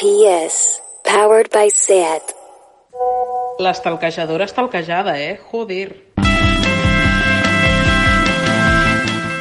PS. 0.00 0.80
Powered 1.04 1.50
by 1.52 1.68
SAT. 1.68 2.32
L'estalquejadora 3.60 4.46
estalquejada, 4.48 5.18
eh? 5.20 5.36
Joder. 5.50 6.14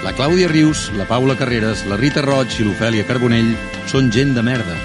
La 0.04 0.12
Clàudia 0.18 0.52
Rius, 0.52 0.90
la 1.00 1.08
Paula 1.08 1.38
Carreras, 1.40 1.86
la 1.88 1.96
Rita 1.96 2.26
Roig 2.28 2.60
i 2.60 2.68
l'Ofèlia 2.68 3.08
Carbonell 3.08 3.56
són 3.88 4.12
gent 4.12 4.36
de 4.36 4.44
merda. 4.44 4.76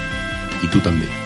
I 0.63 0.71
tu 0.71 0.79
també. 0.79 1.24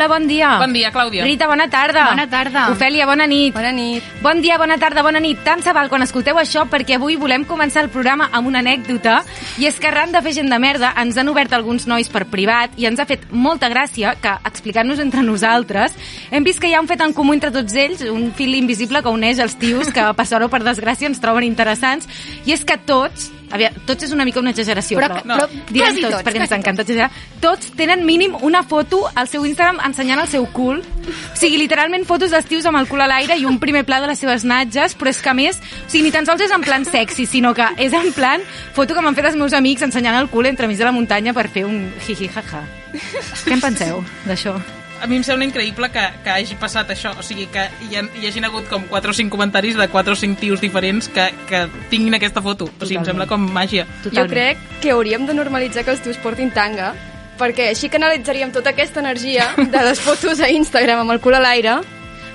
Paula, 0.00 0.18
bon 0.18 0.26
dia. 0.26 0.56
Bon 0.56 0.72
dia, 0.72 0.90
Clàudia. 0.90 1.24
Rita, 1.24 1.46
bona 1.46 1.66
tarda. 1.68 2.06
Bona 2.08 2.24
tarda. 2.30 2.62
Ofèlia, 2.72 3.04
bona 3.04 3.26
nit. 3.28 3.52
Bona 3.52 3.70
nit. 3.70 4.04
Bon 4.22 4.40
dia, 4.40 4.56
bona 4.56 4.78
tarda, 4.80 5.02
bona 5.04 5.20
nit. 5.20 5.42
Tant 5.44 5.60
se 5.60 5.74
val 5.76 5.90
quan 5.92 6.00
escolteu 6.00 6.38
això 6.40 6.62
perquè 6.70 6.96
avui 6.96 7.18
volem 7.20 7.44
començar 7.44 7.82
el 7.84 7.90
programa 7.92 8.30
amb 8.32 8.48
una 8.48 8.62
anècdota 8.64 9.18
i 9.60 9.66
és 9.68 9.76
que 9.76 9.90
arran 9.90 10.14
de 10.14 10.22
fer 10.24 10.32
gent 10.38 10.48
de 10.48 10.58
merda 10.58 10.94
ens 11.02 11.18
han 11.20 11.28
obert 11.28 11.52
alguns 11.52 11.84
nois 11.90 12.08
per 12.08 12.24
privat 12.32 12.78
i 12.80 12.86
ens 12.88 13.00
ha 13.00 13.04
fet 13.04 13.26
molta 13.30 13.68
gràcia 13.68 14.14
que, 14.22 14.32
explicant-nos 14.48 15.02
entre 15.04 15.20
nosaltres, 15.26 15.92
hem 16.30 16.48
vist 16.48 16.62
que 16.62 16.70
hi 16.70 16.74
ha 16.74 16.80
un 16.80 16.88
fet 16.88 17.04
en 17.04 17.12
comú 17.12 17.36
entre 17.36 17.52
tots 17.52 17.76
ells, 17.76 18.00
un 18.08 18.30
fil 18.32 18.56
invisible 18.56 19.02
que 19.04 19.12
uneix 19.12 19.42
els 19.44 19.58
tios 19.60 19.92
que 19.92 20.06
per 20.16 20.26
sort 20.26 20.48
o 20.48 20.48
per 20.48 20.62
desgràcia 20.64 21.12
ens 21.12 21.20
troben 21.20 21.44
interessants 21.44 22.08
i 22.46 22.56
és 22.56 22.64
que 22.64 22.80
tots 22.80 23.28
tots 23.86 24.04
és 24.04 24.12
una 24.12 24.24
mica 24.24 24.40
una 24.40 24.50
exageració, 24.50 24.98
Però 24.98 25.08
però, 25.08 25.22
que- 25.22 25.28
però 25.28 25.66
direm 25.70 25.94
tots, 26.00 26.10
tots, 26.14 26.22
perquè 26.24 26.40
ens 26.40 26.52
encanta 26.52 26.82
exagerar. 26.82 27.10
Tots 27.40 27.72
tenen 27.76 28.04
mínim 28.06 28.36
una 28.42 28.62
foto 28.62 29.08
al 29.14 29.28
seu 29.28 29.44
Instagram 29.46 29.80
ensenyant 29.84 30.20
el 30.20 30.28
seu 30.28 30.46
cul. 30.52 30.78
O 30.80 31.36
sigui, 31.36 31.58
literalment 31.58 32.04
fotos 32.06 32.30
d'estius 32.30 32.66
amb 32.66 32.78
el 32.78 32.86
cul 32.88 33.00
a 33.00 33.06
l'aire 33.06 33.36
i 33.38 33.44
un 33.44 33.58
primer 33.58 33.84
pla 33.84 34.00
de 34.00 34.06
les 34.06 34.18
seves 34.18 34.44
natges, 34.44 34.96
però 34.96 35.08
és 35.10 35.20
que 35.20 35.28
a 35.30 35.34
més, 35.34 35.56
o 35.58 35.90
sigui, 35.90 36.04
ni 36.04 36.10
tan 36.10 36.26
sols 36.26 36.40
és 36.40 36.50
en 36.50 36.60
plan 36.62 36.84
sexy, 36.84 37.26
sinó 37.26 37.54
que 37.54 37.66
és 37.78 37.92
en 37.92 38.12
plan 38.12 38.40
foto 38.74 38.94
que 38.94 39.00
m'han 39.00 39.14
fet 39.14 39.24
els 39.26 39.36
meus 39.36 39.52
amics 39.52 39.82
ensenyant 39.82 40.16
el 40.20 40.28
cul 40.28 40.46
entremig 40.46 40.78
de 40.78 40.84
la 40.84 40.92
muntanya 40.92 41.32
per 41.32 41.48
fer 41.48 41.64
un 41.64 41.92
jiji 42.06 42.28
jaja. 42.28 42.62
Què 43.44 43.52
en 43.52 43.60
penseu 43.60 44.04
d'això? 44.26 44.56
A 45.00 45.06
mi 45.08 45.16
em 45.16 45.22
sembla 45.24 45.46
increïble 45.48 45.88
que, 45.92 46.02
que 46.24 46.32
hagi 46.32 46.56
passat 46.60 46.90
això, 46.92 47.14
o 47.16 47.22
sigui, 47.24 47.46
que 47.52 47.62
hi, 47.86 47.94
ha, 47.96 48.02
hi 48.20 48.26
hagin 48.28 48.44
hagut 48.44 48.66
com 48.68 48.84
4 48.90 49.14
o 49.14 49.16
5 49.16 49.32
comentaris 49.32 49.78
de 49.78 49.86
4 49.88 50.12
o 50.12 50.18
5 50.22 50.40
tios 50.40 50.60
diferents 50.60 51.08
que, 51.08 51.30
que 51.48 51.62
tinguin 51.92 52.18
aquesta 52.18 52.42
foto. 52.44 52.68
O 52.68 52.84
sigui, 52.84 52.98
em 52.98 53.04
Totalment. 53.04 53.08
sembla 53.08 53.28
com 53.30 53.46
màgia. 53.54 53.86
Jo 54.04 54.26
crec 54.28 54.60
que 54.82 54.92
hauríem 54.92 55.24
de 55.26 55.36
normalitzar 55.36 55.86
que 55.86 55.94
els 55.96 56.04
tios 56.04 56.20
portin 56.20 56.52
tanga, 56.52 56.92
perquè 57.40 57.70
així 57.72 57.88
canalitzaríem 57.88 58.52
tota 58.52 58.74
aquesta 58.74 59.00
energia 59.00 59.48
de 59.74 59.86
les 59.88 60.04
fotos 60.04 60.44
a 60.44 60.52
Instagram 60.52 61.06
amb 61.06 61.16
el 61.16 61.24
cul 61.24 61.38
a 61.38 61.42
l'aire 61.42 61.80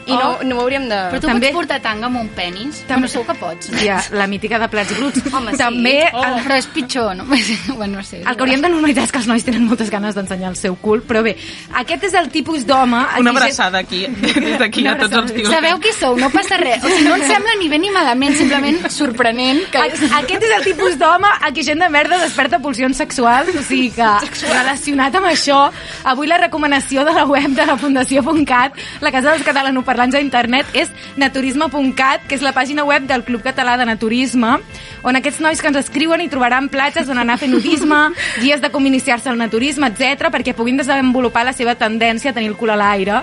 i 0.06 0.11
no, 0.14 0.38
no 0.44 0.56
ho 0.58 0.61
hauríem 0.61 0.88
de... 0.89 0.98
Però 1.14 1.20
tu 1.22 1.28
També- 1.28 1.48
pots 1.50 1.58
portar 1.61 1.80
tanga 1.81 2.06
amb 2.08 2.20
un 2.22 2.28
penis? 2.30 2.81
També- 2.88 2.94
Bueno, 3.06 3.08
segur 3.11 3.25
que 3.28 3.34
pots. 3.39 3.70
Ja, 3.84 3.98
la 4.11 4.28
mítica 4.28 4.59
de 4.59 4.67
plats 4.70 4.94
bruts. 4.98 5.22
Home, 5.34 5.52
sí. 5.52 5.58
També 5.58 5.95
Oh. 6.14 6.23
el, 6.23 6.36
Però 6.45 6.56
és 6.58 6.66
pitjor, 6.67 7.16
no? 7.16 7.25
bueno, 7.75 7.98
no 7.98 8.03
sé. 8.03 8.22
el 8.22 8.36
que 8.36 8.42
hauríem 8.44 8.61
de 8.61 8.70
normalitzar 8.70 9.03
és 9.06 9.11
que 9.11 9.17
els 9.20 9.28
nois 9.28 9.44
tenen 9.44 9.66
moltes 9.66 9.89
ganes 9.89 10.16
d'ensenyar 10.16 10.50
el 10.52 10.56
seu 10.59 10.76
cul, 10.78 11.02
però 11.03 11.23
bé, 11.26 11.36
aquest 11.81 12.03
és 12.06 12.14
el 12.14 12.30
tipus 12.30 12.66
d'home... 12.67 13.02
Una 13.20 13.31
abraçada 13.31 13.80
aquí, 13.80 14.06
des 14.45 14.59
d'aquí 14.59 14.86
a 14.88 14.95
tots 14.98 15.14
els 15.23 15.33
tios. 15.33 15.50
Sabeu 15.50 15.80
qui 15.81 15.92
sou, 15.98 16.16
no 16.20 16.30
passa 16.30 16.58
res. 16.61 16.83
O 16.83 16.87
sigui, 16.89 17.08
no 17.10 17.16
ens 17.17 17.26
sembla 17.27 17.55
ni 17.60 17.70
bé 17.70 17.80
ni 17.82 17.89
malament, 17.92 18.36
simplement 18.37 18.86
sorprenent. 18.93 19.64
Que... 19.73 19.80
A- 19.82 20.20
Aquest 20.22 20.43
és 20.45 20.54
el 20.60 20.64
tipus 20.70 20.98
d'home 21.02 21.27
a 21.42 21.52
qui 21.52 21.64
gent 21.66 21.82
de 21.82 21.89
merda 21.89 22.20
desperta 22.22 22.60
pulsions 22.64 22.95
sexuals, 22.98 23.49
o 23.55 23.64
sigui 23.66 23.89
que 23.95 24.05
relacionat 24.54 25.16
amb 25.17 25.27
això, 25.32 25.60
avui 26.05 26.27
la 26.30 26.37
recomanació 26.37 27.04
de 27.08 27.11
la 27.16 27.26
web 27.26 27.49
de 27.58 27.66
la 27.66 27.76
Fundació.cat, 27.82 28.73
la 29.02 29.11
Casa 29.11 29.32
dels 29.33 29.43
Catalanoparlants 29.43 29.95
a 30.00 30.20
internet, 30.20 30.66
és 30.73 30.89
naturisme.cat, 31.17 32.26
que 32.28 32.36
és 32.36 32.42
la 32.42 32.54
pàgina 32.54 32.83
web 32.86 33.06
del 33.08 33.23
Club 33.23 33.44
Català 33.44 33.78
de 33.78 33.86
Naturisme, 33.86 34.58
on 35.04 35.16
aquests 35.20 35.39
nois 35.44 35.61
que 35.61 35.67
ens 35.67 35.78
escriuen 35.78 36.22
hi 36.22 36.30
trobaran 36.32 36.70
platges 36.70 37.10
on 37.10 37.17
anar 37.22 37.36
a 37.36 37.42
fer 37.42 37.50
nudisme, 37.50 38.02
guies 38.42 38.61
de 38.61 38.70
com 38.72 38.86
iniciar-se 38.86 39.30
al 39.30 39.38
naturisme, 39.38 39.88
etc 39.92 40.30
perquè 40.34 40.55
puguin 40.55 40.78
desenvolupar 40.78 41.45
la 41.45 41.54
seva 41.54 41.76
tendència 41.76 42.32
a 42.32 42.34
tenir 42.34 42.50
el 42.54 42.58
cul 42.58 42.70
a 42.73 42.76
l'aire. 42.80 43.22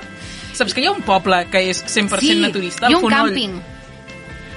Saps 0.53 0.75
que 0.75 0.83
hi 0.83 0.87
ha 0.87 0.93
un 0.93 1.03
poble 1.03 1.47
que 1.51 1.63
és 1.71 1.81
100% 1.85 2.21
Sí, 2.21 2.35
naturista? 2.41 2.89
i 2.89 2.93
el 2.93 2.99
un 3.01 3.07
Fonoll. 3.09 3.33
camping. 3.33 3.61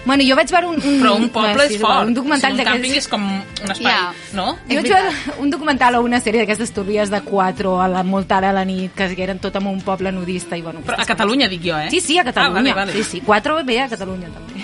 Bueno, 0.05 0.23
jo 0.27 0.35
vaig 0.37 0.51
veure 0.53 0.67
un... 0.69 0.75
un 0.77 0.99
Però 1.01 1.15
un 1.17 1.29
poble 1.33 1.49
bueno, 1.55 1.63
és 1.63 1.71
sí, 1.73 1.77
igual, 1.79 1.93
fort. 1.95 2.07
Un 2.07 2.13
documental 2.13 2.51
o 2.51 2.55
sigui, 2.55 2.65
un 2.67 2.71
càmping 2.75 2.97
és 2.99 3.07
com 3.09 3.23
un 3.25 3.71
espai, 3.73 3.91
Ja. 3.91 4.13
no? 4.37 4.45
Jo 4.69 4.75
És 4.75 4.83
vaig 4.83 4.91
veure 4.93 5.39
un 5.41 5.49
documental 5.49 5.95
o 5.97 6.01
una 6.05 6.19
sèrie 6.21 6.43
d'aquestes 6.43 6.73
turbies 6.75 7.09
de 7.09 7.21
4 7.25 7.73
a 7.81 7.87
la 7.89 8.03
molt 8.05 8.29
tard 8.29 8.45
a 8.45 8.53
la 8.53 8.63
nit, 8.69 8.93
que 8.93 9.09
eren 9.25 9.39
tot 9.41 9.55
en 9.57 9.65
un 9.71 9.81
poble 9.81 10.11
nudista. 10.13 10.55
I, 10.55 10.61
bueno, 10.61 10.83
Però 10.85 10.99
a 11.01 11.05
Catalunya, 11.09 11.49
dic 11.49 11.63
jo, 11.65 11.77
eh? 11.79 11.89
Sí, 11.89 12.01
sí, 12.01 12.19
a 12.19 12.23
Catalunya. 12.23 12.71
Ah, 12.71 12.75
vale, 12.75 12.91
vale. 12.93 12.93
Sí, 12.93 13.17
sí, 13.17 13.21
4 13.25 13.63
bé 13.65 13.79
a 13.81 13.89
Catalunya 13.89 14.29
també. 14.29 14.61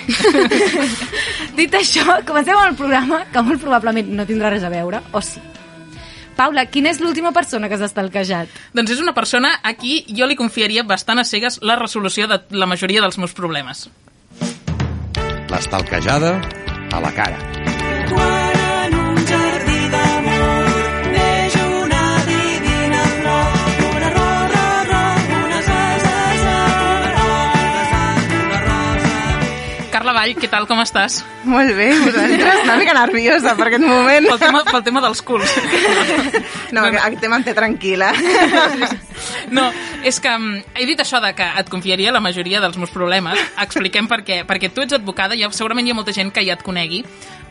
Dit 1.57 1.73
això, 1.73 2.21
comencem 2.27 2.55
amb 2.57 2.69
el 2.71 2.77
programa, 2.77 3.23
que 3.33 3.41
molt 3.41 3.61
probablement 3.61 4.13
no 4.13 4.25
tindrà 4.29 4.53
res 4.53 4.63
a 4.63 4.69
veure, 4.69 5.01
o 5.11 5.21
sí. 5.25 5.41
Paula, 6.37 6.63
quina 6.71 6.89
és 6.89 7.01
l'última 7.03 7.33
persona 7.35 7.67
que 7.69 7.77
s'ha 7.77 7.89
estalquejat? 7.89 8.47
Doncs 8.73 8.93
és 8.95 9.01
una 9.03 9.13
persona 9.13 9.57
a 9.61 9.73
qui 9.77 10.05
jo 10.15 10.25
li 10.29 10.37
confiaria 10.39 10.83
bastant 10.87 11.19
a 11.21 11.25
cegues 11.27 11.59
la 11.61 11.75
resolució 11.75 12.25
de 12.31 12.39
la 12.55 12.65
majoria 12.65 13.01
dels 13.03 13.17
meus 13.19 13.33
problemes. 13.37 13.89
L'estalquejada 15.51 16.39
a 16.95 17.01
la 17.03 17.11
cara. 17.11 17.70
Carla 30.11 30.25
Vall, 30.27 30.33
què 30.35 30.47
tal, 30.51 30.65
com 30.67 30.79
estàs? 30.81 31.21
Molt 31.47 31.71
bé, 31.71 31.85
vosaltres? 31.95 32.63
Una 32.65 32.73
mica 32.81 32.91
nerviosa 32.97 33.53
per 33.55 33.69
aquest 33.69 33.85
moment. 33.85 34.25
Pel 34.27 34.41
tema, 34.41 34.61
pel 34.67 34.83
tema 34.83 35.03
dels 35.05 35.21
culs. 35.23 35.53
No, 36.75 36.83
aquest 36.87 37.21
tema 37.23 37.39
em 37.39 37.45
té 37.47 37.53
tranquil·la. 37.55 38.11
No, 39.51 39.65
és 40.07 40.17
que 40.23 40.31
mm, 40.31 40.75
he 40.79 40.85
dit 40.87 40.99
això 41.03 41.19
de 41.23 41.29
que 41.35 41.45
et 41.59 41.67
confiaria 41.71 42.13
la 42.15 42.21
majoria 42.23 42.61
dels 42.63 42.77
meus 42.79 42.91
problemes. 42.91 43.39
Expliquem 43.59 44.07
per 44.11 44.21
què. 44.27 44.41
Perquè 44.47 44.71
tu 44.73 44.83
ets 44.83 44.95
advocada, 44.95 45.35
ja, 45.39 45.47
segurament 45.55 45.87
hi 45.87 45.93
ha 45.93 45.97
molta 45.97 46.15
gent 46.15 46.31
que 46.35 46.43
ja 46.47 46.55
et 46.55 46.63
conegui, 46.65 47.01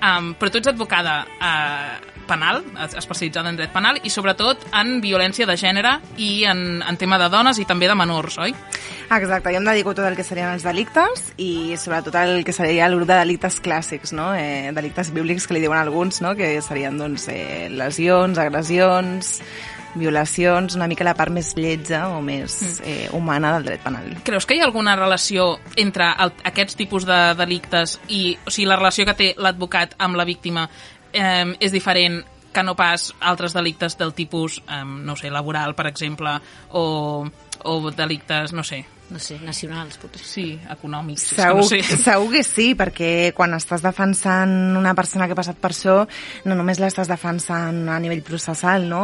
um, 0.00 0.32
però 0.40 0.52
tu 0.52 0.60
ets 0.60 0.72
advocada 0.72 1.20
uh, 1.36 2.19
penal, 2.30 2.62
es- 2.86 2.94
especialitzada 3.02 3.50
en 3.50 3.58
dret 3.58 3.72
penal, 3.74 3.98
i 4.06 4.10
sobretot 4.14 4.62
en 4.78 5.00
violència 5.02 5.48
de 5.50 5.56
gènere 5.58 5.96
i 6.22 6.44
en, 6.48 6.80
en 6.86 6.96
tema 7.00 7.18
de 7.18 7.26
dones 7.32 7.58
i 7.58 7.66
també 7.66 7.90
de 7.90 7.98
menors, 7.98 8.38
oi? 8.38 8.54
Exacte, 9.10 9.50
jo 9.50 9.58
em 9.58 9.66
dedico 9.66 9.90
tot 9.98 10.06
el 10.06 10.14
que 10.14 10.22
serien 10.22 10.52
els 10.54 10.62
delictes 10.62 11.32
i 11.42 11.74
sobretot 11.76 12.14
el 12.22 12.44
que 12.46 12.54
seria 12.54 12.86
el 12.86 12.94
grup 12.94 13.08
de 13.10 13.18
delictes 13.18 13.58
clàssics, 13.64 14.14
no? 14.14 14.30
eh, 14.38 14.70
delictes 14.72 15.10
bíblics 15.10 15.48
que 15.50 15.56
li 15.58 15.64
diuen 15.66 15.80
alguns, 15.82 16.22
no? 16.22 16.36
que 16.38 16.52
serien 16.62 16.96
doncs, 17.00 17.26
eh, 17.34 17.66
lesions, 17.74 18.38
agressions, 18.38 19.40
violacions, 19.94 20.76
una 20.78 20.86
mica 20.86 21.02
la 21.02 21.16
part 21.18 21.32
més 21.34 21.52
lletja 21.58 22.04
o 22.14 22.20
més 22.22 22.78
eh, 22.86 23.08
humana 23.16 23.56
del 23.56 23.66
dret 23.66 23.82
penal. 23.82 24.06
Creus 24.22 24.46
que 24.46 24.54
hi 24.54 24.60
ha 24.62 24.68
alguna 24.68 24.94
relació 24.94 25.56
entre 25.74 26.12
el, 26.22 26.30
aquests 26.46 26.78
tipus 26.78 27.06
de 27.08 27.18
delictes 27.38 27.98
i 28.06 28.36
o 28.46 28.50
sigui, 28.54 28.68
la 28.70 28.78
relació 28.78 29.08
que 29.08 29.16
té 29.18 29.32
l'advocat 29.38 29.96
amb 29.98 30.14
la 30.20 30.26
víctima 30.28 30.68
eh, 31.12 31.56
és 31.60 31.72
diferent 31.72 32.22
que 32.52 32.64
no 32.66 32.74
pas 32.74 33.10
altres 33.20 33.54
delictes 33.54 33.96
del 33.98 34.14
tipus, 34.14 34.60
eh, 34.66 34.84
no 34.84 35.16
sé, 35.16 35.30
laboral, 35.30 35.74
per 35.78 35.86
exemple, 35.90 36.38
o, 36.70 37.26
o 37.64 37.90
delictes, 37.90 38.52
no 38.52 38.64
sé, 38.66 38.84
No 39.10 39.18
sé, 39.18 39.40
nacionals, 39.42 39.96
potser. 39.98 40.22
sí, 40.22 40.44
econòmics. 40.70 41.24
és 41.24 41.34
que 41.34 41.42
Segur, 41.42 41.56
no 41.56 41.66
sé. 41.66 41.80
segur 41.82 42.28
que 42.30 42.42
sí, 42.46 42.66
perquè 42.78 43.32
quan 43.34 43.56
estàs 43.56 43.82
defensant 43.82 44.76
una 44.78 44.94
persona 44.94 45.26
que 45.26 45.34
ha 45.34 45.38
passat 45.40 45.58
per 45.58 45.72
això, 45.72 45.96
no 46.44 46.54
només 46.54 46.78
l'estàs 46.78 47.10
defensant 47.10 47.88
a 47.90 47.98
nivell 47.98 48.22
processal, 48.22 48.86
no? 48.88 49.02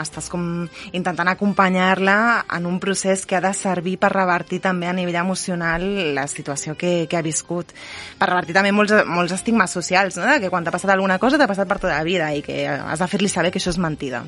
Estàs 0.00 0.30
com 0.32 0.46
intentant 0.92 1.28
acompanyar-la 1.28 2.46
en 2.48 2.66
un 2.66 2.78
procés 2.80 3.26
que 3.26 3.36
ha 3.36 3.42
de 3.44 3.52
servir 3.52 3.98
per 4.00 4.12
revertir 4.14 4.62
també 4.64 4.88
a 4.88 4.94
nivell 4.96 5.20
emocional 5.20 5.84
la 6.16 6.24
situació 6.26 6.72
que, 6.80 7.06
que 7.08 7.18
ha 7.18 7.22
viscut. 7.22 7.74
Per 8.18 8.30
revertir 8.30 8.56
també 8.56 8.72
molts, 8.72 8.94
molts 9.04 9.36
estigmes 9.36 9.70
socials, 9.70 10.16
no? 10.16 10.24
De 10.24 10.40
que 10.40 10.48
quan 10.48 10.64
t'ha 10.64 10.72
passat 10.72 10.94
alguna 10.96 11.18
cosa 11.20 11.36
t'ha 11.36 11.50
passat 11.50 11.68
per 11.68 11.76
tota 11.76 11.98
la 11.98 12.08
vida 12.08 12.32
i 12.32 12.40
que 12.40 12.64
has 12.72 13.04
de 13.04 13.10
fer-li 13.12 13.28
saber 13.28 13.52
que 13.52 13.60
això 13.60 13.74
és 13.74 13.78
mentida. 13.78 14.24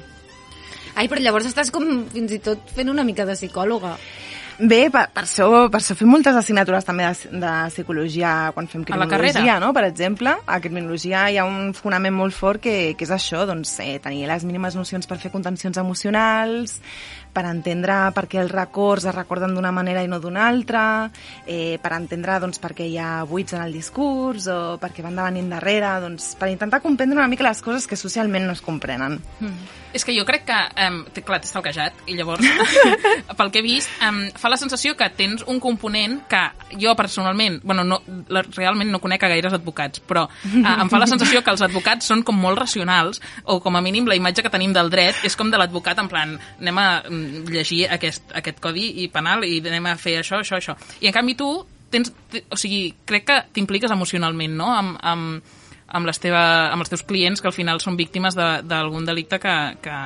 Ai, 0.95 1.09
però 1.11 1.19
llavors 1.19 1.49
estàs 1.49 1.73
com 1.75 2.05
fins 2.13 2.37
i 2.37 2.39
tot 2.43 2.71
fent 2.75 2.93
una 2.93 3.03
mica 3.07 3.27
de 3.27 3.35
psicòloga. 3.35 3.97
Bé, 4.59 4.87
per, 4.93 5.09
per, 5.11 5.25
això, 5.25 5.49
per 5.67 5.81
això 5.81 5.97
fem 5.99 6.11
moltes 6.11 6.37
assignatures 6.39 6.87
també 6.87 7.09
de, 7.09 7.31
de 7.43 7.55
psicologia 7.73 8.53
quan 8.55 8.69
fem 8.71 8.85
criminologia, 8.87 9.57
no? 9.59 9.73
Per 9.75 9.83
exemple, 9.89 10.37
a 10.47 10.59
criminologia 10.63 11.25
hi 11.31 11.41
ha 11.43 11.47
un 11.49 11.73
fonament 11.75 12.15
molt 12.15 12.37
fort 12.37 12.63
que, 12.63 12.95
que 12.95 13.07
és 13.07 13.11
això, 13.15 13.43
doncs, 13.51 13.75
eh, 13.83 13.99
tenir 14.05 14.29
les 14.31 14.47
mínimes 14.47 14.79
nocions 14.79 15.11
per 15.11 15.19
fer 15.19 15.33
contencions 15.35 15.81
emocionals, 15.83 16.79
per 17.35 17.49
entendre 17.51 17.99
per 18.15 18.29
què 18.31 18.39
els 18.45 18.55
records 18.55 19.09
es 19.11 19.17
recorden 19.17 19.57
d'una 19.59 19.75
manera 19.75 20.05
i 20.07 20.11
no 20.11 20.21
d'una 20.23 20.47
altra, 20.47 20.85
eh, 21.51 21.81
per 21.83 21.97
entendre 21.99 22.39
doncs, 22.47 22.63
per 22.63 22.77
què 22.79 22.87
hi 22.87 22.99
ha 23.03 23.25
buits 23.27 23.59
en 23.59 23.65
el 23.67 23.75
discurs 23.75 24.47
o 24.47 24.59
per 24.79 24.93
què 24.95 25.03
van 25.03 25.19
davant 25.19 25.35
i 25.35 25.43
endarrere, 25.43 25.97
doncs, 26.05 26.37
per 26.39 26.53
intentar 26.55 26.83
comprendre 26.85 27.19
una 27.19 27.31
mica 27.33 27.49
les 27.49 27.65
coses 27.65 27.91
que 27.91 27.99
socialment 27.99 28.47
no 28.47 28.55
es 28.55 28.63
comprenen. 28.63 29.19
És 29.95 30.05
que 30.05 30.15
jo 30.17 30.25
crec 30.27 30.45
que, 30.49 30.57
um, 30.89 30.97
clar, 31.25 31.39
t'he 31.41 31.49
stalkejat, 31.49 32.01
i 32.11 32.17
llavors, 32.19 32.43
pel 33.39 33.51
que 33.55 33.61
he 33.61 33.65
vist, 33.65 33.91
um, 34.03 34.25
fa 34.39 34.51
la 34.51 34.59
sensació 34.61 34.97
que 34.99 35.07
tens 35.17 35.45
un 35.51 35.61
component 35.63 36.19
que 36.31 36.43
jo 36.83 36.97
personalment, 36.99 37.61
bueno, 37.63 37.85
no, 37.87 38.01
la, 38.29 38.43
realment 38.57 38.91
no 38.91 39.01
conec 39.03 39.23
a 39.25 39.31
gaires 39.31 39.55
advocats, 39.55 40.03
però 40.05 40.27
uh, 40.27 40.73
em 40.75 40.91
fa 40.91 40.99
la 41.01 41.09
sensació 41.11 41.45
que 41.47 41.55
els 41.55 41.63
advocats 41.65 42.11
són 42.11 42.25
com 42.27 42.39
molt 42.43 42.59
racionals, 42.65 43.23
o 43.45 43.61
com 43.63 43.79
a 43.79 43.83
mínim 43.85 44.09
la 44.11 44.19
imatge 44.19 44.43
que 44.43 44.53
tenim 44.53 44.75
del 44.75 44.91
dret 44.91 45.23
és 45.25 45.39
com 45.39 45.51
de 45.53 45.61
l'advocat 45.61 46.03
en 46.03 46.11
plan, 46.11 46.35
anem 46.61 46.83
a 46.83 46.89
mm, 47.09 47.47
llegir 47.55 47.85
aquest, 47.95 48.35
aquest 48.35 48.59
codi 48.65 48.91
i 49.05 49.09
penal 49.15 49.47
i 49.47 49.61
anem 49.63 49.93
a 49.93 49.97
fer 50.01 50.19
això, 50.21 50.43
això, 50.43 50.59
això. 50.59 50.75
I 51.01 51.11
en 51.11 51.17
canvi 51.17 51.39
tu 51.39 51.53
tens, 51.95 52.11
te- 52.33 52.43
o 52.51 52.59
sigui, 52.59 52.89
crec 53.07 53.29
que 53.29 53.37
t'impliques 53.55 53.93
emocionalment, 53.95 54.57
no?, 54.59 54.73
amb, 54.75 54.99
amb, 55.01 55.55
amb, 55.95 56.09
les 56.11 56.19
teva, 56.21 56.45
amb 56.75 56.83
els 56.85 56.91
teus 56.93 57.05
clients 57.07 57.41
que 57.41 57.49
al 57.51 57.57
final 57.57 57.81
són 57.81 57.97
víctimes 57.97 58.37
de- 58.37 58.61
d'algun 58.67 59.07
delicte 59.07 59.39
que, 59.43 59.57
que, 59.85 59.99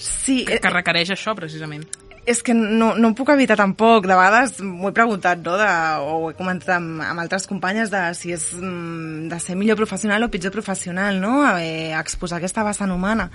Sí, 0.00 0.44
que, 0.48 0.56
que 0.60 0.70
requereix 0.72 1.10
això, 1.12 1.34
precisament. 1.36 1.84
És 2.28 2.42
que 2.44 2.54
no, 2.54 2.92
no 2.96 3.10
ho 3.10 3.16
puc 3.16 3.30
evitar 3.32 3.56
tampoc. 3.58 4.06
De 4.08 4.16
vegades 4.16 4.58
m'ho 4.64 4.90
he 4.90 4.96
preguntat, 4.96 5.40
no? 5.44 5.56
De, 5.60 5.68
o 6.04 6.14
ho 6.16 6.30
he 6.30 6.36
comentat 6.38 6.74
amb, 6.76 7.02
amb 7.04 7.20
altres 7.22 7.46
companyes 7.48 7.92
de 7.92 8.00
si 8.16 8.32
és 8.36 8.46
mm, 8.56 9.28
de 9.32 9.40
ser 9.40 9.56
millor 9.60 9.76
professional 9.80 10.24
o 10.24 10.30
pitjor 10.32 10.52
professional, 10.54 11.20
no? 11.20 11.42
Eh, 11.58 11.92
exposar 11.98 12.38
aquesta 12.40 12.64
vessant 12.64 12.92
humana. 12.92 13.30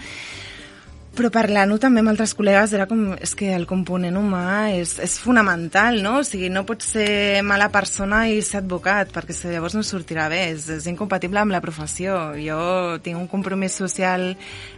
Però 1.15 1.29
parlant-ho 1.31 1.77
també 1.79 2.01
amb 2.01 2.11
altres 2.11 2.33
col·legues 2.35 2.73
era 2.75 2.89
com, 2.89 3.13
és 3.23 3.31
que 3.39 3.53
el 3.55 3.63
component 3.69 4.17
humà 4.19 4.73
és, 4.75 4.97
és 4.99 5.13
fonamental, 5.23 6.01
no? 6.03 6.17
O 6.19 6.25
sigui, 6.27 6.49
no 6.51 6.65
pots 6.67 6.89
ser 6.97 7.39
mala 7.47 7.69
persona 7.71 8.25
i 8.27 8.41
ser 8.43 8.59
advocat, 8.59 9.13
perquè 9.15 9.31
llavors 9.53 9.77
no 9.77 9.83
sortirà 9.87 10.25
bé, 10.33 10.41
és, 10.51 10.67
és 10.75 10.89
incompatible 10.91 11.39
amb 11.39 11.55
la 11.55 11.61
professió. 11.63 12.17
Jo 12.35 12.59
tinc 13.05 13.15
un 13.21 13.31
compromís 13.31 13.79
social, 13.79 14.27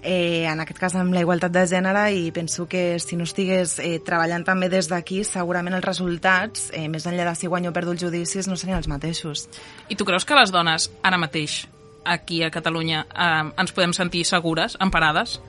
eh, 0.04 0.46
en 0.46 0.62
aquest 0.62 0.84
cas 0.84 1.00
amb 1.02 1.18
la 1.18 1.26
igualtat 1.26 1.58
de 1.58 1.66
gènere, 1.74 2.06
i 2.14 2.30
penso 2.36 2.68
que 2.70 2.86
si 3.02 3.18
no 3.18 3.26
estigués 3.26 3.80
eh, 3.82 3.98
treballant 4.06 4.46
també 4.46 4.70
des 4.70 4.94
d'aquí, 4.94 5.24
segurament 5.26 5.82
els 5.82 5.90
resultats, 5.90 6.70
eh, 6.70 6.86
més 6.86 7.10
enllà 7.10 7.26
de 7.32 7.38
si 7.42 7.50
guanyo 7.50 7.74
o 7.74 7.78
perdo 7.82 7.98
els 7.98 8.06
judicis, 8.06 8.46
no 8.46 8.62
serien 8.62 8.78
els 8.78 8.94
mateixos. 8.94 9.48
I 9.90 9.98
tu 9.98 10.06
creus 10.06 10.26
que 10.26 10.38
les 10.38 10.54
dones, 10.54 10.92
ara 11.02 11.18
mateix, 11.18 11.64
aquí 12.06 12.44
a 12.46 12.54
Catalunya, 12.54 13.08
eh, 13.10 13.46
ens 13.58 13.74
podem 13.74 13.98
sentir 13.98 14.28
segures, 14.30 14.78
emparades? 14.78 15.40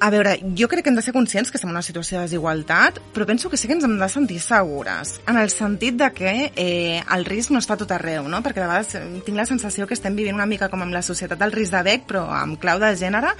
A 0.00 0.10
veure, 0.10 0.34
jo 0.58 0.66
crec 0.68 0.82
que 0.84 0.90
hem 0.90 0.96
de 0.98 1.02
ser 1.06 1.12
conscients 1.14 1.50
que 1.50 1.56
estem 1.56 1.70
en 1.70 1.76
una 1.76 1.84
situació 1.86 2.18
de 2.18 2.26
desigualtat, 2.26 2.98
però 3.14 3.26
penso 3.28 3.48
que 3.48 3.56
sí 3.56 3.68
que 3.68 3.76
ens 3.76 3.84
hem 3.86 3.94
de 4.00 4.08
sentir 4.10 4.40
segures, 4.42 5.14
en 5.30 5.38
el 5.38 5.52
sentit 5.54 5.94
de 6.00 6.08
que 6.12 6.32
eh, 6.50 7.02
el 7.14 7.24
risc 7.24 7.52
no 7.54 7.60
està 7.62 7.76
tot 7.78 7.92
arreu, 7.94 8.26
no? 8.28 8.42
perquè 8.42 8.60
de 8.60 8.66
vegades 8.66 8.96
eh, 8.98 9.04
tinc 9.24 9.38
la 9.38 9.46
sensació 9.46 9.86
que 9.86 9.94
estem 9.94 10.16
vivint 10.18 10.34
una 10.34 10.48
mica 10.50 10.68
com 10.68 10.82
amb 10.82 10.92
la 10.92 11.02
societat 11.06 11.38
del 11.38 11.54
risc 11.54 11.72
de 11.76 11.82
bec, 11.86 12.08
però 12.10 12.24
amb 12.34 12.58
clau 12.60 12.82
de 12.82 12.90
gènere, 12.98 13.30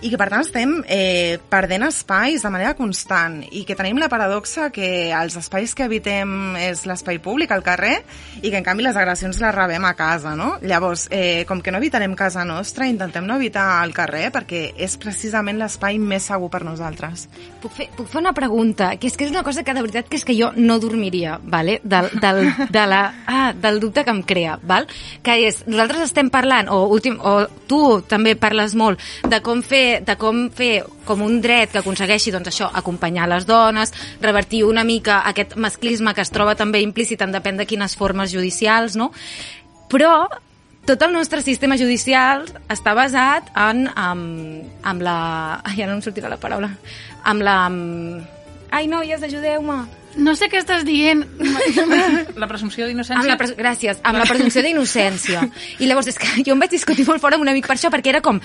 i 0.00 0.08
que 0.08 0.18
per 0.20 0.30
tant 0.32 0.46
estem 0.46 0.78
eh, 0.88 1.38
perdent 1.52 1.84
espais 1.90 2.42
de 2.42 2.52
manera 2.54 2.72
constant, 2.78 3.42
i 3.52 3.66
que 3.68 3.76
tenim 3.76 4.00
la 4.00 4.08
paradoxa 4.08 4.70
que 4.72 5.12
els 5.12 5.36
espais 5.38 5.76
que 5.76 5.86
habitem 5.86 6.56
és 6.62 6.86
l'espai 6.88 7.20
públic, 7.20 7.52
al 7.52 7.66
carrer, 7.66 7.98
i 8.40 8.48
que 8.48 8.56
en 8.56 8.66
canvi 8.66 8.88
les 8.88 8.96
agressions 8.96 9.42
les 9.44 9.54
rebem 9.54 9.84
a 9.84 9.94
casa, 9.98 10.34
no? 10.38 10.54
Llavors, 10.64 11.08
eh, 11.12 11.44
com 11.46 11.60
que 11.60 11.74
no 11.74 11.82
evitarem 11.82 12.16
casa 12.16 12.46
nostra, 12.48 12.88
intentem 12.88 13.28
no 13.28 13.36
evitar 13.36 13.84
el 13.84 13.94
carrer, 13.94 14.28
perquè 14.32 14.72
és 14.78 14.96
precisament 14.98 15.60
l'espai 15.60 15.97
més 15.98 16.28
segur 16.30 16.48
per 16.52 16.62
nosaltres. 16.66 17.26
Puc 17.62 17.74
fer, 17.74 17.88
puc 17.96 18.08
fer 18.10 18.20
una 18.22 18.34
pregunta? 18.36 18.92
Que 19.00 19.10
és 19.10 19.16
que 19.18 19.26
és 19.26 19.32
una 19.34 19.44
cosa 19.46 19.64
que 19.64 19.74
de 19.74 19.84
veritat 19.84 20.08
que 20.08 20.18
és 20.18 20.24
que 20.24 20.36
jo 20.38 20.50
no 20.56 20.78
dormiria, 20.82 21.38
vale? 21.42 21.80
del, 21.84 22.10
del, 22.20 22.42
de 22.70 22.86
la, 22.86 23.02
ah, 23.26 23.52
del 23.52 23.80
dubte 23.80 24.04
que 24.04 24.14
em 24.14 24.22
crea, 24.22 24.58
val? 24.62 24.88
que 25.22 25.36
és, 25.48 25.62
nosaltres 25.66 26.08
estem 26.08 26.30
parlant, 26.30 26.70
o, 26.72 26.84
últim, 26.92 27.18
o 27.20 27.46
tu 27.68 28.00
també 28.08 28.34
parles 28.38 28.74
molt, 28.78 29.02
de 29.28 29.42
com 29.44 29.62
fer, 29.62 30.00
de 30.06 30.16
com 30.20 30.46
fer 30.54 30.84
com 31.08 31.22
un 31.24 31.40
dret 31.44 31.72
que 31.72 31.82
aconsegueixi 31.82 32.32
doncs, 32.34 32.50
això, 32.52 32.68
acompanyar 32.80 33.28
les 33.30 33.46
dones, 33.48 33.94
revertir 34.20 34.64
una 34.68 34.84
mica 34.84 35.22
aquest 35.28 35.56
masclisme 35.56 36.14
que 36.14 36.24
es 36.24 36.34
troba 36.34 36.56
també 36.58 36.82
implícit 36.84 37.22
en 37.24 37.32
depèn 37.32 37.60
de 37.60 37.66
quines 37.68 37.96
formes 37.96 38.32
judicials, 38.34 38.96
no? 38.96 39.10
Però 39.88 40.26
tot 40.88 41.02
el 41.04 41.12
nostre 41.12 41.42
sistema 41.44 41.76
judicial 41.76 42.46
està 42.72 42.94
basat 42.96 43.50
en, 43.52 43.84
en, 43.92 44.20
en 44.88 45.02
la... 45.04 45.18
Ai, 45.60 45.82
ara 45.82 45.92
no 45.92 45.98
em 45.98 46.04
sortirà 46.04 46.30
la 46.32 46.40
paraula. 46.40 46.70
Amb 47.28 47.44
la... 47.44 47.58
Ai, 48.72 48.88
noies, 48.88 49.20
ajudeu-me. 49.28 49.82
No 50.18 50.32
sé 50.34 50.48
què 50.48 50.62
estàs 50.62 50.86
dient. 50.88 51.20
La 52.40 52.48
presumpció 52.48 52.88
d'innocència? 52.88 53.28
la 53.28 53.36
pres... 53.40 53.52
Gràcies, 53.58 54.00
amb 54.00 54.18
la 54.18 54.26
presumpció 54.28 54.64
d'innocència. 54.64 55.44
I 55.78 55.90
llavors 55.90 56.08
és 56.10 56.18
que 56.18 56.30
jo 56.40 56.56
em 56.56 56.64
vaig 56.64 56.72
discutir 56.72 57.04
molt 57.08 57.20
fort 57.22 57.36
amb 57.36 57.44
un 57.44 57.52
amic 57.52 57.68
per 57.68 57.76
això, 57.76 57.92
perquè 57.92 58.16
era 58.16 58.24
com... 58.24 58.40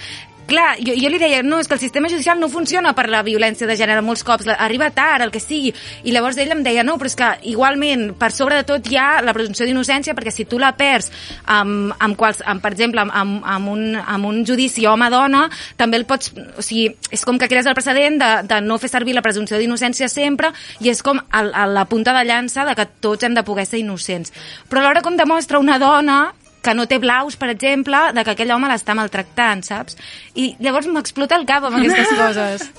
Clar, 0.48 0.76
jo, 0.84 0.94
jo 1.00 1.10
li 1.10 1.20
deia, 1.22 1.40
no, 1.46 1.60
és 1.62 1.70
que 1.70 1.78
el 1.78 1.82
sistema 1.82 2.10
judicial 2.12 2.40
no 2.40 2.50
funciona 2.52 2.92
per 2.98 3.06
la 3.12 3.22
violència 3.24 3.68
de 3.68 3.78
gènere 3.80 4.04
molts 4.04 4.26
cops, 4.28 4.50
arriba 4.52 4.90
tard, 4.92 5.24
el 5.24 5.32
que 5.32 5.40
sigui. 5.40 5.72
I 6.04 6.12
llavors 6.12 6.38
ell 6.42 6.52
em 6.52 6.64
deia, 6.66 6.84
no, 6.84 6.98
però 7.00 7.08
és 7.08 7.16
que 7.20 7.30
igualment, 7.54 8.10
per 8.20 8.32
sobre 8.36 8.60
de 8.60 8.68
tot 8.68 8.90
hi 8.92 9.00
ha 9.00 9.22
la 9.24 9.36
presumpció 9.36 9.66
d'innocència, 9.66 10.16
perquè 10.18 10.34
si 10.36 10.46
tu 10.50 10.60
la 10.60 10.74
perds 10.76 11.10
amb, 11.48 11.96
amb, 11.96 12.18
quals, 12.20 12.44
amb 12.46 12.64
per 12.64 12.74
exemple, 12.76 13.02
amb, 13.06 13.16
amb, 13.16 13.40
amb, 13.56 13.72
un, 13.72 13.96
amb 13.96 14.30
un 14.30 14.44
judici 14.48 14.86
home-dona, 14.90 15.48
també 15.80 16.02
el 16.02 16.08
pots... 16.10 16.34
O 16.60 16.66
sigui, 16.66 16.92
és 17.14 17.24
com 17.24 17.40
que 17.40 17.48
crees 17.48 17.70
el 17.70 17.78
precedent 17.78 18.20
de, 18.20 18.32
de 18.50 18.62
no 18.68 18.78
fer 18.82 18.92
servir 18.92 19.16
la 19.16 19.24
presumpció 19.26 19.62
d'innocència 19.62 20.12
sempre, 20.12 20.52
i 20.84 20.92
és 20.92 21.04
com 21.06 21.24
el, 21.24 21.54
el, 21.54 21.76
la 21.78 21.88
punta 21.88 22.14
de 22.18 22.28
llança 22.28 22.68
de 22.68 22.76
que 22.76 22.90
tots 23.04 23.24
hem 23.24 23.38
de 23.38 23.48
poder 23.48 23.66
ser 23.70 23.80
innocents. 23.80 24.36
Però 24.68 24.84
alhora 24.84 25.06
com 25.06 25.16
demostra 25.18 25.64
una 25.64 25.80
dona 25.80 26.22
que 26.64 26.74
no 26.74 26.88
té 26.88 26.98
blaus, 27.04 27.36
per 27.38 27.52
exemple, 27.52 28.00
de 28.16 28.24
que 28.24 28.34
aquell 28.34 28.54
home 28.56 28.72
l'està 28.72 28.96
maltractant, 28.98 29.66
saps? 29.68 30.00
I 30.40 30.54
llavors 30.64 30.88
m'explota 30.88 31.38
el 31.38 31.46
cap 31.50 31.68
amb 31.68 31.82
aquestes 31.82 32.16
coses. 32.22 32.72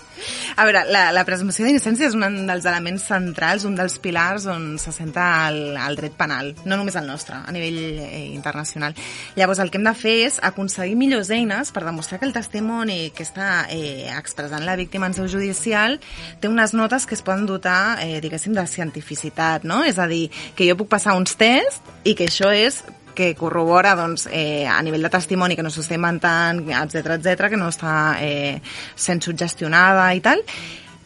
A 0.57 0.65
veure, 0.65 0.85
la, 0.89 1.09
la 1.13 1.25
presumpció 1.27 1.67
d'innocència 1.67 2.07
és 2.09 2.15
un 2.17 2.47
dels 2.49 2.65
elements 2.71 3.05
centrals, 3.11 3.67
un 3.69 3.75
dels 3.77 3.99
pilars 4.01 4.47
on 4.49 4.79
se 4.81 4.95
senta 4.95 5.25
el, 5.51 5.75
el 5.77 5.99
dret 5.99 6.15
penal, 6.17 6.53
no 6.65 6.79
només 6.79 6.97
el 6.97 7.09
nostre, 7.11 7.37
a 7.45 7.53
nivell 7.53 7.77
eh, 8.07 8.25
internacional. 8.33 8.97
Llavors, 9.37 9.61
el 9.61 9.73
que 9.73 9.81
hem 9.83 9.89
de 9.89 9.95
fer 9.99 10.17
és 10.31 10.41
aconseguir 10.47 10.97
millors 10.97 11.33
eines 11.35 11.75
per 11.75 11.85
demostrar 11.85 12.23
que 12.23 12.29
el 12.31 12.35
testimoni 12.37 13.11
que 13.15 13.27
està 13.27 13.67
eh, 13.69 14.09
expressant 14.15 14.65
la 14.65 14.79
víctima 14.81 15.11
en 15.11 15.19
seu 15.19 15.29
judicial 15.29 15.99
té 16.41 16.49
unes 16.49 16.73
notes 16.73 17.05
que 17.11 17.19
es 17.19 17.25
poden 17.27 17.45
dotar, 17.51 17.99
eh, 18.01 18.21
diguéssim, 18.25 18.55
de 18.57 18.65
cientificitat, 18.71 19.69
no? 19.69 19.83
És 19.85 19.99
a 19.99 20.09
dir, 20.09 20.29
que 20.57 20.69
jo 20.71 20.79
puc 20.79 20.95
passar 20.95 21.19
uns 21.19 21.37
tests 21.37 21.83
i 22.05 22.15
que 22.17 22.31
això 22.31 22.55
és 22.55 22.85
que 23.15 23.35
corrobora 23.39 23.95
doncs, 23.99 24.29
eh, 24.31 24.67
a 24.69 24.81
nivell 24.83 25.07
de 25.07 25.13
testimoni 25.13 25.57
que 25.57 25.65
no 25.65 25.73
s'està 25.73 25.97
inventant, 25.99 26.65
etc 26.83 27.17
etc 27.19 27.51
que 27.53 27.61
no 27.61 27.71
està 27.73 28.17
eh, 28.21 28.61
sent 28.95 29.23
suggestionada 29.25 30.11
i 30.15 30.23
tal, 30.25 30.43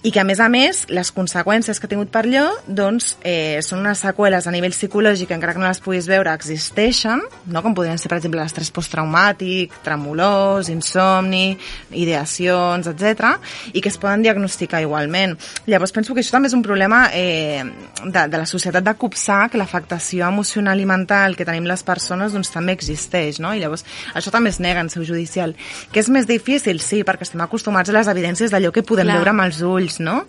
i 0.02 0.12
que 0.14 0.20
a 0.20 0.24
més 0.26 0.38
a 0.38 0.48
més 0.52 0.84
les 0.94 1.10
conseqüències 1.14 1.80
que 1.80 1.88
ha 1.88 1.90
tingut 1.90 2.10
per 2.14 2.22
allò 2.26 2.44
doncs, 2.66 3.16
eh, 3.26 3.58
són 3.66 3.80
unes 3.82 4.02
seqüeles 4.04 4.46
a 4.46 4.52
nivell 4.54 4.74
psicològic 4.74 5.32
encara 5.34 5.56
que 5.56 5.62
no 5.62 5.66
les 5.66 5.80
puguis 5.82 6.06
veure 6.10 6.32
existeixen 6.34 7.24
no? 7.46 7.62
com 7.64 7.74
podrien 7.74 7.98
ser 7.98 8.10
per 8.10 8.20
exemple 8.20 8.40
l'estrès 8.40 8.70
posttraumàtic 8.74 9.74
tremolors, 9.86 10.70
insomni 10.70 11.56
ideacions, 11.90 12.86
etc 12.86 13.34
i 13.72 13.82
que 13.82 13.90
es 13.90 13.98
poden 13.98 14.22
diagnosticar 14.22 14.82
igualment 14.84 15.34
llavors 15.66 15.94
penso 15.96 16.14
que 16.14 16.22
això 16.22 16.36
també 16.36 16.52
és 16.52 16.56
un 16.56 16.62
problema 16.62 17.08
eh, 17.12 17.64
de, 18.04 18.26
de 18.28 18.38
la 18.38 18.46
societat 18.46 18.86
de 18.86 18.94
copsar 18.94 19.48
que 19.50 19.58
l'afectació 19.58 20.28
emocional 20.28 20.78
i 20.78 20.86
mental 20.86 21.34
que 21.34 21.48
tenim 21.48 21.66
les 21.66 21.82
persones 21.82 22.36
doncs 22.36 22.54
també 22.54 22.78
existeix 22.78 23.42
no? 23.42 23.54
i 23.54 23.62
llavors 23.64 23.86
això 24.14 24.30
també 24.34 24.54
es 24.54 24.62
nega 24.62 24.84
en 24.84 24.92
seu 24.94 25.02
judicial 25.02 25.56
que 25.92 26.02
és 26.02 26.08
més 26.12 26.26
difícil, 26.28 26.80
sí, 26.84 27.02
perquè 27.06 27.26
estem 27.26 27.42
acostumats 27.44 27.90
a 27.90 27.96
les 27.96 28.10
evidències 28.10 28.52
d'allò 28.52 28.70
que 28.74 28.84
podem 28.86 29.08
Clar. 29.08 29.18
veure 29.18 29.32
amb 29.32 29.44
els 29.46 29.60
ulls, 29.64 29.87
no? 30.04 30.24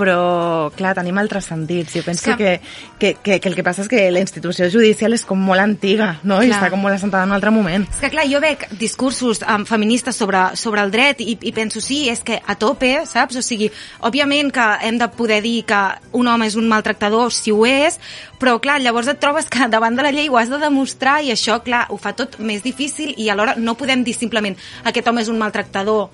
però, 0.00 0.70
clar, 0.76 0.94
tenim 0.96 1.18
altres 1.20 1.48
sentits. 1.50 1.94
Jo 1.98 2.02
penso 2.06 2.36
que, 2.38 2.58
que, 2.98 3.14
que, 3.22 3.38
que 3.40 3.50
el 3.50 3.56
que 3.56 3.64
passa 3.66 3.84
és 3.84 3.90
que 3.90 4.06
la 4.12 4.22
institució 4.22 4.70
judicial 4.72 5.14
és 5.16 5.26
com 5.28 5.40
molt 5.40 5.62
antiga, 5.62 6.14
no? 6.22 6.40
I 6.40 6.48
Clar. 6.48 6.56
està 6.56 6.70
com 6.72 6.80
molt 6.80 6.96
assentada 6.96 7.26
en 7.26 7.32
un 7.32 7.36
altre 7.36 7.52
moment. 7.54 7.84
És 7.90 8.00
que 8.00 8.12
clar, 8.14 8.26
jo 8.30 8.40
veig 8.42 8.64
discursos 8.80 9.42
um, 9.44 9.66
feministes 9.68 10.16
sobre, 10.16 10.42
sobre 10.60 10.84
el 10.86 10.94
dret 10.94 11.20
i, 11.24 11.36
i 11.36 11.52
penso, 11.56 11.82
sí, 11.84 12.02
és 12.12 12.24
que 12.26 12.40
a 12.40 12.56
tope, 12.60 12.92
saps? 13.10 13.40
O 13.40 13.44
sigui, 13.44 13.70
òbviament 14.06 14.52
que 14.54 14.66
hem 14.88 15.00
de 15.00 15.10
poder 15.16 15.42
dir 15.44 15.58
que 15.68 15.82
un 16.16 16.32
home 16.32 16.48
és 16.48 16.56
un 16.56 16.68
maltractador 16.70 17.32
si 17.34 17.52
ho 17.52 17.66
és, 17.68 18.00
però 18.40 18.56
clar, 18.62 18.80
llavors 18.80 19.10
et 19.12 19.20
trobes 19.20 19.50
que 19.52 19.68
davant 19.68 19.96
de 19.96 20.06
la 20.06 20.14
llei 20.16 20.32
ho 20.32 20.40
has 20.40 20.52
de 20.52 20.60
demostrar 20.62 21.20
i 21.26 21.34
això, 21.34 21.60
clar, 21.64 21.86
ho 21.92 22.00
fa 22.00 22.14
tot 22.16 22.40
més 22.40 22.64
difícil 22.64 23.12
i 23.20 23.28
alhora 23.28 23.58
no 23.60 23.76
podem 23.76 24.04
dir 24.06 24.16
simplement 24.16 24.56
aquest 24.88 25.08
home 25.10 25.20
és 25.20 25.28
un 25.28 25.40
maltractador 25.40 26.08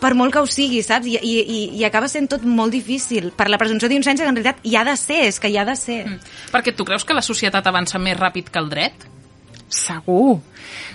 per 0.00 0.12
molt 0.18 0.34
que 0.34 0.42
ho 0.44 0.48
sigui, 0.50 0.82
saps? 0.84 1.08
I, 1.08 1.16
i, 1.16 1.58
i, 1.78 1.84
acaba 1.88 2.08
sent 2.12 2.28
tot 2.32 2.44
molt 2.44 2.74
difícil 2.74 3.30
per 3.36 3.48
la 3.52 3.58
presumpció 3.60 3.88
d'innocència 3.90 4.26
que 4.26 4.32
en 4.32 4.38
realitat 4.38 4.64
hi 4.66 4.76
ha 4.76 4.84
de 4.86 4.96
ser, 5.00 5.22
és 5.30 5.40
que 5.40 5.50
hi 5.52 5.58
ha 5.58 5.66
de 5.68 5.76
ser. 5.78 6.02
Mm. 6.06 6.32
Perquè 6.52 6.76
tu 6.76 6.86
creus 6.88 7.06
que 7.06 7.16
la 7.16 7.24
societat 7.24 7.66
avança 7.66 8.00
més 8.02 8.18
ràpid 8.18 8.52
que 8.52 8.62
el 8.62 8.72
dret? 8.72 9.08
Segur, 9.68 10.40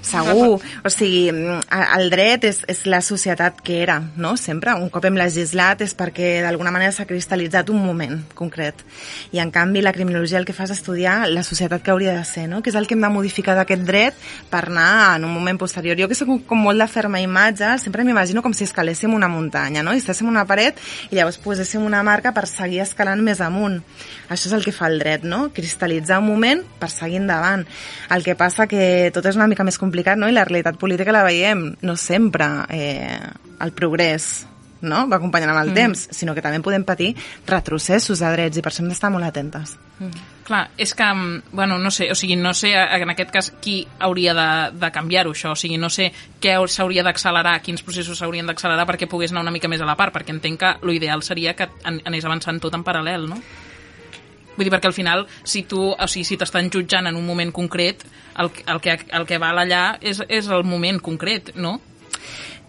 segur. 0.01 0.62
O 0.86 0.90
sigui, 0.90 1.30
mm, 1.32 1.60
el 1.98 2.10
dret 2.10 2.46
és, 2.48 2.62
és 2.72 2.86
la 2.88 3.01
societat 3.04 3.60
que 3.60 3.82
era, 3.84 3.98
no? 4.16 4.38
Sempre. 4.40 4.72
Un 4.80 4.88
cop 4.90 5.04
hem 5.06 5.18
legislat 5.20 5.82
és 5.84 5.92
perquè 5.98 6.40
d'alguna 6.42 6.72
manera 6.72 6.94
s'ha 6.96 7.06
cristal·litzat 7.06 7.70
un 7.70 7.82
moment 7.84 8.22
concret. 8.34 8.80
I 9.36 9.42
en 9.44 9.51
canvi 9.51 9.82
la 9.84 9.92
criminologia 9.92 10.40
el 10.40 10.48
que 10.48 10.56
fa 10.56 10.63
és 10.63 10.72
estudiar 10.78 11.28
la 11.28 11.44
societat 11.44 11.84
que 11.84 11.92
hauria 11.92 12.13
de 12.16 12.24
ser, 12.24 12.48
no? 12.48 12.62
Que 12.63 12.72
és 12.72 12.78
el 12.80 12.88
que 12.88 12.96
hem 12.96 13.04
de 13.04 13.10
modificar 13.12 13.58
d'aquest 13.60 13.84
dret 13.84 14.16
per 14.50 14.63
anar 14.70 15.18
en 15.18 15.28
un 15.28 15.34
moment 15.34 15.60
posterior. 15.60 16.00
Jo 16.00 16.08
que 16.08 16.16
soc 16.16 16.32
com 16.48 16.63
molt 16.63 16.80
de 16.80 16.88
ferma 16.88 17.20
imatge, 17.20 17.75
sempre 17.84 18.08
m'imagino 18.08 18.42
com 18.42 18.56
si 18.56 18.63
escaléssim 18.63 19.13
una 19.13 19.28
muntanya, 19.28 19.84
no? 19.84 19.92
I 19.94 20.00
estéssim 20.00 20.32
una 20.32 20.46
paret 20.48 20.80
i 21.12 21.20
llavors 21.20 21.42
poséssim 21.44 21.84
una 21.84 22.04
marca 22.08 22.32
per 22.32 22.48
seguir 22.48 22.80
escalant 22.88 23.20
més 23.20 23.44
amunt. 23.44 23.82
Això 24.32 24.48
és 24.48 24.56
el 24.56 24.63
que 24.63 24.72
fa 24.72 24.88
el 24.88 24.98
dret, 25.04 25.28
no? 25.28 25.50
Cristal·litzar 25.51 26.24
un 26.24 26.32
moment 26.32 26.63
per 26.80 26.90
seguir 26.90 27.20
endavant. 27.20 27.68
El 28.10 28.24
que 28.24 28.40
passa 28.40 28.61
que 28.70 29.10
tot 29.13 29.25
és 29.25 29.38
una 29.39 29.50
mica 29.51 29.65
més 29.68 29.80
complicat, 29.82 30.20
no? 30.20 30.30
I 30.30 30.36
la 30.36 30.46
realitat 30.48 30.80
política 30.82 31.15
la 31.15 31.25
veiem 31.27 31.72
no 31.82 31.98
sempre 32.00 32.48
eh, 32.70 33.20
el 33.62 33.75
progrés 33.77 34.32
no? 34.82 35.06
va 35.08 35.18
acompanyant 35.18 35.53
amb 35.53 35.62
el 35.62 35.72
mm. 35.72 35.77
temps, 35.77 36.03
sinó 36.15 36.36
que 36.36 36.44
també 36.44 36.62
podem 36.63 36.84
patir 36.88 37.13
retrocessos 37.48 38.22
de 38.22 38.32
drets 38.34 38.58
i 38.58 38.63
per 38.63 38.72
això 38.72 38.84
hem 38.84 38.91
d'estar 38.91 39.12
molt 39.13 39.27
atentes. 39.27 39.75
Mm. 40.00 40.27
Clar, 40.48 40.62
és 40.82 40.94
que, 40.98 41.06
mm, 41.06 41.53
bueno, 41.53 41.77
no 41.80 41.91
sé, 41.94 42.10
o 42.12 42.18
sigui, 42.18 42.36
no 42.36 42.53
sé 42.58 42.74
en 42.74 43.13
aquest 43.13 43.32
cas 43.32 43.51
qui 43.62 43.86
hauria 44.00 44.34
de, 44.34 44.50
de 44.82 44.91
canviar-ho, 44.91 45.36
això, 45.38 45.53
o 45.53 45.60
sigui, 45.60 45.77
no 45.77 45.89
sé 45.94 46.12
què 46.41 46.58
s'hauria 46.68 47.06
d'accelerar, 47.08 47.60
quins 47.62 47.86
processos 47.86 48.20
s'haurien 48.20 48.50
d'accelerar 48.50 48.88
perquè 48.89 49.10
pogués 49.10 49.32
anar 49.32 49.46
una 49.46 49.53
mica 49.53 49.70
més 49.72 49.82
a 49.82 49.89
la 49.89 49.98
part, 50.00 50.13
perquè 50.15 50.34
entenc 50.36 50.60
que 50.60 50.74
l'ideal 50.88 51.24
seria 51.24 51.56
que 51.56 51.70
an 51.84 52.01
anés 52.06 52.25
avançant 52.25 52.60
tot 52.62 52.75
en 52.75 52.84
paral·lel, 52.84 53.30
no? 53.30 53.39
Vull 54.62 54.70
dir, 54.70 54.75
perquè 54.75 54.91
al 54.91 54.94
final, 54.94 55.24
si 55.41 55.63
tu, 55.65 55.80
o 55.89 56.06
sigui, 56.06 56.22
si 56.27 56.36
t'estan 56.38 56.68
jutjant 56.70 57.10
en 57.10 57.15
un 57.18 57.25
moment 57.25 57.50
concret, 57.50 58.03
el, 58.38 58.51
el, 58.70 58.82
que, 58.84 58.94
el 59.18 59.25
que 59.25 59.39
val 59.41 59.58
allà 59.58 59.96
és, 59.98 60.20
és 60.30 60.50
el 60.53 60.62
moment 60.70 61.00
concret, 61.01 61.50
no? 61.58 61.80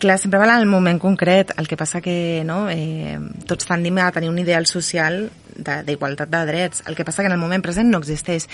Clar, 0.01 0.17
sempre 0.17 0.41
val 0.41 0.55
el 0.57 0.65
moment 0.67 0.97
concret. 0.99 1.53
El 1.61 1.69
que 1.69 1.77
passa 1.77 2.01
que 2.01 2.15
no, 2.49 2.65
eh, 2.73 3.19
tots 3.45 3.69
tendim 3.69 4.01
a 4.01 4.09
tenir 4.17 4.33
un 4.33 4.41
ideal 4.41 4.65
social 4.67 5.27
d'igualtat 5.53 6.33
de, 6.33 6.39
de 6.39 6.49
drets. 6.49 6.83
El 6.89 6.97
que 6.97 7.05
passa 7.05 7.21
que 7.21 7.29
en 7.29 7.37
el 7.37 7.43
moment 7.45 7.61
present 7.61 7.93
no 7.93 8.01
existeix 8.01 8.49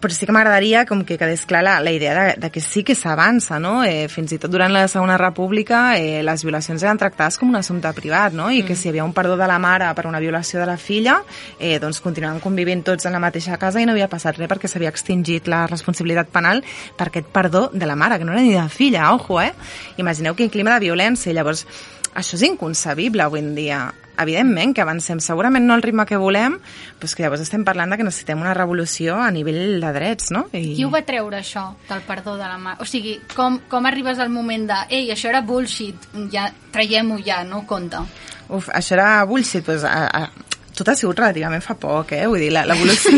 però 0.00 0.14
sí 0.14 0.26
que 0.26 0.32
m'agradaria 0.32 0.84
com 0.86 1.02
que 1.04 1.18
quedés 1.18 1.42
clar 1.48 1.62
la, 1.66 1.74
la 1.82 1.92
idea 1.92 2.14
de, 2.14 2.34
de 2.40 2.50
que 2.52 2.60
sí 2.62 2.84
que 2.86 2.94
s'avança, 2.94 3.58
no? 3.58 3.82
Eh, 3.84 4.06
fins 4.12 4.32
i 4.32 4.38
tot 4.38 4.52
durant 4.52 4.72
la 4.72 4.86
Segona 4.88 5.16
República 5.18 5.96
eh, 5.98 6.22
les 6.22 6.44
violacions 6.46 6.82
eren 6.84 7.00
tractades 7.00 7.38
com 7.40 7.50
un 7.50 7.58
assumpte 7.58 7.90
privat, 7.96 8.36
no? 8.36 8.50
I 8.50 8.62
mm. 8.62 8.68
que 8.68 8.76
si 8.78 8.88
hi 8.88 8.92
havia 8.92 9.04
un 9.04 9.14
perdó 9.16 9.36
de 9.40 9.48
la 9.50 9.58
mare 9.58 9.90
per 9.96 10.06
una 10.06 10.22
violació 10.22 10.60
de 10.60 10.68
la 10.70 10.76
filla, 10.78 11.20
eh, 11.58 11.78
doncs 11.82 12.00
continuaven 12.04 12.40
convivint 12.44 12.84
tots 12.86 13.08
en 13.08 13.16
la 13.16 13.22
mateixa 13.22 13.58
casa 13.58 13.82
i 13.82 13.88
no 13.88 13.96
havia 13.96 14.10
passat 14.12 14.38
res 14.38 14.50
perquè 14.50 14.70
s'havia 14.70 14.92
extingit 14.94 15.50
la 15.50 15.64
responsabilitat 15.70 16.30
penal 16.32 16.62
per 16.96 17.10
aquest 17.10 17.30
perdó 17.34 17.68
de 17.72 17.86
la 17.88 17.96
mare, 17.96 18.18
que 18.18 18.28
no 18.28 18.36
era 18.36 18.44
ni 18.44 18.54
de 18.54 18.68
filla, 18.68 19.12
ojo, 19.14 19.40
eh? 19.40 19.52
Imagineu 19.98 20.36
quin 20.38 20.50
clima 20.52 20.76
de 20.76 20.86
violència. 20.86 21.34
Llavors, 21.34 21.66
això 22.14 22.36
és 22.38 22.46
inconcebible 22.48 23.22
avui 23.22 23.42
en 23.42 23.54
dia 23.54 23.88
evidentment 24.20 24.74
que 24.76 24.82
avancem, 24.84 25.20
segurament 25.24 25.64
no 25.64 25.74
al 25.74 25.82
ritme 25.82 26.04
que 26.06 26.18
volem, 26.20 26.58
però 27.00 27.08
que 27.16 27.24
llavors 27.24 27.44
estem 27.44 27.64
parlant 27.64 27.92
de 27.92 27.96
que 27.96 28.06
necessitem 28.06 28.42
una 28.42 28.52
revolució 28.56 29.16
a 29.16 29.30
nivell 29.32 29.80
de 29.80 29.92
drets, 29.96 30.30
no? 30.34 30.44
I... 30.52 30.74
Qui 30.76 30.84
ho 30.84 30.90
va 30.92 31.00
treure, 31.08 31.40
això, 31.40 31.70
del 31.88 32.04
perdó 32.08 32.36
de 32.36 32.44
la 32.44 32.58
mà? 32.60 32.76
O 32.84 32.88
sigui, 32.88 33.16
com, 33.34 33.60
com 33.70 33.88
arribes 33.88 34.20
al 34.20 34.32
moment 34.32 34.68
de 34.68 34.82
ei, 34.90 35.08
això 35.14 35.30
era 35.32 35.40
bullshit, 35.46 36.10
ja 36.32 36.50
traiem-ho 36.74 37.20
ja, 37.24 37.42
no 37.48 37.64
compta? 37.70 38.04
Uf, 38.50 38.68
això 38.74 38.98
era 38.98 39.24
bullshit, 39.30 39.64
doncs, 39.64 39.86
a, 39.88 40.04
a, 40.10 40.49
tot 40.80 40.92
ha 40.92 40.96
sigut 40.98 41.20
relativament 41.20 41.62
fa 41.64 41.76
poc, 41.78 42.14
eh? 42.16 42.24
Vull 42.30 42.40
dir, 42.42 42.50
l'evolució 42.56 43.12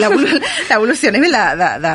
a 1.10 1.14
nivell 1.14 1.36
de, 1.36 1.44
de, 1.60 1.70
de, 1.84 1.94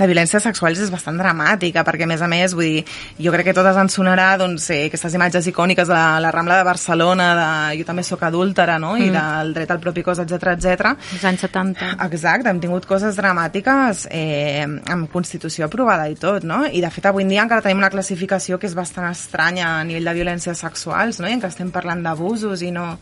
de 0.00 0.08
violències 0.10 0.44
sexuals 0.44 0.82
és 0.82 0.92
bastant 0.92 1.18
dramàtica, 1.20 1.84
perquè, 1.86 2.06
a 2.06 2.10
més 2.10 2.22
a 2.24 2.30
més, 2.30 2.54
vull 2.58 2.78
dir, 2.78 2.84
jo 3.22 3.32
crec 3.34 3.50
que 3.50 3.56
totes 3.56 3.78
ens 3.78 3.98
sonarà, 3.98 4.30
doncs, 4.40 4.68
eh, 4.74 4.84
aquestes 4.88 5.14
imatges 5.18 5.48
icòniques 5.52 5.88
de 5.90 6.00
la 6.24 6.32
Rambla 6.34 6.58
de 6.60 6.66
Barcelona, 6.66 7.28
de 7.38 7.80
jo 7.80 7.88
també 7.88 8.04
sóc 8.06 8.24
adúltera, 8.26 8.78
no?, 8.82 8.94
mm. 8.96 9.06
i 9.06 9.12
del 9.14 9.54
dret 9.56 9.74
al 9.74 9.82
propi 9.82 10.04
cos, 10.06 10.22
etc 10.24 10.54
etc. 10.56 10.92
Els 11.14 11.26
anys 11.30 11.46
70. 11.46 11.92
Exacte, 12.08 12.50
hem 12.50 12.62
tingut 12.62 12.88
coses 12.88 13.18
dramàtiques 13.18 14.06
eh, 14.10 14.66
amb 14.66 15.10
Constitució 15.12 15.68
aprovada 15.68 16.08
i 16.10 16.18
tot, 16.18 16.46
no? 16.48 16.64
I, 16.66 16.82
de 16.84 16.92
fet, 16.94 17.08
avui 17.10 17.26
en 17.26 17.32
dia 17.32 17.44
encara 17.46 17.64
tenim 17.64 17.82
una 17.82 17.92
classificació 17.92 18.58
que 18.58 18.68
és 18.68 18.76
bastant 18.78 19.08
estranya 19.10 19.76
a 19.78 19.86
nivell 19.88 20.10
de 20.10 20.18
violències 20.20 20.66
sexuals, 20.66 21.22
no?, 21.22 21.30
i 21.30 21.36
en 21.36 21.42
què 21.42 21.50
estem 21.52 21.72
parlant 21.74 22.02
d'abusos 22.04 22.64
i 22.66 22.72
no 22.74 22.96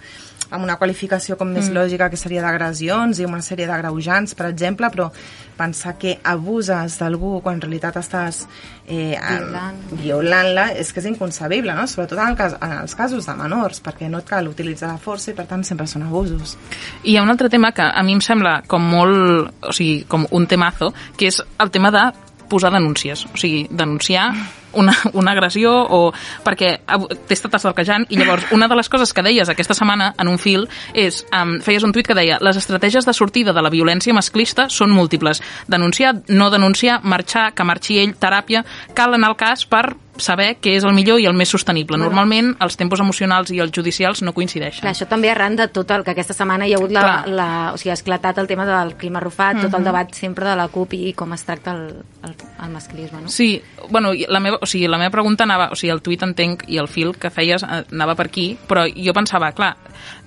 amb 0.51 0.63
una 0.65 0.77
qualificació 0.79 1.37
com 1.37 1.51
més 1.51 1.71
mm. 1.71 1.77
lògica 1.77 2.11
que 2.11 2.21
seria 2.21 2.45
d'agressions 2.45 3.21
i 3.21 3.27
una 3.27 3.43
sèrie 3.43 3.67
d'agreujants, 3.69 4.37
per 4.39 4.49
exemple, 4.51 4.91
però 4.93 5.11
pensar 5.57 5.97
que 5.99 6.19
abuses 6.23 6.99
d'algú 7.01 7.41
quan 7.43 7.57
en 7.57 7.63
realitat 7.65 7.97
estàs 7.97 8.43
eh, 8.87 9.17
violant-la 9.17 9.97
violant 10.03 10.61
és 10.77 10.93
que 10.93 11.01
és 11.01 11.09
inconcebible, 11.11 11.75
no? 11.75 11.87
sobretot 11.89 12.21
en, 12.21 12.35
el 12.35 12.39
cas, 12.39 12.57
en 12.61 12.77
els 12.83 12.95
casos 12.99 13.27
de 13.27 13.35
menors, 13.39 13.81
perquè 13.83 14.11
no 14.13 14.21
et 14.23 14.29
cal 14.29 14.49
utilitzar 14.51 14.93
la 14.93 15.01
força 15.03 15.33
i 15.33 15.37
per 15.39 15.47
tant 15.49 15.65
sempre 15.67 15.89
són 15.91 16.07
abusos. 16.07 16.57
I 17.03 17.15
hi 17.15 17.17
ha 17.17 17.25
un 17.25 17.33
altre 17.33 17.51
tema 17.53 17.73
que 17.73 17.87
a 17.87 18.03
mi 18.07 18.17
em 18.17 18.23
sembla 18.25 18.61
com 18.69 18.85
molt, 18.85 19.53
o 19.65 19.73
sigui, 19.73 20.05
com 20.09 20.29
un 20.31 20.47
temazo, 20.47 20.93
que 21.17 21.31
és 21.33 21.41
el 21.59 21.73
tema 21.73 21.91
de 21.95 22.05
posar 22.51 22.73
denúncies, 22.75 23.27
o 23.27 23.37
sigui, 23.41 23.67
denunciar 23.71 24.33
una, 24.77 24.95
una 25.13 25.33
agressió 25.33 25.73
o 25.73 26.13
perquè 26.45 26.73
t'he 26.85 27.37
estat 27.37 27.57
estalquejant 27.59 28.07
i 28.13 28.19
llavors 28.21 28.51
una 28.55 28.69
de 28.69 28.79
les 28.79 28.91
coses 28.93 29.13
que 29.17 29.25
deies 29.25 29.49
aquesta 29.49 29.75
setmana 29.75 30.13
en 30.21 30.31
un 30.31 30.39
fil 30.39 30.67
és, 30.93 31.23
um, 31.35 31.57
feies 31.65 31.85
un 31.87 31.95
tuit 31.97 32.07
que 32.07 32.17
deia 32.19 32.39
les 32.45 32.61
estratègies 32.61 33.09
de 33.09 33.15
sortida 33.17 33.57
de 33.57 33.65
la 33.65 33.73
violència 33.73 34.15
masclista 34.15 34.69
són 34.71 34.93
múltiples. 34.95 35.43
Denunciar, 35.69 36.15
no 36.29 36.51
denunciar, 36.53 37.01
marxar, 37.03 37.51
que 37.57 37.65
marxi 37.65 38.01
ell, 38.03 38.17
teràpia, 38.21 38.65
cal 38.95 39.17
anar 39.17 39.33
al 39.33 39.41
cas 39.41 39.65
per 39.67 39.87
saber 40.19 40.57
què 40.63 40.77
és 40.77 40.85
el 40.85 40.95
millor 40.97 41.21
i 41.21 41.27
el 41.29 41.37
més 41.37 41.51
sostenible. 41.53 41.99
Normalment 42.01 42.55
els 42.65 42.77
tempos 42.79 43.01
emocionals 43.03 43.51
i 43.55 43.61
els 43.63 43.73
judicials 43.75 44.23
no 44.27 44.35
coincideixen. 44.37 44.83
Clar, 44.85 44.95
això 44.95 45.09
també 45.09 45.31
arran 45.31 45.57
de 45.59 45.69
tot 45.69 45.91
el 45.95 46.05
que 46.05 46.15
aquesta 46.15 46.37
setmana 46.37 46.67
hi 46.67 46.75
ha 46.75 46.81
hagut 46.81 46.95
la, 46.95 47.07
la, 47.27 47.49
o 47.75 47.81
sigui, 47.81 47.93
ha 47.95 47.99
esclatat 47.99 48.39
el 48.43 48.49
tema 48.51 48.67
del 48.69 48.95
clima 48.97 49.21
arrufat, 49.21 49.55
mm 49.55 49.59
-hmm. 49.59 49.63
tot 49.71 49.75
el 49.75 49.81
mhm. 49.81 49.87
debat 49.87 50.15
sempre 50.15 50.49
de 50.49 50.57
la 50.57 50.69
CUP 50.69 50.95
i 50.95 51.13
com 51.13 51.33
es 51.33 51.45
tracta 51.45 51.73
el, 51.73 52.03
el, 52.25 52.35
el 52.65 52.71
masclisme, 52.71 53.21
no? 53.23 53.29
Sí, 53.29 53.63
bueno, 53.91 54.13
la 54.29 54.41
meva, 54.41 54.59
o 54.61 54.67
sigui, 54.67 54.89
la 54.89 54.99
meva 54.99 55.11
pregunta 55.11 55.45
anava, 55.45 55.71
o 55.71 55.77
sigui, 55.77 55.93
el 55.93 56.03
tuit 56.03 56.23
entenc 56.23 56.65
i 56.69 56.79
el 56.79 56.89
fil 56.89 57.17
que 57.17 57.31
feies 57.31 57.63
eh, 57.63 57.85
anava 57.93 58.15
per 58.15 58.27
aquí, 58.27 58.59
però 58.69 58.87
jo 58.87 59.13
pensava, 59.13 59.53
clar, 59.53 59.77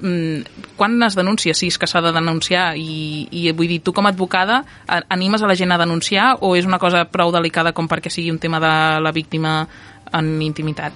mm, 0.01 0.41
quan 0.75 1.01
es 1.03 1.15
denuncia 1.15 1.53
si 1.53 1.67
és 1.67 1.77
que 1.77 1.87
s'ha 1.87 2.01
de 2.01 2.11
denunciar 2.11 2.77
i, 2.77 3.27
i 3.31 3.51
vull 3.51 3.67
dir, 3.67 3.81
tu 3.81 3.93
com 3.93 4.05
a 4.05 4.09
advocada 4.09 4.63
animes 5.09 5.41
a 5.43 5.47
la 5.47 5.55
gent 5.55 5.71
a 5.71 5.77
denunciar 5.77 6.37
o 6.41 6.55
és 6.55 6.65
una 6.65 6.79
cosa 6.79 7.05
prou 7.11 7.31
delicada 7.31 7.73
com 7.73 7.87
perquè 7.87 8.09
sigui 8.09 8.31
un 8.31 8.39
tema 8.39 8.59
de 8.59 8.73
la 9.03 9.11
víctima 9.11 9.67
en 10.13 10.35
intimitat. 10.41 10.93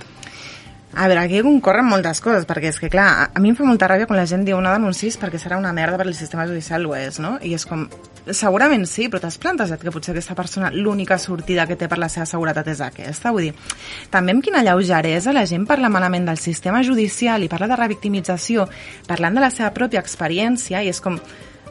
A 0.96 1.08
veure, 1.08 1.24
aquí 1.24 1.40
concorren 1.42 1.88
moltes 1.90 2.20
coses, 2.22 2.44
perquè 2.46 2.70
és 2.70 2.78
que, 2.78 2.90
clar, 2.94 3.32
a 3.34 3.40
mi 3.42 3.50
em 3.50 3.56
fa 3.58 3.66
molta 3.66 3.88
ràbia 3.90 4.06
quan 4.06 4.20
la 4.20 4.28
gent 4.30 4.44
diu 4.46 4.60
no 4.62 4.70
denuncis 4.70 5.18
perquè 5.18 5.40
serà 5.42 5.58
una 5.58 5.72
merda 5.74 5.98
per 5.98 6.06
el 6.06 6.14
sistema 6.14 6.46
judicial, 6.46 6.86
ho 6.86 6.94
és, 6.94 7.18
no? 7.18 7.40
I 7.42 7.56
és 7.58 7.66
com, 7.66 7.88
segurament 8.30 8.86
sí, 8.86 9.08
però 9.10 9.24
t'has 9.24 9.40
plantejat 9.42 9.82
que 9.82 9.92
potser 9.92 10.14
aquesta 10.14 10.36
persona 10.38 10.70
l'única 10.70 11.18
sortida 11.18 11.66
que 11.66 11.80
té 11.80 11.90
per 11.90 11.98
la 11.98 12.12
seva 12.14 12.28
seguretat 12.30 12.70
és 12.76 12.84
aquesta? 12.86 13.34
Vull 13.34 13.50
dir, 13.50 13.56
també 14.14 14.38
amb 14.38 14.46
quina 14.46 14.62
lleugeresa 14.62 15.34
la 15.34 15.48
gent 15.50 15.66
parla 15.66 15.90
malament 15.90 16.30
del 16.30 16.38
sistema 16.38 16.84
judicial 16.86 17.42
i 17.42 17.50
parla 17.50 17.72
de 17.74 17.80
revictimització 17.82 18.68
parlant 19.10 19.34
de 19.34 19.42
la 19.42 19.50
seva 19.50 19.74
pròpia 19.74 20.04
experiència 20.06 20.86
i 20.86 20.94
és 20.94 21.02
com, 21.02 21.18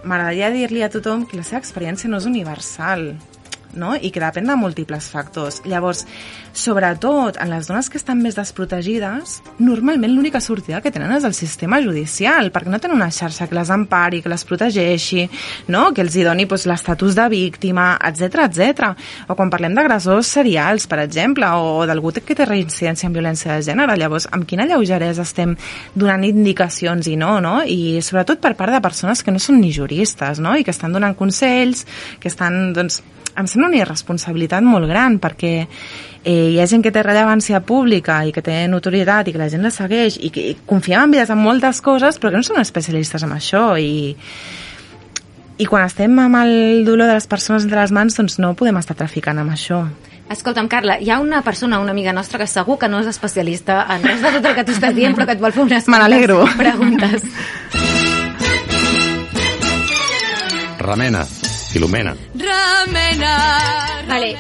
m'agradaria 0.03 0.51
dir-li 0.51 0.83
a 0.83 0.91
tothom 0.91 1.29
que 1.31 1.39
la 1.39 1.47
seva 1.47 1.63
experiència 1.63 2.11
no 2.11 2.19
és 2.19 2.27
universal, 2.27 3.13
no? 3.75 3.95
i 3.97 4.11
que 4.13 4.23
depèn 4.23 4.49
de 4.49 4.57
múltiples 4.59 5.09
factors. 5.13 5.61
Llavors, 5.69 6.07
sobretot 6.53 7.39
en 7.41 7.51
les 7.53 7.69
dones 7.69 7.89
que 7.89 7.99
estan 8.01 8.21
més 8.23 8.37
desprotegides, 8.39 9.41
normalment 9.61 10.13
l'única 10.13 10.41
sortida 10.41 10.83
que 10.83 10.93
tenen 10.93 11.13
és 11.17 11.25
el 11.29 11.37
sistema 11.37 11.81
judicial, 11.85 12.51
perquè 12.53 12.73
no 12.73 12.81
tenen 12.83 12.99
una 12.99 13.11
xarxa 13.13 13.49
que 13.49 13.57
les 13.57 13.71
empari, 13.73 14.23
que 14.23 14.33
les 14.33 14.45
protegeixi, 14.49 15.27
no? 15.73 15.91
que 15.93 16.05
els 16.05 16.17
hi 16.17 16.27
doni 16.27 16.47
doncs, 16.49 16.67
l'estatus 16.69 17.17
de 17.17 17.29
víctima, 17.33 17.97
etc 18.09 18.47
etc. 18.47 18.93
O 19.29 19.37
quan 19.39 19.51
parlem 19.51 19.75
d'agressors 19.75 20.29
serials, 20.39 20.87
per 20.87 21.01
exemple, 21.03 21.49
o 21.59 21.87
d'algú 21.87 22.13
que 22.13 22.37
té 22.37 22.45
reincidència 22.45 23.09
en 23.09 23.15
violència 23.17 23.57
de 23.57 23.63
gènere, 23.67 23.97
llavors, 23.97 24.29
amb 24.33 24.47
quina 24.49 24.67
lleugeresa 24.69 25.23
estem 25.23 25.57
donant 25.95 26.25
indicacions 26.25 27.09
i 27.09 27.17
no, 27.17 27.39
no? 27.41 27.61
I 27.65 28.03
sobretot 28.05 28.43
per 28.43 28.55
part 28.59 28.75
de 28.75 28.83
persones 28.85 29.23
que 29.23 29.33
no 29.33 29.41
són 29.43 29.61
ni 29.61 29.73
juristes, 29.73 30.41
no? 30.43 30.55
I 30.57 30.65
que 30.65 30.75
estan 30.75 30.93
donant 30.93 31.17
consells, 31.19 31.87
que 32.21 32.31
estan, 32.31 32.73
doncs, 32.77 33.01
em 33.33 33.47
sembla 33.49 33.62
una 33.69 33.79
irresponsabilitat 33.81 34.63
molt 34.67 34.89
gran 34.91 35.19
perquè 35.23 35.53
eh, 36.25 36.51
hi 36.53 36.59
ha 36.61 36.67
gent 36.71 36.83
que 36.85 36.93
té 36.95 37.03
rellevància 37.03 37.61
pública 37.67 38.21
i 38.27 38.33
que 38.33 38.43
té 38.43 38.67
notorietat 38.69 39.29
i 39.29 39.33
que 39.35 39.41
la 39.43 39.49
gent 39.53 39.63
la 39.67 39.71
segueix 39.75 40.19
i 40.21 40.31
que 40.35 40.47
confiem 40.67 41.03
en 41.07 41.15
vides 41.17 41.31
en 41.31 41.39
moltes 41.43 41.81
coses 41.81 42.19
però 42.19 42.31
que 42.31 42.41
no 42.43 42.47
són 42.47 42.61
especialistes 42.63 43.23
en 43.27 43.33
això 43.37 43.73
i, 43.81 44.15
i 45.59 45.67
quan 45.67 45.85
estem 45.87 46.17
amb 46.19 46.41
el 46.45 46.85
dolor 46.87 47.09
de 47.11 47.19
les 47.21 47.27
persones 47.31 47.65
entre 47.67 47.81
les 47.81 47.93
mans 47.93 48.17
doncs 48.19 48.39
no 48.43 48.55
podem 48.59 48.79
estar 48.81 48.97
traficant 48.99 49.39
amb 49.43 49.53
això 49.57 49.85
Escolta'm, 50.33 50.69
Carla, 50.71 50.95
hi 51.03 51.11
ha 51.11 51.19
una 51.21 51.43
persona, 51.45 51.77
una 51.83 51.91
amiga 51.93 52.13
nostra, 52.17 52.39
que 52.41 52.47
segur 52.49 52.79
que 52.81 52.89
no 52.89 53.03
és 53.03 53.09
especialista 53.11 53.83
en 53.93 54.01
res 54.07 54.23
de 54.23 54.31
tot 54.39 54.47
el 54.49 54.55
que 54.57 54.65
tu 54.65 54.73
estàs 54.73 54.95
dient, 54.97 55.13
però 55.19 55.27
que 55.29 55.35
et 55.37 55.43
vol 55.43 55.53
fer 55.53 55.67
unes 55.67 55.89
Me 55.93 55.99
n'alegro. 56.01 56.39
preguntes. 56.57 57.27
Remena, 60.79 61.25
Filomena. 61.73 62.15
Remena. 62.35 63.12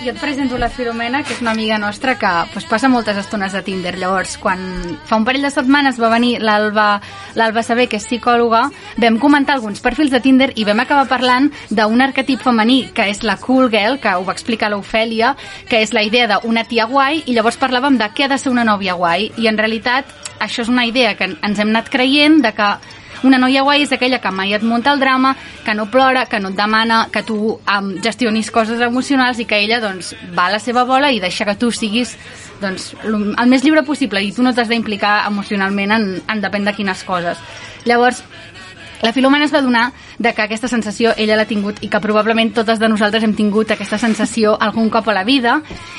Jo 0.01 0.11
et 0.13 0.19
presento 0.19 0.57
la 0.59 0.71
Filomena, 0.73 1.21
que 1.23 1.35
és 1.35 1.41
una 1.43 1.53
amiga 1.53 1.77
nostra 1.79 2.15
que 2.19 2.31
pues, 2.53 2.65
passa 2.71 2.89
moltes 2.89 3.19
estones 3.21 3.53
de 3.53 3.61
Tinder. 3.67 3.93
Llavors, 4.01 4.39
quan 4.41 4.63
fa 5.09 5.19
un 5.21 5.27
parell 5.27 5.45
de 5.45 5.51
setmanes 5.53 5.99
va 6.01 6.11
venir 6.13 6.39
l'Alba 6.41 7.63
Saber, 7.63 7.89
que 7.91 8.01
és 8.01 8.07
psicòloga, 8.09 8.63
vam 9.03 9.19
comentar 9.23 9.59
alguns 9.59 9.83
perfils 9.85 10.15
de 10.15 10.23
Tinder 10.25 10.53
i 10.57 10.65
vam 10.65 10.81
acabar 10.81 11.05
parlant 11.11 11.51
d'un 11.71 12.01
arquetip 12.01 12.41
femení, 12.43 12.87
que 12.95 13.11
és 13.13 13.23
la 13.27 13.37
cool 13.43 13.69
girl, 13.73 14.01
que 14.01 14.15
ho 14.17 14.25
va 14.25 14.37
explicar 14.37 14.73
l'Ofèlia, 14.73 15.35
que 15.69 15.83
és 15.85 15.93
la 15.93 16.07
idea 16.07 16.31
d'una 16.33 16.65
tia 16.65 16.89
guai, 16.89 17.23
i 17.27 17.37
llavors 17.37 17.61
parlàvem 17.61 18.01
de 18.01 18.09
què 18.15 18.27
ha 18.27 18.33
de 18.33 18.41
ser 18.41 18.55
una 18.55 18.65
nòvia 18.65 18.97
guai. 18.97 19.31
I 19.37 19.51
en 19.53 19.61
realitat, 19.61 20.09
això 20.41 20.65
és 20.65 20.73
una 20.73 20.87
idea 20.89 21.15
que 21.19 21.35
ens 21.35 21.59
hem 21.59 21.75
anat 21.75 21.93
creient 21.93 22.41
de 22.43 22.55
que 22.57 22.73
una 23.23 23.39
noia 23.39 23.63
guai 23.63 23.85
és 23.85 23.93
aquella 23.93 24.21
que 24.23 24.31
mai 24.35 24.55
et 24.55 24.63
munta 24.63 24.93
el 24.93 25.01
drama, 25.01 25.35
que 25.65 25.75
no 25.75 25.89
plora, 25.91 26.27
que 26.27 26.41
no 26.41 26.51
et 26.51 26.59
demana 26.59 27.07
que 27.13 27.23
tu 27.23 27.37
um, 27.55 27.91
gestionis 28.03 28.51
coses 28.51 28.81
emocionals 28.81 29.39
i 29.39 29.47
que 29.47 29.61
ella 29.63 29.81
doncs, 29.81 30.15
va 30.37 30.49
a 30.49 30.57
la 30.57 30.63
seva 30.63 30.85
bola 30.89 31.13
i 31.13 31.21
deixa 31.21 31.47
que 31.49 31.57
tu 31.57 31.71
siguis 31.71 32.17
doncs, 32.63 32.93
el 33.05 33.49
més 33.51 33.65
lliure 33.65 33.85
possible 33.87 34.23
i 34.23 34.33
tu 34.33 34.43
no 34.43 34.55
t'has 34.55 34.71
d'implicar 34.71 35.23
emocionalment 35.27 35.97
en, 35.99 36.09
en 36.27 36.43
depèn 36.43 36.67
de 36.67 36.75
quines 36.77 37.03
coses. 37.05 37.39
Llavors, 37.85 38.23
la 39.03 39.13
Filomena 39.13 39.49
es 39.49 39.55
va 39.55 39.63
donar 39.63 39.89
de 40.23 40.33
que 40.37 40.43
aquesta 40.45 40.69
sensació 40.71 41.13
ella 41.19 41.35
l'ha 41.37 41.47
tingut 41.51 41.81
i 41.83 41.89
que 41.91 42.01
probablement 42.01 42.53
totes 42.55 42.79
de 42.79 42.89
nosaltres 42.89 43.25
hem 43.27 43.35
tingut 43.35 43.73
aquesta 43.75 43.99
sensació 43.99 44.55
algun 44.63 44.89
cop 44.95 45.09
a 45.11 45.15
la 45.17 45.25
vida 45.27 45.57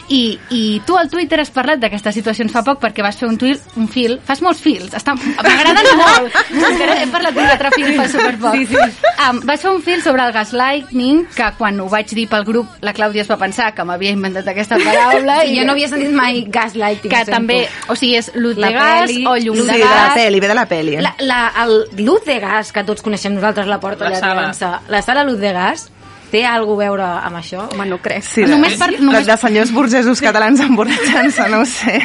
i, 0.08 0.38
i 0.50 0.82
tu 0.88 0.96
al 0.98 1.10
Twitter 1.12 1.42
has 1.44 1.52
parlat 1.52 1.82
d'aquestes 1.82 2.16
situacions 2.16 2.52
fa 2.54 2.64
poc 2.64 2.80
perquè 2.82 3.04
vas 3.04 3.18
fer 3.20 3.28
un, 3.28 3.38
tuit, 3.38 3.60
un 3.80 3.88
fil, 3.92 4.18
fas 4.26 4.42
molts 4.46 4.62
fils, 4.64 4.94
estan- 4.96 5.20
m'agraden 5.20 5.90
molt, 6.02 6.38
encara 6.54 6.96
he 7.02 7.08
parlat 7.12 7.36
d'un 7.36 7.50
altre 7.52 7.72
fil 7.76 7.92
fa 8.00 8.08
superpoc. 8.12 8.56
Sí, 8.56 8.66
sí. 8.72 9.10
Um, 9.28 9.42
vas 9.48 9.62
fer 9.64 9.72
un 9.74 9.82
fil 9.84 10.02
sobre 10.06 10.24
el 10.26 10.34
gaslighting 10.36 11.26
que 11.36 11.50
quan 11.58 11.80
ho 11.84 11.88
vaig 11.92 12.10
dir 12.16 12.28
pel 12.32 12.46
grup 12.48 12.68
la 12.82 12.94
Clàudia 12.96 13.24
es 13.26 13.30
va 13.32 13.38
pensar 13.42 13.72
que 13.76 13.84
m'havia 13.88 14.14
inventat 14.16 14.48
aquesta 14.54 14.78
paraula 14.80 15.42
I 15.46 15.58
jo 15.60 15.66
no 15.68 15.74
havia 15.76 15.90
sentit 15.92 16.14
mai 16.16 16.44
gaslighting. 16.48 17.12
que 17.12 17.24
també, 17.28 17.60
o 17.90 17.96
sigui, 18.00 18.16
és 18.22 18.32
lut 18.36 18.56
de 18.60 18.72
gas 18.74 19.12
o 19.28 19.36
llum 19.38 19.60
Sí, 19.64 19.68
de 19.68 19.74
de 19.74 19.80
la 19.84 19.96
gas 20.08 20.14
peli, 20.16 20.40
ve 20.40 20.48
de 20.48 20.56
la 20.58 20.66
peli. 20.68 20.98
La, 21.04 21.14
la, 21.20 21.42
el 21.64 22.06
Luz 22.06 22.24
de 22.26 22.40
Gas, 22.40 22.72
que 22.72 22.84
tots 22.84 23.02
coneixem 23.02 23.34
nosaltres, 23.36 23.68
la 23.68 23.80
porta 23.80 24.10
La 24.14 24.20
sala. 24.20 24.42
dansa. 24.48 24.82
La 24.90 25.02
sala 25.02 25.24
Luz 25.24 25.40
de 25.40 25.52
Gas 25.54 25.90
té 26.32 26.46
alguna 26.46 26.86
a 26.86 26.88
veure 26.88 27.04
amb 27.28 27.38
això? 27.38 27.68
Home, 27.74 27.86
no 27.86 28.00
crec. 28.02 28.24
Sí, 28.26 28.42
Només 28.50 28.74
per- 28.80 28.88
només... 28.94 29.02
només- 29.06 29.28
de 29.28 29.38
senyors 29.38 29.72
burgesos 29.72 30.22
catalans 30.22 30.60
emborratxant-se, 30.66 31.50
no 31.50 31.60
ho 31.62 31.66
sé. 31.66 32.00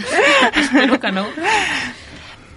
Espero 0.60 0.98
que 1.00 1.12
no. 1.12 1.24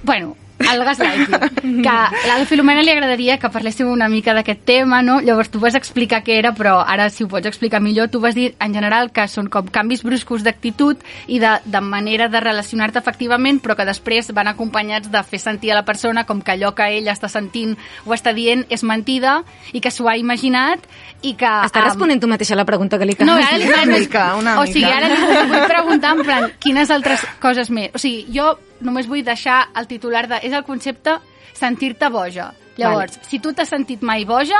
Bueno, 0.03 0.35
el 0.71 0.83
gaslighting. 0.83 1.81
Que 1.83 1.89
a 1.89 2.37
la 2.37 2.45
Filomena 2.45 2.83
li 2.83 2.91
agradaria 2.91 3.37
que 3.39 3.51
parléssiu 3.53 3.89
una 3.91 4.09
mica 4.11 4.33
d'aquest 4.35 4.63
tema, 4.67 5.01
no? 5.05 5.19
Llavors 5.21 5.51
tu 5.51 5.61
vas 5.63 5.75
explicar 5.75 6.21
què 6.23 6.37
era, 6.39 6.53
però 6.55 6.79
ara 6.81 7.09
si 7.13 7.23
ho 7.23 7.29
pots 7.31 7.47
explicar 7.49 7.81
millor, 7.83 8.09
tu 8.13 8.21
vas 8.23 8.35
dir 8.35 8.53
en 8.59 8.73
general 8.75 9.11
que 9.15 9.27
són 9.31 9.49
com 9.51 9.67
canvis 9.73 10.03
bruscos 10.03 10.43
d'actitud 10.45 11.01
i 11.27 11.39
de, 11.43 11.55
de 11.65 11.81
manera 11.81 12.29
de 12.29 12.41
relacionar-te 12.43 12.99
efectivament, 12.99 13.61
però 13.63 13.77
que 13.79 13.87
després 13.87 14.31
van 14.35 14.51
acompanyats 14.51 15.11
de 15.11 15.23
fer 15.27 15.39
sentir 15.41 15.73
a 15.73 15.79
la 15.79 15.85
persona 15.87 16.25
com 16.29 16.41
que 16.41 16.55
allò 16.55 16.73
que 16.75 16.87
ell 16.97 17.09
està 17.11 17.29
sentint 17.31 17.75
o 18.05 18.13
està 18.15 18.33
dient 18.35 18.65
és 18.69 18.83
mentida 18.83 19.41
i 19.73 19.81
que 19.83 19.91
s'ho 19.91 20.09
ha 20.09 20.17
imaginat 20.19 20.83
i 21.21 21.35
que... 21.39 21.53
Està 21.67 21.81
em, 21.81 21.89
responent 21.89 22.21
tu 22.21 22.29
mateixa 22.31 22.57
la 22.59 22.67
pregunta 22.67 22.99
que 22.99 23.07
li 23.07 23.15
no, 23.19 23.37
acabes 23.37 23.47
ara 23.47 23.57
li? 23.57 23.71
Una 23.71 23.99
mica, 23.99 24.27
una 24.39 24.59
o 24.61 24.67
sigui, 24.67 24.85
mica. 24.85 24.97
ara 24.97 25.09
li 25.09 25.49
vull 25.51 25.67
preguntar 25.71 26.13
en 26.17 26.23
plan, 26.27 26.51
quines 26.63 26.93
altres 26.93 27.25
coses 27.43 27.71
més... 27.73 27.91
O 27.93 28.01
sigui, 28.01 28.25
jo 28.33 28.53
només 28.83 29.07
vull 29.09 29.23
deixar 29.25 29.67
el 29.79 29.87
titular 29.89 30.27
de... 30.29 30.41
És 30.43 30.53
el 30.53 30.65
concepte 30.67 31.17
sentir-te 31.57 32.09
boja. 32.13 32.51
Llavors, 32.77 33.19
si 33.29 33.39
tu 33.39 33.53
t'has 33.53 33.69
sentit 33.69 34.01
mai 34.05 34.25
boja, 34.25 34.59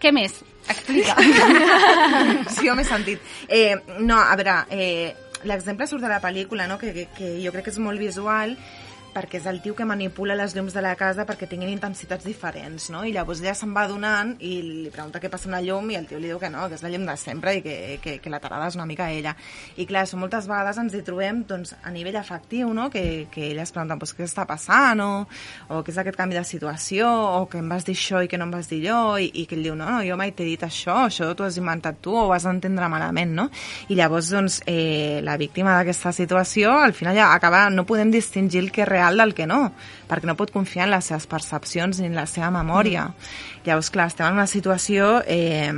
què 0.00 0.12
més? 0.12 0.40
Explica. 0.68 1.16
Sí, 2.54 2.66
jo 2.66 2.74
m'he 2.76 2.84
sentit. 2.84 3.22
Eh, 3.48 3.74
no, 3.98 4.18
a 4.18 4.36
veure, 4.38 4.56
eh, 4.70 5.14
l'exemple 5.48 5.86
surt 5.88 6.04
de 6.04 6.10
la 6.10 6.20
pel·lícula, 6.22 6.66
no? 6.68 6.78
que, 6.78 6.92
que, 6.94 7.06
que 7.16 7.30
jo 7.42 7.52
crec 7.54 7.68
que 7.68 7.74
és 7.74 7.80
molt 7.82 8.00
visual, 8.00 8.54
perquè 9.14 9.40
és 9.40 9.46
el 9.50 9.60
tio 9.64 9.74
que 9.76 9.86
manipula 9.88 10.36
les 10.38 10.54
llums 10.56 10.74
de 10.76 10.82
la 10.84 10.94
casa 10.98 11.26
perquè 11.28 11.48
tinguin 11.50 11.72
intensitats 11.72 12.26
diferents, 12.26 12.90
no? 12.94 13.04
I 13.04 13.14
llavors 13.14 13.42
ella 13.42 13.54
se'n 13.58 13.74
va 13.76 13.86
donant 13.90 14.34
i 14.40 14.52
li 14.62 14.92
pregunta 14.92 15.20
què 15.22 15.30
passa 15.32 15.48
amb 15.48 15.56
la 15.58 15.62
llum 15.64 15.90
i 15.90 15.98
el 15.98 16.08
tio 16.10 16.20
li 16.20 16.30
diu 16.30 16.40
que 16.42 16.50
no, 16.52 16.66
que 16.68 16.78
és 16.78 16.84
la 16.84 16.92
llum 16.92 17.06
de 17.08 17.16
sempre 17.20 17.56
i 17.58 17.62
que, 17.64 17.76
que, 18.02 18.18
que 18.22 18.32
la 18.32 18.40
tarada 18.42 18.68
és 18.70 18.78
una 18.78 18.86
mica 18.88 19.10
ella. 19.10 19.34
I 19.76 19.86
clar, 19.88 20.04
això 20.06 20.20
moltes 20.20 20.48
vegades 20.50 20.78
ens 20.80 20.96
hi 20.96 21.02
trobem 21.06 21.44
doncs, 21.48 21.74
a 21.82 21.92
nivell 21.94 22.20
afectiu, 22.20 22.72
no? 22.74 22.88
Que, 22.90 23.26
que 23.32 23.50
ella 23.50 23.66
es 23.66 23.74
pregunta 23.74 23.98
pues, 24.00 24.14
què 24.16 24.26
està 24.28 24.46
passant 24.48 25.02
o, 25.04 25.10
o 25.70 25.82
què 25.84 25.94
és 25.94 26.00
aquest 26.02 26.18
canvi 26.18 26.38
de 26.38 26.44
situació 26.46 27.10
o 27.40 27.46
que 27.50 27.60
em 27.60 27.68
vas 27.70 27.86
dir 27.86 27.96
això 27.98 28.22
i 28.24 28.30
que 28.30 28.38
no 28.40 28.48
em 28.48 28.54
vas 28.54 28.70
dir 28.70 28.80
allò 28.86 29.18
i, 29.20 29.30
i 29.42 29.46
que 29.48 29.58
ell 29.58 29.66
diu, 29.66 29.76
no, 29.78 29.88
no, 29.90 30.00
jo 30.06 30.16
mai 30.20 30.32
t'he 30.36 30.46
dit 30.46 30.62
això, 30.64 31.06
això 31.08 31.32
t'ho 31.34 31.46
has 31.46 31.58
inventat 31.60 32.00
tu 32.04 32.14
o 32.14 32.26
ho 32.28 32.34
has 32.34 32.46
d'entendre 32.48 32.88
malament, 32.92 33.34
no? 33.36 33.48
I 33.90 33.98
llavors, 33.98 34.30
doncs, 34.34 34.60
eh, 34.70 35.20
la 35.26 35.36
víctima 35.40 35.76
d'aquesta 35.76 36.12
situació, 36.16 36.72
al 36.78 36.94
final 36.96 37.16
ja 37.18 37.30
acaba, 37.34 37.66
no 37.70 37.86
podem 37.88 38.12
distingir 38.14 38.62
el 38.64 38.70
que 38.74 38.84
és 38.84 38.90
real 39.00 39.16
del 39.16 39.32
que 39.34 39.48
no, 39.48 39.70
perquè 40.10 40.28
no 40.28 40.36
pot 40.36 40.52
confiar 40.52 40.86
en 40.86 40.94
les 40.94 41.08
seves 41.08 41.26
percepcions 41.30 42.00
ni 42.00 42.10
en 42.10 42.18
la 42.18 42.28
seva 42.28 42.52
memòria. 42.54 43.08
Mm. 43.08 43.48
Llavors, 43.64 43.90
clar, 43.92 44.06
estem 44.08 44.24
en 44.24 44.38
una 44.38 44.46
situació 44.48 45.20
eh, 45.28 45.68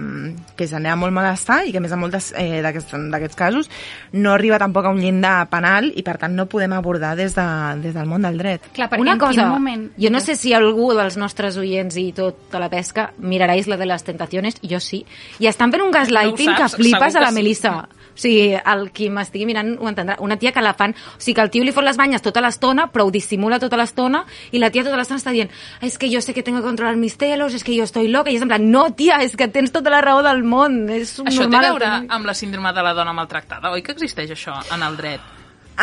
que 0.57 0.69
genera 0.71 0.95
molt 0.97 1.15
malestar 1.15 1.63
i 1.67 1.73
que, 1.75 1.81
a 1.81 1.83
més, 1.83 1.91
en 1.91 1.99
moltes 1.99 2.31
eh, 2.39 2.61
d'aquests 2.63 2.95
d'aquests 3.11 3.39
casos 3.39 3.71
no 4.15 4.37
arriba 4.37 4.61
tampoc 4.63 4.87
a 4.87 4.93
un 4.95 5.01
llindar 5.03 5.49
penal 5.51 5.91
i, 5.91 6.05
per 6.07 6.15
tant, 6.21 6.37
no 6.39 6.47
podem 6.51 6.77
abordar 6.77 7.17
des, 7.19 7.35
de, 7.35 7.47
des 7.83 7.97
del 7.97 8.07
món 8.07 8.23
del 8.23 8.39
dret. 8.39 8.69
Clar, 8.77 8.87
perquè 8.93 9.03
Una 9.03 9.17
en 9.17 9.23
cosa, 9.23 9.41
quin 9.41 9.51
moment... 9.51 9.89
jo 9.99 10.13
no 10.15 10.23
sé 10.23 10.37
si 10.39 10.55
algú 10.55 10.93
dels 10.95 11.19
nostres 11.19 11.59
oients 11.59 11.99
i 11.99 12.13
tota 12.15 12.63
la 12.63 12.71
pesca 12.71 13.11
mirarà 13.19 13.59
Isla 13.59 13.81
de 13.81 13.91
les 13.91 14.07
Tentaciones, 14.07 14.61
jo 14.63 14.79
sí. 14.81 15.03
I 15.43 15.51
estan 15.51 15.75
fent 15.75 15.83
un 15.83 15.91
gaslighting 15.95 16.53
No 16.53 16.57
saps, 16.61 16.77
que 16.77 16.85
flipes 16.85 17.19
a 17.19 17.25
la 17.25 17.33
que 17.33 17.35
sí. 17.35 17.41
Melissa. 17.41 17.75
O 18.13 18.21
sigui, 18.23 18.53
el 18.55 18.91
qui 18.93 19.09
m'estigui 19.11 19.47
mirant 19.49 19.75
ho 19.81 19.89
entendrà. 19.89 20.19
Una 20.21 20.37
tia 20.39 20.53
que 20.53 20.63
la 20.63 20.75
fan... 20.79 20.93
O 20.93 21.19
sigui, 21.19 21.37
que 21.39 21.47
el 21.47 21.53
tio 21.55 21.65
li 21.65 21.73
fot 21.75 21.87
les 21.87 21.99
banyes 21.99 22.23
tota 22.23 22.43
l'estona, 22.45 22.87
però 22.93 23.07
ho 23.09 23.12
dissimula 23.12 23.61
tota 23.62 23.77
l'estona, 23.79 24.25
i 24.51 24.59
la 24.62 24.70
tia 24.72 24.83
tota 24.87 24.96
l'estona 24.98 25.20
està 25.20 25.31
dient 25.35 25.51
és 25.83 25.98
que 25.98 26.09
jo 26.12 26.20
sé 26.25 26.35
que 26.35 26.42
tengo 26.42 26.59
que 26.62 26.66
controlar 26.66 26.96
mis 26.96 27.16
celos, 27.20 27.55
és 27.55 27.62
que 27.64 27.77
jo 27.77 27.85
estoy 27.85 28.09
loca, 28.09 28.31
i 28.33 28.37
és 28.40 28.42
en 28.42 28.48
plan, 28.48 28.64
no, 28.72 28.88
tia, 28.96 29.20
és 29.22 29.37
que 29.37 29.48
tens 29.53 29.70
tota 29.72 29.92
la 29.92 30.01
raó 30.01 30.22
del 30.25 30.42
món. 30.42 30.88
És 30.90 31.18
Això 31.20 31.44
té 31.44 31.53
normal 31.53 31.64
a 31.64 31.70
veure 31.77 31.92
que- 31.92 32.14
amb 32.16 32.27
la 32.27 32.35
síndrome 32.35 32.72
de 32.72 32.83
la 32.83 32.94
dona 32.96 33.12
maltractada, 33.12 33.70
oi 33.70 33.83
que 33.83 33.92
existeix 33.92 34.31
això 34.33 34.57
en 34.75 34.83
el 34.83 34.96
dret? 34.96 35.20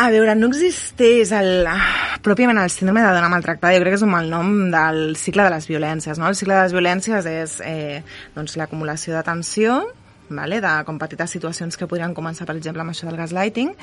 A 0.00 0.08
veure, 0.08 0.36
no 0.38 0.46
existeix 0.46 1.32
el, 1.34 1.66
pròpiament 2.22 2.60
el 2.62 2.70
síndrome 2.70 3.02
de 3.02 3.10
dona 3.14 3.28
maltractada, 3.28 3.74
jo 3.74 3.80
crec 3.82 3.96
que 3.96 3.98
és 3.98 4.04
un 4.06 4.12
mal 4.12 4.28
nom 4.30 4.70
del 4.70 5.16
cicle 5.18 5.42
de 5.42 5.50
les 5.50 5.66
violències. 5.66 6.18
No? 6.18 6.28
El 6.30 6.36
cicle 6.38 6.54
de 6.54 6.62
les 6.62 6.72
violències 6.76 7.26
és 7.26 7.56
eh, 7.66 8.02
doncs, 8.36 8.54
l'acumulació 8.56 9.16
de 9.16 9.22
tensió, 9.26 9.80
vale? 10.30 10.60
de 10.60 10.72
com 10.86 10.98
petites 10.98 11.34
situacions 11.34 11.76
que 11.76 11.88
podrien 11.90 12.14
començar, 12.14 12.46
per 12.48 12.56
exemple, 12.56 12.82
amb 12.84 12.94
això 12.94 13.08
del 13.08 13.18
gaslighting, 13.18 13.74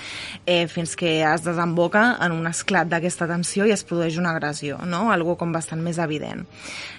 eh, 0.45 0.65
fins 0.71 0.95
que 0.95 1.21
es 1.21 1.45
desemboca 1.45 2.17
en 2.23 2.35
un 2.35 2.47
esclat 2.47 2.89
d'aquesta 2.89 3.27
tensió 3.29 3.67
i 3.67 3.75
es 3.75 3.83
produeix 3.83 4.17
una 4.17 4.31
agressió, 4.35 4.79
no? 4.85 5.11
algo 5.11 5.37
com 5.37 5.53
bastant 5.53 5.83
més 5.83 5.99
evident. 5.99 6.47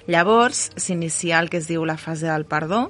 Llavors, 0.06 0.70
s'inicia 0.76 1.40
el 1.40 1.50
que 1.50 1.58
es 1.58 1.68
diu 1.68 1.84
la 1.84 1.98
fase 1.98 2.28
del 2.30 2.46
perdó, 2.48 2.88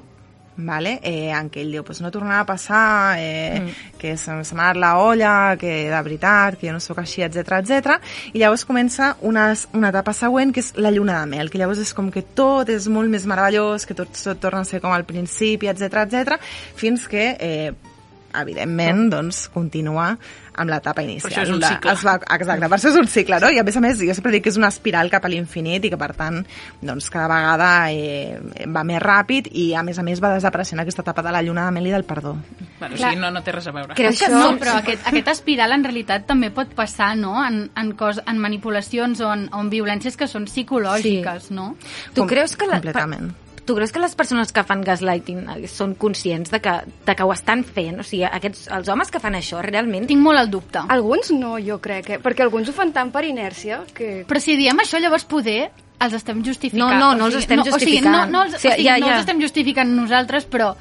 vale? 0.65 0.99
eh, 1.03 1.33
què 1.51 1.63
ell 1.63 1.71
diu, 1.73 1.83
pues 1.87 2.01
no 2.01 2.11
tornarà 2.11 2.41
a 2.43 2.47
passar, 2.47 3.17
eh, 3.19 3.59
mm. 3.59 3.97
que 3.99 4.15
se, 4.17 4.35
m'ha 4.55 4.71
la 4.73 4.95
olla, 4.99 5.55
que 5.59 5.89
de 5.89 6.01
veritat, 6.05 6.57
que 6.59 6.67
jo 6.67 6.73
no 6.75 6.83
sóc 6.83 6.99
així, 7.01 7.23
etc 7.25 7.59
etc. 7.59 7.99
I 8.33 8.43
llavors 8.43 8.65
comença 8.65 9.15
una, 9.21 9.49
una 9.73 9.91
etapa 9.93 10.13
següent, 10.13 10.53
que 10.53 10.63
és 10.63 10.73
la 10.77 10.91
lluna 10.91 11.19
de 11.21 11.29
mel, 11.35 11.49
que 11.49 11.61
llavors 11.61 11.81
és 11.83 11.93
com 11.93 12.11
que 12.11 12.23
tot 12.35 12.69
és 12.69 12.87
molt 12.87 13.09
més 13.09 13.27
meravellós, 13.29 13.85
que 13.85 13.97
tot, 13.97 14.11
tot 14.13 14.41
torna 14.41 14.63
a 14.65 14.69
ser 14.69 14.81
com 14.83 14.93
al 14.93 15.07
principi, 15.09 15.69
etc 15.71 16.03
etc, 16.05 16.39
fins 16.75 17.07
que, 17.09 17.31
eh, 17.39 17.88
evidentment, 18.35 19.09
doncs, 19.11 19.47
continua 19.53 20.17
amb 20.59 20.69
l'etapa 20.73 21.01
inicial. 21.05 21.31
això 21.31 21.43
és 21.45 21.49
un 21.53 21.61
cicle. 21.63 21.91
Es 21.93 22.01
va, 22.03 22.15
exacte, 22.35 22.67
per 22.67 22.77
això 22.77 22.89
és 22.89 22.95
un 22.99 23.07
cicle, 23.07 23.37
no? 23.39 23.49
I 23.49 23.59
a 23.59 23.63
més 23.63 23.77
a 23.77 23.81
més, 23.81 23.97
jo 24.03 24.13
sempre 24.13 24.31
dic 24.33 24.43
que 24.43 24.49
és 24.51 24.57
una 24.59 24.67
espiral 24.67 25.09
cap 25.09 25.23
a 25.23 25.29
l'infinit 25.31 25.85
i 25.85 25.89
que, 25.89 25.97
per 25.97 26.11
tant, 26.17 26.41
doncs, 26.81 27.07
cada 27.09 27.27
vegada 27.31 27.69
eh, 27.93 28.39
va 28.67 28.83
més 28.83 28.99
ràpid 29.01 29.47
i, 29.53 29.73
a 29.73 29.83
més 29.87 29.97
a 29.99 30.03
més, 30.03 30.19
va 30.21 30.33
desapareixent 30.35 30.81
aquesta 30.83 31.01
etapa 31.05 31.23
de 31.23 31.31
la 31.31 31.41
lluna 31.41 31.65
de 31.65 31.71
mel 31.77 31.87
i 31.87 31.91
del 31.95 32.03
perdó. 32.03 32.33
Bueno, 32.79 32.93
o 32.95 32.97
Clar. 32.97 33.09
sigui, 33.13 33.21
no, 33.21 33.31
no 33.31 33.41
té 33.41 33.51
res 33.55 33.67
a 33.67 33.71
veure. 33.71 33.95
Creus 33.95 34.19
que 34.19 34.29
no, 34.33 34.57
però 34.59 34.75
aquest, 34.81 35.07
aquest 35.07 35.27
espiral 35.37 35.71
en 35.77 35.83
realitat 35.87 36.27
també 36.27 36.51
pot 36.51 36.73
passar 36.75 37.15
no? 37.15 37.37
en, 37.45 37.69
en, 37.77 37.93
cos, 37.95 38.19
en 38.27 38.37
manipulacions 38.39 39.21
o 39.21 39.31
en, 39.33 39.47
o 39.53 39.61
en 39.63 39.69
violències 39.71 40.17
que 40.19 40.27
són 40.27 40.45
psicològiques, 40.45 41.47
Sí. 41.49 41.53
no? 41.55 41.75
Tu 42.13 42.21
Com- 42.21 42.27
creus 42.27 42.57
que 42.57 42.67
la, 42.67 42.81
completament. 42.81 43.31
Tu 43.69 43.75
creus 43.77 43.91
que 43.93 44.01
les 44.01 44.15
persones 44.17 44.49
que 44.49 44.63
fan 44.65 44.79
gaslighting 44.81 45.43
eh, 45.53 45.67
són 45.69 45.91
conscients 46.01 46.49
de 46.49 46.57
que, 46.57 46.71
de 47.05 47.13
que 47.13 47.25
ho 47.27 47.29
estan 47.35 47.61
fent? 47.61 47.99
O 48.01 48.05
sigui, 48.07 48.23
aquests, 48.25 48.63
els 48.73 48.87
homes 48.89 49.11
que 49.13 49.21
fan 49.21 49.37
això 49.37 49.59
realment... 49.61 50.07
Tinc 50.09 50.23
molt 50.25 50.41
el 50.41 50.49
dubte. 50.49 50.81
Alguns 50.89 51.29
no, 51.37 51.51
jo 51.61 51.77
crec, 51.83 52.09
eh? 52.15 52.17
perquè 52.23 52.47
alguns 52.47 52.71
ho 52.71 52.73
fan 52.73 52.89
tant 52.95 53.11
per 53.13 53.21
inèrcia 53.29 53.83
que... 53.93 54.23
Però 54.25 54.41
si 54.41 54.57
diem 54.57 54.81
això, 54.81 54.97
llavors 54.97 55.27
poder 55.29 55.59
els 56.01 56.15
estem 56.17 56.41
justificant. 56.41 56.97
No, 56.97 57.11
no, 57.11 57.11
no 57.19 57.27
els 57.29 57.37
estem 57.43 57.61
O 57.61 57.67
sigui, 57.67 57.75
justificant. 57.75 58.09
no, 58.15 58.23
no, 58.25 58.43
els, 58.47 58.57
O 58.57 58.63
sigui, 58.63 58.73
o 58.73 58.77
sigui, 58.79 58.87
ja, 58.89 58.97
no 58.97 59.05
ja. 59.05 59.13
els 59.13 59.27
estem 59.27 59.45
justificant 59.45 59.93
nosaltres, 59.99 60.49
però 60.49 60.71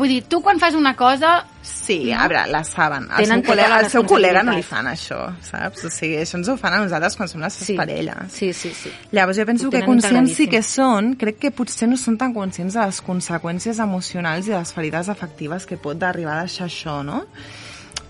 Vull 0.00 0.08
dir, 0.08 0.22
tu 0.32 0.40
quan 0.40 0.58
fas 0.58 0.74
una 0.74 0.94
cosa... 0.96 1.44
Sí, 1.60 2.08
a 2.10 2.22
veure, 2.24 2.46
la 2.48 2.62
saben. 2.64 3.04
El 3.12 3.26
Tenen 3.26 3.42
seu, 3.42 3.50
col·lega, 3.50 3.80
el 3.84 3.88
seu 3.92 4.04
col·lega 4.08 4.40
no 4.46 4.54
li 4.56 4.62
fan 4.64 4.86
això, 4.88 5.18
saps? 5.44 5.82
O 5.84 5.90
sigui, 5.92 6.16
això 6.22 6.38
ens 6.38 6.48
ho 6.48 6.54
fan 6.56 6.72
a 6.78 6.80
nosaltres 6.80 7.18
quan 7.18 7.28
som 7.28 7.42
les 7.44 7.52
seves 7.58 7.68
Sí. 7.68 7.76
parelles. 7.76 8.32
Sí, 8.32 8.48
sí, 8.56 8.72
sí. 8.74 8.90
Llavors 9.12 9.36
jo 9.36 9.44
penso 9.46 9.70
que 9.70 9.82
conscients 9.84 10.32
sí 10.38 10.46
que 10.48 10.62
són, 10.64 11.12
crec 11.20 11.36
que 11.44 11.50
potser 11.52 11.90
no 11.90 11.98
són 12.00 12.16
tan 12.18 12.32
conscients 12.32 12.78
de 12.78 12.86
les 12.88 13.02
conseqüències 13.04 13.78
emocionals 13.84 14.48
i 14.48 14.54
de 14.54 14.58
les 14.58 14.72
ferides 14.72 15.12
afectives 15.12 15.66
que 15.68 15.76
pot 15.76 16.02
arribar 16.02 16.38
a 16.38 16.46
deixar 16.48 16.66
això, 16.70 17.02
no? 17.04 17.26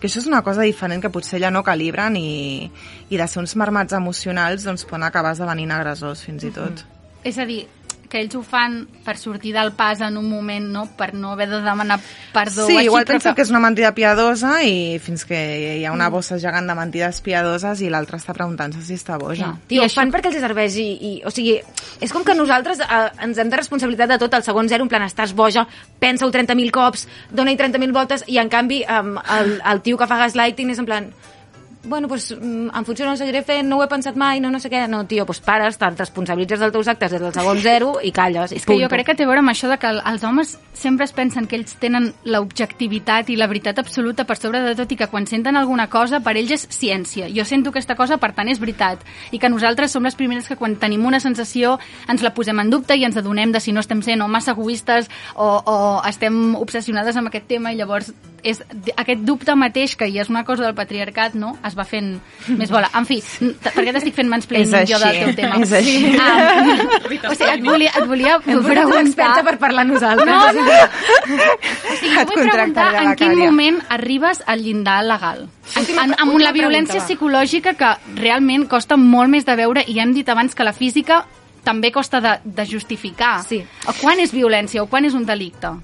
Que 0.00 0.07
això 0.07 0.22
és 0.22 0.31
una 0.31 0.40
cosa 0.46 0.62
diferent 0.62 1.03
que 1.03 1.11
potser 1.12 1.40
ja 1.42 1.50
no 1.50 1.64
calibren 1.66 2.14
i, 2.16 2.70
i 3.11 3.16
de 3.18 3.26
ser 3.29 3.42
uns 3.42 3.57
marmats 3.59 3.92
emocionals 3.98 4.62
doncs 4.64 4.87
poden 4.87 5.09
acabar 5.11 5.35
esdevenint 5.35 5.74
agressors 5.74 6.22
fins 6.24 6.46
i 6.46 6.55
tot. 6.55 6.87
És 7.24 7.37
a 7.37 7.44
dir, 7.44 7.66
que 8.11 8.18
ells 8.20 8.35
ho 8.35 8.42
fan 8.42 8.88
per 9.07 9.14
sortir 9.16 9.53
del 9.55 9.70
pas 9.79 10.01
en 10.03 10.16
un 10.18 10.27
moment, 10.29 10.64
no? 10.75 10.83
Per 10.99 11.12
no 11.14 11.31
haver 11.33 11.46
de 11.49 11.61
demanar 11.62 12.01
perdó. 12.35 12.66
Sí, 12.66 12.75
així, 12.77 12.88
igual 12.90 13.05
però 13.07 13.14
pensen 13.16 13.37
que 13.38 13.44
és 13.46 13.51
una 13.55 13.61
mentida 13.62 13.92
piadosa 13.94 14.57
i 14.66 14.99
fins 14.99 15.25
que 15.29 15.38
hi 15.79 15.85
ha 15.87 15.92
una 15.94 16.09
bossa 16.11 16.38
gegant 16.42 16.66
de 16.66 16.75
mentides 16.75 17.20
piadoses 17.23 17.81
i 17.87 17.88
l'altra 17.92 18.18
està 18.18 18.35
preguntant-se 18.35 18.83
si 18.83 18.99
està 18.99 19.16
boja. 19.23 19.53
Tio, 19.70 19.79
I 19.79 19.85
ho 19.85 19.87
això- 19.87 20.01
fan 20.03 20.11
perquè 20.11 20.33
els 20.35 20.40
serveix 20.42 20.77
i, 20.83 20.88
i, 20.90 21.12
o 21.25 21.31
sigui, 21.31 21.57
és 22.01 22.12
com 22.12 22.25
que 22.27 22.35
nosaltres 22.35 22.81
eh, 22.83 23.01
ens 23.23 23.38
hem 23.38 23.49
de 23.49 23.57
responsabilitat 23.62 24.11
de 24.11 24.18
tot 24.18 24.35
al 24.35 24.42
segon 24.42 24.68
zero, 24.68 24.83
en 24.83 24.88
plan, 24.92 25.07
estàs 25.07 25.33
boja, 25.33 25.66
pensa-ho 26.03 26.31
30.000 26.35 26.70
cops, 26.75 27.07
dona-hi 27.31 27.57
30.000 27.57 27.92
voltes, 27.94 28.25
i 28.27 28.38
en 28.42 28.49
canvi 28.51 28.83
um, 28.90 29.14
el, 29.38 29.61
el 29.64 29.81
tio 29.87 29.96
que 29.96 30.07
fa 30.11 30.18
gaslighting 30.27 30.70
és 30.75 30.79
en 30.83 30.87
plan, 30.90 31.12
bueno, 31.85 32.09
pues, 32.09 32.31
mm, 32.38 32.69
en 32.77 32.85
funció 32.85 33.07
no 33.07 33.16
seguiré 33.16 33.43
fent, 33.43 33.66
no 33.69 33.79
ho 33.79 33.83
he 33.85 33.88
pensat 33.88 34.16
mai, 34.16 34.38
no, 34.40 34.51
no 34.51 34.61
sé 34.61 34.69
què. 34.71 34.87
No, 34.88 35.05
tio, 35.07 35.25
pues 35.27 35.40
pares, 35.40 35.79
te'n 35.79 35.97
responsabilitzes 35.97 36.61
dels 36.61 36.73
teus 36.73 36.88
actes 36.88 37.11
des 37.12 37.21
del 37.21 37.33
segon 37.33 37.59
zero 37.71 37.95
i 38.03 38.12
calles. 38.12 38.53
És 38.53 38.66
que 38.66 38.77
jo 38.83 38.88
crec 38.88 39.07
que 39.07 39.14
té 39.14 39.25
a 39.25 39.27
veure 39.27 39.40
amb 39.40 39.51
això 39.51 39.69
de 39.69 39.79
que 39.79 39.87
el- 39.88 40.03
els 40.05 40.23
homes 40.25 40.59
sempre 40.75 41.05
es 41.05 41.12
pensen 41.12 41.47
que 41.47 41.57
ells 41.57 41.75
tenen 41.81 42.12
l'objectivitat 42.25 43.31
i 43.31 43.37
la 43.37 43.47
veritat 43.47 43.79
absoluta 43.79 44.25
per 44.27 44.37
sobre 44.37 44.61
de 44.62 44.75
tot 44.77 44.90
i 44.93 44.97
que 44.97 45.07
quan 45.09 45.27
senten 45.27 45.57
alguna 45.57 45.88
cosa 45.90 46.21
per 46.21 46.37
ells 46.37 46.51
és 46.57 46.66
ciència. 46.71 47.29
Jo 47.35 47.45
sento 47.45 47.71
aquesta 47.71 47.97
cosa, 47.97 48.19
per 48.19 48.33
tant 48.37 48.49
és 48.49 48.61
veritat. 48.61 49.01
I 49.33 49.38
que 49.38 49.49
nosaltres 49.49 49.93
som 49.93 50.05
les 50.05 50.14
primeres 50.19 50.49
que 50.49 50.57
quan 50.57 50.77
tenim 50.77 51.05
una 51.07 51.21
sensació 51.21 51.79
ens 52.09 52.23
la 52.23 52.35
posem 52.35 52.59
en 52.61 52.71
dubte 52.71 52.97
i 52.97 53.05
ens 53.05 53.16
adonem 53.16 53.53
de 53.53 53.61
si 53.61 53.73
no 53.73 53.81
estem 53.81 54.03
sent 54.03 54.21
o 54.23 54.29
massa 54.29 54.53
egoistes 54.53 55.09
o, 55.35 55.47
o 55.64 56.03
estem 56.09 56.55
obsessionades 56.57 57.16
amb 57.16 57.29
aquest 57.31 57.47
tema 57.49 57.73
i 57.73 57.77
llavors 57.81 58.12
és 58.44 58.61
aquest 58.96 59.22
dubte 59.26 59.55
mateix 59.59 59.96
que 59.96 60.09
ja 60.12 60.22
és 60.24 60.31
una 60.33 60.44
cosa 60.44 60.64
del 60.64 60.74
patriarcat, 60.74 61.35
no? 61.35 61.57
Es 61.66 61.76
va 61.79 61.85
fent 61.88 62.12
més 62.48 62.70
bola. 62.72 62.90
En 62.96 63.07
fi, 63.09 63.20
per 63.62 63.72
què 63.76 63.92
t'estic 63.94 64.16
fent 64.16 64.31
mansplaining 64.31 64.87
jo 64.88 64.98
del 65.03 65.18
teu 65.24 65.35
tema? 65.38 65.61
és 65.64 65.72
així. 65.81 66.14
Ah, 66.20 66.38
o 67.31 67.35
sigui, 67.35 67.50
et 67.50 67.64
volia, 67.64 67.92
et 67.96 68.07
volia 68.09 68.38
Hem 68.46 68.61
una 68.64 69.00
experta 69.03 69.42
per 69.46 69.57
parlar 69.62 69.87
nosaltres. 69.88 70.26
no, 70.26 70.62
no. 70.62 70.70
O 71.90 71.96
sigui, 72.00 72.14
jo 72.14 72.20
Et 72.20 72.31
vull 72.31 72.46
preguntar 72.50 72.87
en 73.03 73.14
quin 73.16 73.35
Cària. 73.35 73.50
moment 73.50 73.81
arribes 73.88 74.42
al 74.46 74.62
llindar 74.64 75.03
legal. 75.05 75.48
En, 75.76 75.90
en, 76.05 76.14
amb 76.18 76.38
la 76.40 76.53
violència 76.53 77.00
psicològica 77.03 77.74
que 77.79 77.90
realment 78.20 78.66
costa 78.70 78.96
molt 78.96 79.31
més 79.31 79.46
de 79.46 79.57
veure 79.59 79.85
i 79.87 79.98
ja 79.98 80.07
hem 80.07 80.14
dit 80.16 80.29
abans 80.29 80.55
que 80.55 80.66
la 80.66 80.72
física 80.76 81.24
també 81.64 81.90
costa 81.92 82.20
de, 82.24 82.38
de 82.44 82.64
justificar. 82.66 83.42
Sí. 83.46 83.61
O 83.87 83.92
quan 84.00 84.20
és 84.22 84.33
violència 84.33 84.83
o 84.83 84.88
quan 84.88 85.05
és 85.05 85.14
un 85.14 85.26
delicte? 85.29 85.74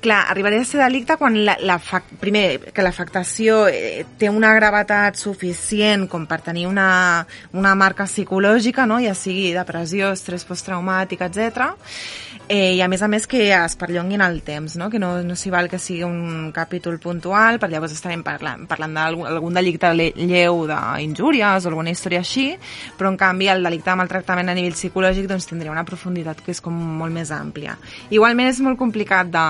Clar, 0.00 0.26
arribaria 0.28 0.60
a 0.60 0.66
ser 0.68 0.82
delicte 0.82 1.16
quan 1.16 1.38
la, 1.46 1.56
la, 1.64 1.78
primer, 2.20 2.72
que 2.74 2.84
l'afectació 2.84 3.62
eh, 3.72 4.04
té 4.20 4.28
una 4.28 4.52
gravetat 4.54 5.16
suficient 5.16 6.04
com 6.12 6.26
per 6.28 6.42
tenir 6.44 6.66
una, 6.68 7.24
una 7.56 7.72
marca 7.74 8.04
psicològica, 8.04 8.84
no? 8.86 9.00
ja 9.00 9.16
sigui 9.16 9.54
depressió, 9.56 10.12
estrès 10.12 10.44
posttraumàtic, 10.44 11.24
etc. 11.26 11.72
Eh, 12.48 12.76
I 12.76 12.80
a 12.80 12.86
més 12.86 13.02
a 13.02 13.08
més 13.10 13.24
que 13.26 13.40
es 13.50 13.74
perllonguin 13.74 14.20
el 14.22 14.36
temps, 14.46 14.76
no? 14.78 14.86
que 14.88 15.00
no, 15.02 15.08
no 15.26 15.34
s'hi 15.34 15.50
val 15.50 15.66
que 15.66 15.80
sigui 15.82 16.04
un 16.06 16.52
capítol 16.54 17.00
puntual, 17.02 17.56
per 17.58 17.66
llavors 17.72 17.90
estarem 17.96 18.20
parlant, 18.22 18.68
parlant 18.70 18.92
d'algun 18.94 19.26
algun 19.26 19.56
delicte 19.58 19.88
le- 19.98 20.12
lleu 20.14 20.60
d'injúries 20.70 21.66
o 21.66 21.72
alguna 21.72 21.90
història 21.90 22.20
així, 22.22 22.52
però 22.96 23.10
en 23.10 23.16
canvi 23.18 23.48
el 23.50 23.66
delicte 23.66 23.90
de 23.90 23.96
maltractament 23.98 24.52
a 24.52 24.54
nivell 24.54 24.76
psicològic 24.78 25.26
doncs, 25.26 25.48
tindria 25.50 25.72
una 25.74 25.82
profunditat 25.88 26.44
que 26.46 26.54
és 26.54 26.62
com 26.62 26.76
molt 27.00 27.10
més 27.16 27.32
àmplia. 27.34 27.74
Igualment 28.14 28.52
és 28.52 28.62
molt 28.62 28.78
complicat 28.78 29.26
de, 29.34 29.44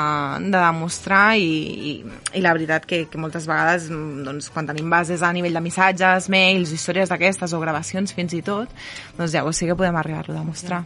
de 0.47 0.57
demostrar 0.57 1.37
i, 1.37 1.45
i, 1.45 1.95
i 2.41 2.45
la 2.47 2.55
veritat 2.57 2.89
que, 2.89 3.03
que 3.13 3.21
moltes 3.21 3.45
vegades 3.45 3.91
doncs, 3.91 4.49
quan 4.57 4.73
tenim 4.73 4.89
bases 4.89 5.21
a 5.21 5.35
nivell 5.37 5.53
de 5.61 5.65
missatges, 5.69 6.31
mails, 6.33 6.73
històries 6.73 7.13
d'aquestes 7.13 7.53
o 7.53 7.61
gravacions 7.61 8.17
fins 8.17 8.33
i 8.33 8.41
tot, 8.41 8.73
doncs 9.21 9.37
llavors 9.37 9.61
sí 9.61 9.69
que 9.69 9.77
podem 9.77 10.01
arribar-ho 10.01 10.33
a 10.33 10.41
demostrar. 10.41 10.81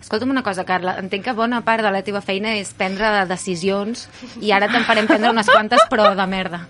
Escolta'm 0.00 0.32
una 0.32 0.42
cosa, 0.42 0.64
Carla, 0.64 0.96
entenc 0.98 1.28
que 1.28 1.36
bona 1.50 1.64
part 1.66 1.82
de 1.82 1.90
la 1.90 2.04
teva 2.06 2.20
feina 2.22 2.52
és 2.60 2.70
prendre 2.78 3.24
decisions 3.26 4.06
i 4.38 4.52
ara 4.54 4.68
te'n 4.70 4.84
farem 4.86 5.08
prendre 5.10 5.32
unes 5.34 5.48
quantes, 5.50 5.82
però 5.90 6.12
de 6.14 6.26
merda. 6.30 6.60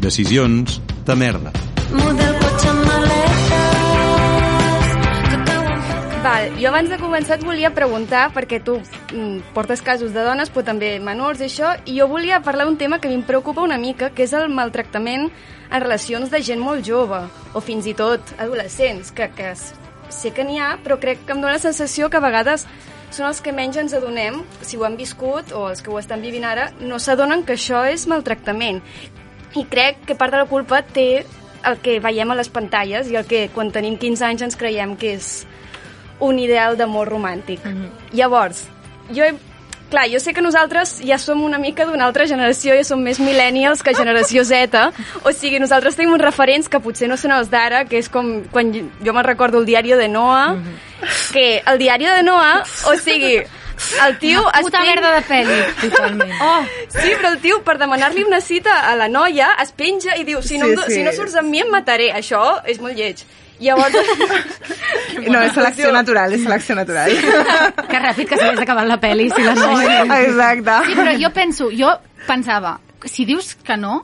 Decisions 0.00 0.80
de 1.04 1.16
merda. 1.18 1.52
Model 1.92 2.38
cotxe 2.40 2.70
amb 2.72 2.88
Val, 6.22 6.44
jo 6.54 6.68
abans 6.70 6.86
de 6.86 6.96
començar 7.02 7.34
et 7.34 7.44
volia 7.44 7.72
preguntar, 7.74 8.28
perquè 8.30 8.60
tu 8.62 8.76
mm, 8.78 9.52
portes 9.56 9.82
casos 9.82 10.12
de 10.14 10.22
dones, 10.22 10.52
però 10.54 10.62
també 10.68 10.92
menors 11.02 11.42
i 11.42 11.48
això, 11.48 11.72
i 11.84 11.96
jo 11.98 12.06
volia 12.06 12.38
parlar 12.46 12.68
d'un 12.68 12.78
tema 12.78 13.00
que 13.02 13.10
a 13.10 13.10
mi 13.10 13.18
em 13.18 13.24
preocupa 13.26 13.64
una 13.66 13.76
mica, 13.76 14.12
que 14.14 14.22
és 14.22 14.32
el 14.38 14.46
maltractament 14.54 15.26
en 15.26 15.82
relacions 15.82 16.30
de 16.30 16.40
gent 16.46 16.62
molt 16.62 16.86
jove, 16.86 17.18
o 17.52 17.60
fins 17.60 17.90
i 17.90 17.96
tot 17.98 18.22
adolescents, 18.38 19.10
que, 19.10 19.32
que 19.34 19.50
sé 20.14 20.30
que 20.30 20.46
n'hi 20.46 20.62
ha, 20.62 20.76
però 20.84 21.00
crec 21.02 21.26
que 21.26 21.34
em 21.34 21.42
dóna 21.42 21.58
la 21.58 21.64
sensació 21.66 22.06
que 22.08 22.22
a 22.22 22.24
vegades 22.24 22.68
són 23.12 23.28
els 23.28 23.42
que 23.44 23.52
menys 23.52 23.78
ens 23.80 23.94
adonem, 23.96 24.40
si 24.64 24.78
ho 24.78 24.86
han 24.88 24.96
viscut 24.96 25.52
o 25.52 25.66
els 25.70 25.82
que 25.84 25.92
ho 25.92 25.98
estan 26.00 26.22
vivint 26.24 26.46
ara, 26.48 26.70
no 26.80 26.98
s'adonen 26.98 27.44
que 27.44 27.56
això 27.58 27.84
és 27.88 28.06
maltractament. 28.08 28.80
I 29.58 29.66
crec 29.68 30.06
que 30.08 30.16
part 30.16 30.32
de 30.32 30.40
la 30.40 30.48
culpa 30.48 30.80
té 30.82 31.24
el 31.68 31.78
que 31.84 31.98
veiem 32.02 32.32
a 32.32 32.38
les 32.38 32.48
pantalles 32.50 33.10
i 33.12 33.18
el 33.20 33.28
que 33.28 33.46
quan 33.54 33.70
tenim 33.74 33.98
15 34.00 34.26
anys 34.30 34.46
ens 34.48 34.58
creiem 34.58 34.96
que 34.98 35.14
és 35.18 35.32
un 36.22 36.38
ideal 36.38 36.78
d'amor 36.78 37.10
romàntic. 37.12 37.64
Llavors, 38.16 38.66
jo 39.10 39.26
he... 39.26 39.51
Clar, 39.92 40.06
jo 40.08 40.18
sé 40.24 40.32
que 40.32 40.40
nosaltres 40.40 40.94
ja 41.04 41.18
som 41.20 41.42
una 41.44 41.58
mica 41.60 41.84
d'una 41.84 42.06
altra 42.08 42.24
generació, 42.26 42.72
ja 42.78 42.84
som 42.88 43.02
més 43.04 43.18
millennials 43.20 43.82
que 43.84 43.92
generació 43.94 44.40
Z, 44.48 44.86
o 45.22 45.32
sigui, 45.36 45.58
nosaltres 45.60 45.98
tenim 45.98 46.14
uns 46.16 46.22
referents 46.24 46.70
que 46.72 46.80
potser 46.80 47.10
no 47.12 47.18
són 47.20 47.34
els 47.36 47.50
d'ara, 47.52 47.84
que 47.84 47.98
és 48.00 48.08
com 48.08 48.38
quan 48.52 48.72
jo, 48.72 49.12
me'n 49.12 49.26
recordo 49.26 49.60
el 49.60 49.66
diari 49.68 49.92
de 49.98 50.08
Noah, 50.08 50.54
que 51.34 51.60
el 51.66 51.76
diari 51.82 52.08
de 52.08 52.22
Noah, 52.24 52.62
o 52.88 52.94
sigui, 52.96 53.34
el 54.06 54.16
tio... 54.22 54.40
Una 54.46 54.62
puta 54.62 54.62
es 54.62 54.70
penja- 54.70 54.94
merda 54.94 55.12
de 55.18 55.22
pel·li. 55.28 55.60
Totalment. 55.82 56.32
Oh, 56.48 56.64
sí, 56.88 57.12
però 57.18 57.34
el 57.34 57.38
tio, 57.44 57.60
per 57.66 57.76
demanar-li 57.78 58.24
una 58.24 58.40
cita 58.40 58.80
a 58.88 58.96
la 58.96 59.08
noia, 59.12 59.52
es 59.62 59.72
penja 59.76 60.16
i 60.16 60.24
diu, 60.24 60.40
si 60.42 60.56
no, 60.58 60.66
Sí, 60.72 60.76
sí. 60.86 60.92
si 61.00 61.02
no 61.04 61.12
surts 61.12 61.36
amb 61.36 61.50
mi 61.52 61.60
em 61.60 61.68
mataré. 61.72 62.08
Això 62.16 62.62
és 62.64 62.80
molt 62.80 62.96
lleig. 62.96 63.20
Llavors... 63.60 63.96
No, 65.22 65.38
és 65.44 65.52
selecció 65.54 65.90
natural, 65.92 66.32
és 66.34 66.42
selecció 66.42 66.74
natural. 66.74 67.12
Que 67.90 67.98
ràpid 68.00 68.30
que 68.30 68.38
s'hagués 68.38 68.62
acabat 68.64 68.88
la 68.88 68.96
pel·li, 69.02 69.28
si 69.30 69.44
la 69.44 69.52
noia... 69.58 69.98
Exacte. 70.22 70.78
Sí, 70.88 70.96
però 70.96 71.12
jo 71.20 71.30
penso, 71.36 71.68
jo 71.76 71.90
pensava, 72.26 72.78
si 73.04 73.26
dius 73.28 73.52
que 73.62 73.76
no, 73.76 74.00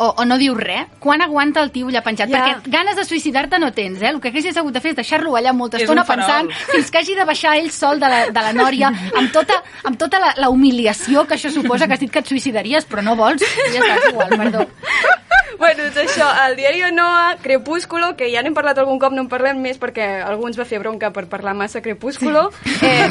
o, 0.00 0.08
o 0.16 0.24
no 0.24 0.38
dius 0.40 0.56
res, 0.56 0.88
quan 0.98 1.20
aguanta 1.20 1.60
el 1.60 1.70
tio 1.74 1.90
allà 1.90 2.00
penjat? 2.04 2.30
Ja. 2.32 2.40
Perquè 2.40 2.72
ganes 2.72 2.96
de 2.96 3.04
suïcidar-te 3.04 3.60
no 3.60 3.70
tens, 3.76 4.00
eh? 4.00 4.08
El 4.14 4.20
que 4.22 4.32
haguessis 4.32 4.56
hagut 4.56 4.72
de 4.72 4.80
fer 4.80 4.94
és 4.94 5.00
deixar-lo 5.02 5.36
allà 5.36 5.52
molta 5.56 5.76
És 5.76 5.84
estona 5.84 6.06
pensant 6.08 6.48
fins 6.70 6.90
que 6.90 7.02
hagi 7.02 7.16
de 7.18 7.26
baixar 7.28 7.56
ell 7.60 7.70
sol 7.74 8.00
de 8.00 8.08
la, 8.08 8.22
de 8.32 8.44
la 8.46 8.54
nòria 8.56 8.88
amb 9.20 9.32
tota, 9.34 9.60
amb 9.84 10.00
tota 10.00 10.22
la, 10.22 10.32
la 10.40 10.48
humiliació 10.52 11.26
que 11.28 11.36
això 11.36 11.52
suposa 11.52 11.86
que 11.86 11.98
has 11.98 12.02
dit 12.02 12.12
que 12.12 12.24
et 12.24 12.32
suïcidaries, 12.32 12.88
però 12.88 13.04
no 13.04 13.16
vols, 13.18 13.44
i 13.44 13.74
ja 13.74 13.84
estàs 13.84 14.08
igual, 14.12 14.32
perdó. 14.40 14.64
bueno, 15.60 15.84
doncs 15.84 15.98
això, 16.06 16.26
el 16.46 16.56
diari 16.56 16.80
de 16.86 16.90
Noah, 16.96 17.36
Crepúsculo, 17.42 18.14
que 18.16 18.30
ja 18.32 18.40
n'hem 18.44 18.56
parlat 18.56 18.80
algun 18.80 18.98
cop, 19.02 19.12
no 19.12 19.26
en 19.26 19.28
parlem 19.28 19.60
més 19.60 19.76
perquè 19.80 20.08
algú 20.24 20.48
ens 20.48 20.58
va 20.58 20.64
fer 20.68 20.80
bronca 20.80 21.12
per 21.12 21.26
parlar 21.28 21.52
massa 21.58 21.82
Crepúsculo. 21.84 22.48
Eh, 22.80 23.08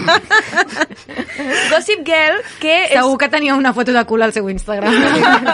Gossip 1.70 2.02
Girl, 2.08 2.42
que 2.60 2.74
és... 2.88 2.96
Segur 2.98 3.20
que 3.22 3.30
tenia 3.30 3.54
una 3.56 3.74
foto 3.78 3.94
de 3.94 4.04
cul 4.10 4.26
al 4.26 4.34
seu 4.34 4.50
Instagram. 4.50 4.98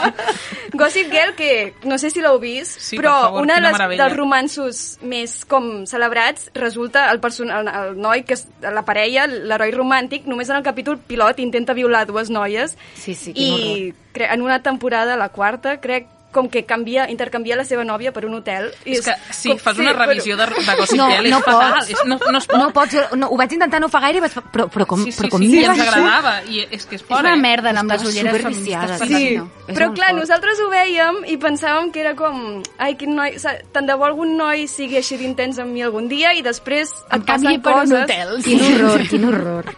Gossip 0.77 1.11
Girl, 1.11 1.33
que 1.35 1.73
no 1.83 1.97
sé 1.97 2.09
si 2.09 2.21
l'heu 2.21 2.39
vist, 2.39 2.79
Sí, 2.79 2.97
per 2.97 3.05
però 3.05 3.13
favor, 3.21 3.41
una 3.43 3.55
de 3.55 3.59
quina 3.59 3.67
les, 3.69 3.77
meravella. 3.77 4.03
dels 4.03 4.17
romansos 4.17 4.81
més 5.01 5.35
com 5.45 5.85
celebrats 5.85 6.49
resulta 6.55 7.09
el, 7.11 7.19
person 7.19 7.51
el, 7.51 7.67
el 7.67 7.95
noi, 8.01 8.23
que 8.23 8.33
és 8.37 8.47
la 8.61 8.83
parella, 8.87 9.27
l'heroi 9.27 9.71
romàntic, 9.75 10.25
només 10.27 10.49
en 10.49 10.57
el 10.57 10.63
capítol 10.63 10.97
pilot 10.97 11.39
intenta 11.39 11.73
violar 11.73 12.05
dues 12.07 12.29
noies 12.29 12.77
Sí, 12.95 13.15
sí, 13.15 13.31
i 13.35 13.93
en 14.15 14.41
una 14.41 14.61
temporada, 14.63 15.15
la 15.17 15.29
quarta, 15.29 15.79
crec 15.81 16.07
com 16.35 16.49
que 16.51 16.65
canvia, 16.67 17.07
intercanvia 17.11 17.55
la 17.55 17.63
seva 17.63 17.85
nòvia 17.87 18.11
per 18.11 18.25
un 18.27 18.35
hotel. 18.41 18.67
I 18.83 18.97
És 18.99 19.05
que, 19.07 19.15
sí, 19.31 19.53
com- 19.53 19.61
fas 19.63 19.79
una 19.79 19.93
bueno, 19.93 20.05
revisió 20.11 20.35
de, 20.37 20.45
de 20.67 20.75
Gossip 20.81 20.99
No, 20.99 21.07
Girl, 21.13 21.29
no 21.31 21.39
és 21.39 21.45
fatal. 21.47 21.73
pots. 21.79 21.89
És, 21.95 22.03
no, 22.05 22.19
no 22.19 22.37
es 22.43 22.47
pot. 22.51 22.59
No 22.59 22.69
pots, 22.75 22.99
no, 23.15 23.29
ho 23.31 23.37
vaig 23.39 23.55
intentar 23.55 23.79
no 23.81 23.89
fa 23.89 24.01
gaire, 24.03 24.19
i 24.19 24.25
vaig, 24.25 24.35
però, 24.53 24.67
però 24.73 24.85
com, 24.91 25.03
sí, 25.07 25.13
sí, 25.15 25.21
però 25.23 25.31
com 25.37 25.41
sí, 25.45 25.49
sí, 25.49 25.55
mires 25.61 25.71
ens 25.77 25.87
agradava. 25.87 26.35
I 26.51 26.65
és 26.69 26.85
que 26.85 26.99
és 26.99 27.01
És 27.01 27.07
fora, 27.07 27.21
una 27.29 27.33
eh? 27.37 27.41
merda 27.41 27.71
anar 27.71 27.85
amb 27.85 27.95
les 27.95 28.03
ulleres 28.11 28.41
feministes. 28.43 28.99
sí. 29.07 29.13
Sí, 29.15 29.37
no. 29.39 29.47
És 29.65 29.73
però 29.79 29.87
clar, 29.95 30.11
fort. 30.11 30.19
nosaltres 30.19 30.59
ho 30.61 30.69
veiem 30.69 31.21
i 31.31 31.37
pensàvem 31.41 31.91
que 31.95 32.01
era 32.03 32.13
com... 32.19 32.61
Ai, 32.77 32.93
quin 32.99 33.15
noi... 33.15 33.33
Tant 33.71 33.87
de 33.87 33.95
bo 33.97 34.05
algun 34.05 34.35
noi 34.37 34.67
sigui 34.69 34.97
així 34.99 35.17
d'intens 35.17 35.57
amb 35.63 35.71
mi 35.73 35.81
algun 35.85 36.07
dia 36.11 36.33
i 36.37 36.43
després 36.45 36.91
et 36.91 37.23
passen 37.25 37.25
canvi 37.47 37.57
per 37.63 37.73
un 37.73 37.79
coses... 37.85 38.03
hotel. 38.03 38.35
Quin 38.45 38.61
horror, 38.67 39.05
quin 39.09 39.25
horror. 39.29 39.71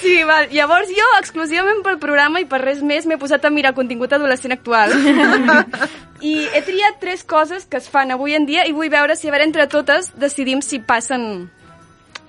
Sí, 0.00 0.16
val. 0.24 0.48
Llavors 0.50 0.88
jo, 0.96 1.06
exclusivament 1.20 1.82
pel 1.86 1.98
programa 2.02 2.40
i 2.40 2.46
per 2.50 2.60
res 2.64 2.80
més, 2.82 3.06
m'he 3.06 3.18
posat 3.20 3.44
a 3.44 3.50
mirar 3.54 3.74
contingut 3.76 4.12
adolescent 4.16 4.52
actual. 4.56 4.94
I 6.20 6.34
he 6.52 6.60
triat 6.66 7.00
tres 7.00 7.24
coses 7.24 7.64
que 7.64 7.78
es 7.80 7.88
fan 7.88 8.12
avui 8.12 8.34
en 8.36 8.44
dia 8.48 8.66
i 8.68 8.74
vull 8.76 8.90
veure 8.92 9.16
si, 9.16 9.28
a 9.28 9.32
veure, 9.32 9.46
entre 9.48 9.66
totes 9.72 10.12
decidim 10.20 10.60
si 10.60 10.82
passen 10.84 11.48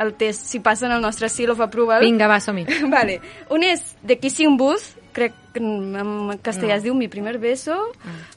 el 0.01 0.13
test, 0.17 0.47
si 0.47 0.61
passen 0.63 0.91
el 0.91 1.01
nostre 1.01 1.29
seal 1.29 1.51
of 1.51 1.61
approval. 1.61 2.01
Vinga, 2.01 2.27
va, 2.31 2.39
som-hi. 2.39 2.65
Vale. 2.95 3.19
Un 3.51 3.65
és 3.67 3.83
The 4.05 4.17
Kissing 4.21 4.57
Booth, 4.57 4.95
crec 5.13 5.35
que 5.53 5.59
en 5.59 6.39
castellà 6.43 6.77
es 6.77 6.85
diu 6.85 6.95
Mi 6.95 7.09
primer 7.11 7.37
beso. 7.37 7.75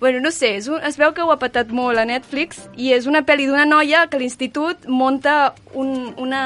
Bueno, 0.01 0.21
no 0.21 0.33
sé, 0.35 0.57
és 0.59 0.69
un, 0.69 0.83
es 0.83 0.99
veu 0.99 1.15
que 1.15 1.23
ho 1.23 1.31
ha 1.31 1.39
patat 1.39 1.71
molt 1.71 2.01
a 2.01 2.07
Netflix 2.09 2.67
i 2.75 2.93
és 2.97 3.07
una 3.07 3.23
pel·li 3.27 3.47
d'una 3.47 3.67
noia 3.69 4.09
que 4.11 4.19
l'institut 4.19 4.89
monta 4.91 5.55
un, 5.73 6.13
una 6.19 6.43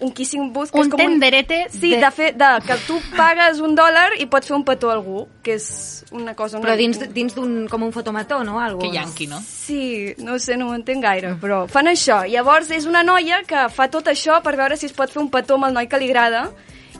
un 0.00 0.10
kissing 0.12 0.50
booth 0.52 0.70
que 0.70 0.78
Un 0.78 0.84
és 0.86 0.90
com 0.92 1.00
tenderete 1.00 1.58
Sí, 1.72 1.90
de- 1.94 2.00
de... 2.02 2.10
fer, 2.12 2.32
de, 2.36 2.48
que 2.66 2.74
tu 2.86 2.98
pagues 3.16 3.60
un 3.64 3.74
dòlar 3.74 4.10
i 4.20 4.26
pots 4.26 4.46
fer 4.50 4.56
un 4.56 4.64
petó 4.64 4.90
a 4.90 4.94
algú, 4.98 5.26
que 5.42 5.54
és 5.56 6.04
una 6.12 6.34
cosa... 6.36 6.58
Una... 6.58 6.66
Però 6.68 6.76
dins, 6.76 7.00
dins 7.14 7.34
d'un 7.34 7.66
com 7.72 7.82
un 7.86 7.92
fotomató, 7.92 8.42
no? 8.44 8.58
Algo, 8.60 8.80
Que 8.84 8.90
yanqui, 8.92 9.26
no? 9.26 9.40
Sí, 9.40 10.14
no 10.18 10.34
ho 10.34 10.38
sé, 10.38 10.56
no 10.60 10.68
ho 10.68 10.74
entenc 10.76 11.02
gaire, 11.02 11.34
però 11.40 11.62
fan 11.68 11.88
això. 11.88 12.22
Llavors 12.28 12.70
és 12.76 12.84
una 12.86 13.02
noia 13.02 13.40
que 13.48 13.68
fa 13.72 13.88
tot 13.88 14.06
això 14.12 14.42
per 14.44 14.56
veure 14.56 14.76
si 14.76 14.86
es 14.86 14.92
pot 14.92 15.08
fer 15.10 15.22
un 15.22 15.30
petó 15.32 15.54
amb 15.56 15.70
el 15.70 15.72
noi 15.80 15.88
que 15.88 15.98
li 15.98 16.10
agrada, 16.12 16.50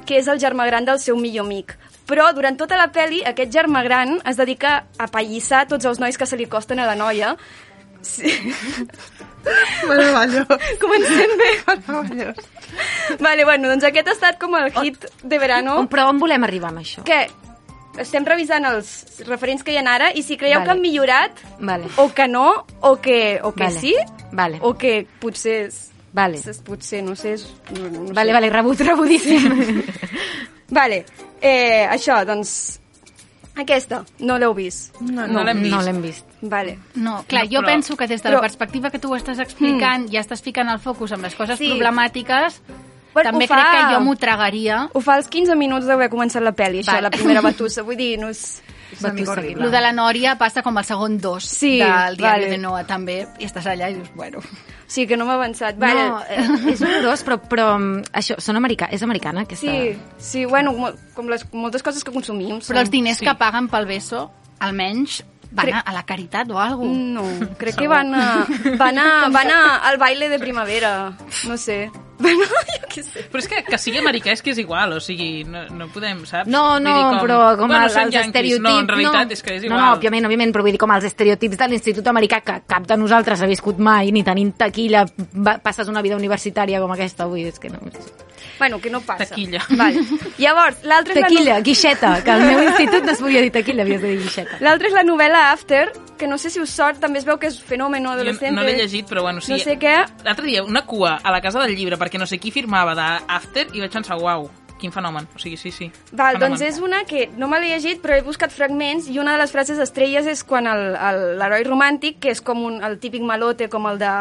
que 0.06 0.16
és 0.16 0.28
el 0.28 0.38
germà 0.40 0.64
gran 0.66 0.84
del 0.88 0.98
seu 1.02 1.16
millor 1.20 1.44
amic. 1.44 1.76
Però 2.06 2.28
durant 2.32 2.54
tota 2.56 2.76
la 2.78 2.92
peli, 2.94 3.18
aquest 3.26 3.50
germà 3.52 3.80
gran 3.82 4.20
es 4.24 4.36
dedica 4.38 4.84
a 4.96 5.08
pallissar 5.10 5.64
tots 5.66 5.84
els 5.84 5.98
nois 5.98 6.16
que 6.16 6.24
se 6.24 6.36
li 6.38 6.46
costen 6.46 6.78
a 6.78 6.86
la 6.86 6.94
noia. 6.94 7.32
Sí. 8.06 8.30
Meravellós. 9.88 10.46
Comencem 10.80 11.36
bé. 11.38 11.50
Meravellós. 11.66 12.36
Vale, 13.20 13.44
bueno, 13.44 13.68
doncs 13.70 13.84
aquest 13.88 14.08
ha 14.08 14.14
estat 14.16 14.38
com 14.40 14.54
el 14.58 14.70
hit 14.82 15.04
de 15.22 15.38
verano. 15.42 15.76
On, 15.82 15.88
però 15.90 16.08
on 16.10 16.18
volem 16.22 16.44
arribar 16.46 16.70
amb 16.72 16.82
això? 16.82 17.04
que 17.06 17.26
estem 18.02 18.26
revisant 18.28 18.66
els 18.68 19.22
referents 19.24 19.62
que 19.64 19.72
hi 19.72 19.78
ha 19.80 19.84
ara 19.94 20.10
i 20.12 20.22
si 20.22 20.36
creieu 20.36 20.58
Vale. 20.60 20.66
que 20.66 20.72
han 20.74 20.82
millorat 20.82 21.38
Vale. 21.60 21.86
o 21.96 22.10
que 22.12 22.26
no, 22.28 22.66
o 22.80 22.96
que, 23.00 23.38
o 23.42 23.52
que 23.54 23.64
Vale. 23.70 23.80
sí, 23.80 23.94
Vale. 24.32 24.58
o 24.60 24.74
que 24.76 25.06
potser... 25.20 25.66
és- 25.70 25.82
Vale. 26.12 26.36
és- 26.40 26.60
potser, 26.64 27.02
no 27.04 27.14
sé... 27.16 27.34
És, 27.38 27.46
no, 27.76 27.88
no 27.88 28.12
Vale, 28.12 28.30
sé. 28.30 28.34
vale, 28.34 28.50
rebut, 28.50 28.80
rebudíssim. 28.90 29.82
Vale, 30.68 31.04
eh, 31.40 31.86
això, 31.88 32.18
doncs... 32.26 32.80
Aquesta, 33.56 34.04
no 34.20 34.38
l'heu 34.38 34.52
vist. 34.54 34.94
No, 35.00 35.26
No 35.26 35.42
l'hem 35.42 35.62
vist. 35.62 35.74
No 35.74 35.82
l'hem 35.82 36.00
vist. 36.02 36.26
Vale. 36.42 36.78
No, 36.94 37.24
clar, 37.26 37.44
No, 37.46 37.50
jo 37.50 37.60
però- 37.62 37.66
penso 37.66 37.96
que 37.96 38.06
des 38.06 38.22
de 38.22 38.28
però- 38.28 38.34
la 38.34 38.40
perspectiva 38.42 38.90
que 38.90 38.98
tu 38.98 39.12
ho 39.12 39.16
estàs 39.16 39.38
explicant, 39.40 40.08
ja 40.12 40.20
estàs 40.20 40.42
ficant 40.42 40.68
el 40.68 40.78
focus 40.78 41.12
amb 41.12 41.22
les 41.24 41.34
coses 41.34 41.58
Sí. 41.58 41.70
problemàtiques, 41.72 42.60
Però 43.14 43.30
també 43.30 43.46
fa- 43.46 43.54
crec 43.56 43.72
que 43.88 43.94
jo 43.94 44.00
m'ho 44.00 44.14
tragaria. 44.16 44.90
Ho 44.92 45.00
fa 45.00 45.14
als 45.14 45.28
15 45.28 45.56
minuts 45.56 45.86
d'haver 45.86 46.10
començat 46.10 46.42
la 46.42 46.52
pel·li, 46.52 46.80
això, 46.84 47.00
la 47.00 47.08
primera 47.10 47.40
batussa. 47.48 47.82
Vull 47.82 47.96
dir, 47.96 48.18
no 48.18 48.28
és... 48.28 48.62
Lo 49.56 49.68
de 49.70 49.80
la 49.80 49.92
Nòria 49.92 50.36
passa 50.38 50.62
com 50.62 50.76
al 50.78 50.84
segon 50.84 51.18
dos 51.18 51.44
Sí, 51.44 51.78
del 51.80 52.16
diari 52.16 52.42
vale. 52.44 52.50
de 52.50 52.58
Noa, 52.58 52.84
també, 52.86 53.26
i 53.40 53.44
estàs 53.44 53.66
allà 53.66 53.90
i 53.90 53.94
dius, 53.94 54.08
bueno... 54.14 54.38
Sí, 54.86 55.06
que 55.06 55.16
no 55.16 55.24
m'ha 55.26 55.34
avançat. 55.34 55.76
Vale. 55.78 56.08
No, 56.08 56.20
eh, 56.30 56.72
és 56.72 56.82
horrorós, 56.82 57.24
però, 57.26 57.38
però 57.50 57.64
mm, 57.78 58.04
això, 58.14 58.36
són 58.38 58.56
americà, 58.56 58.86
és 58.94 59.02
americana, 59.02 59.42
aquesta... 59.42 59.66
Sí, 59.66 59.96
sí, 60.18 60.44
bueno, 60.46 60.72
com 61.14 61.26
les, 61.28 61.42
moltes 61.52 61.82
coses 61.82 62.04
que 62.06 62.12
consumim. 62.14 62.60
Però 62.62 62.78
els 62.84 62.90
diners 62.90 63.18
Sí. 63.18 63.26
que 63.26 63.34
paguen 63.34 63.66
pel 63.68 63.86
beso, 63.86 64.30
almenys, 64.60 65.24
van 65.50 65.66
Crec- 65.66 65.74
a, 65.78 65.80
a 65.90 65.92
la 65.94 66.02
caritat 66.06 66.50
o 66.50 66.58
alguna 66.58 67.20
cosa. 67.20 67.34
No, 67.46 67.56
crec 67.58 67.76
que 67.76 67.88
van 67.88 68.14
a, 68.14 68.46
van, 68.78 68.98
a, 68.98 69.28
van 69.36 69.50
a, 69.50 69.60
al 69.88 69.98
baile 69.98 70.28
de 70.28 70.38
primavera. 70.38 71.16
No 71.48 71.56
sé. 71.56 71.90
Bueno, 72.26 72.46
jo 72.48 72.86
què 72.94 73.02
sé. 73.04 73.24
Però 73.28 73.42
és 73.42 73.48
que, 73.50 73.58
que 73.66 73.78
sigui 73.78 73.98
americà 74.00 74.30
és 74.32 74.40
que 74.42 74.50
és 74.54 74.58
igual, 74.62 74.94
o 74.96 75.00
sigui, 75.04 75.44
no, 75.44 75.66
no 75.76 75.88
podem, 75.92 76.22
saps? 76.24 76.48
No, 76.48 76.78
no, 76.80 76.94
dir, 76.96 77.18
però 77.26 77.38
com 77.58 77.68
bueno, 77.68 77.82
els 77.84 77.96
yanquis. 77.98 78.22
estereotips... 78.24 78.62
No, 78.64 78.72
en 78.80 78.88
realitat 78.88 79.26
no. 79.28 79.36
és 79.36 79.42
que 79.44 79.54
és 79.58 79.60
No, 79.62 79.66
igual. 79.68 79.82
no, 79.82 79.90
òbviament, 79.98 80.28
òbviament, 80.30 80.54
però 80.56 80.64
vull 80.64 80.72
dir, 80.72 80.80
com 80.80 80.94
els 80.96 81.04
estereotips 81.10 81.60
de 81.60 81.68
l'Institut 81.68 82.08
Americà, 82.08 82.40
que 82.46 82.56
cap 82.72 82.86
de 82.88 82.96
nosaltres 82.96 83.42
ha 83.44 83.50
viscut 83.50 83.78
mai, 83.78 84.08
ni 84.16 84.24
tenint 84.24 84.54
taquilla, 84.56 85.04
va, 85.36 85.58
passes 85.60 85.92
una 85.92 86.00
vida 86.06 86.16
universitària 86.16 86.80
com 86.80 86.96
aquesta, 86.96 87.28
vull 87.28 87.42
dir, 87.44 87.52
és 87.52 87.60
que 87.60 87.68
no... 87.74 87.84
Bueno, 88.58 88.78
que 88.80 88.88
no 88.88 89.02
passa. 89.04 89.26
Taquilla. 89.28 89.60
Vale. 89.76 90.00
Llavors, 90.40 90.78
l'altre 90.88 91.12
és, 91.12 91.20
la 91.20 91.26
Taquilla, 91.28 91.60
guixeta, 91.60 92.14
que 92.24 92.32
al 92.32 92.40
meu 92.48 92.62
institut 92.70 93.04
no 93.04 93.12
es 93.12 93.20
podia 93.20 93.42
dir 93.44 93.52
taquilla, 93.52 93.84
havies 93.84 94.00
de 94.00 94.14
dir 94.14 94.22
guixeta. 94.22 94.56
no... 94.56 94.64
l'altre 94.64 94.88
és 94.88 94.96
la 94.96 95.04
novel·la 95.04 95.42
After, 95.52 95.90
que 96.16 96.26
no 96.26 96.38
sé 96.38 96.50
si 96.50 96.60
us 96.60 96.70
sort, 96.70 97.00
també 97.00 97.18
es 97.20 97.26
veu 97.28 97.38
que 97.38 97.46
és 97.48 97.60
fenòmeno 97.62 98.10
Jo 98.10 98.14
adolescent. 98.20 98.54
no 98.56 98.62
l'he 98.62 98.76
llegit, 98.76 99.08
però 99.08 99.22
bueno, 99.22 99.40
sí. 99.40 99.52
No 99.52 99.58
sé 99.58 99.78
què. 99.78 99.96
L'altre 100.24 100.46
dia, 100.46 100.64
una 100.64 100.84
cua 100.86 101.18
a 101.22 101.32
la 101.32 101.40
casa 101.40 101.60
del 101.62 101.76
llibre, 101.76 101.96
perquè 101.98 102.18
no 102.18 102.26
sé 102.26 102.38
qui 102.38 102.50
firmava 102.50 102.94
d'After, 102.94 103.68
i 103.74 103.80
vaig 103.80 103.92
pensar, 103.92 104.16
uau, 104.20 104.48
quin 104.78 104.92
fenomen. 104.92 105.26
O 105.34 105.38
sigui, 105.40 105.56
sí, 105.56 105.70
sí. 105.72 105.90
Val, 106.12 106.36
fenomen. 106.36 106.40
doncs 106.58 106.60
és 106.60 106.78
una 106.84 107.04
que 107.08 107.30
no 107.36 107.48
me 107.48 107.60
l'he 107.60 107.70
llegit, 107.74 108.02
però 108.02 108.16
he 108.16 108.22
buscat 108.22 108.52
fragments 108.52 109.08
i 109.08 109.18
una 109.18 109.32
de 109.32 109.38
les 109.40 109.52
frases 109.52 109.78
estrelles 109.78 110.26
és 110.26 110.44
quan 110.44 110.64
l'heroi 110.68 111.64
romàntic, 111.64 112.18
que 112.20 112.30
és 112.30 112.42
com 112.44 112.64
un, 112.64 112.82
el 112.84 112.98
típic 113.00 113.22
malote, 113.22 113.70
com 113.72 113.86
el 113.88 113.98
de 113.98 114.12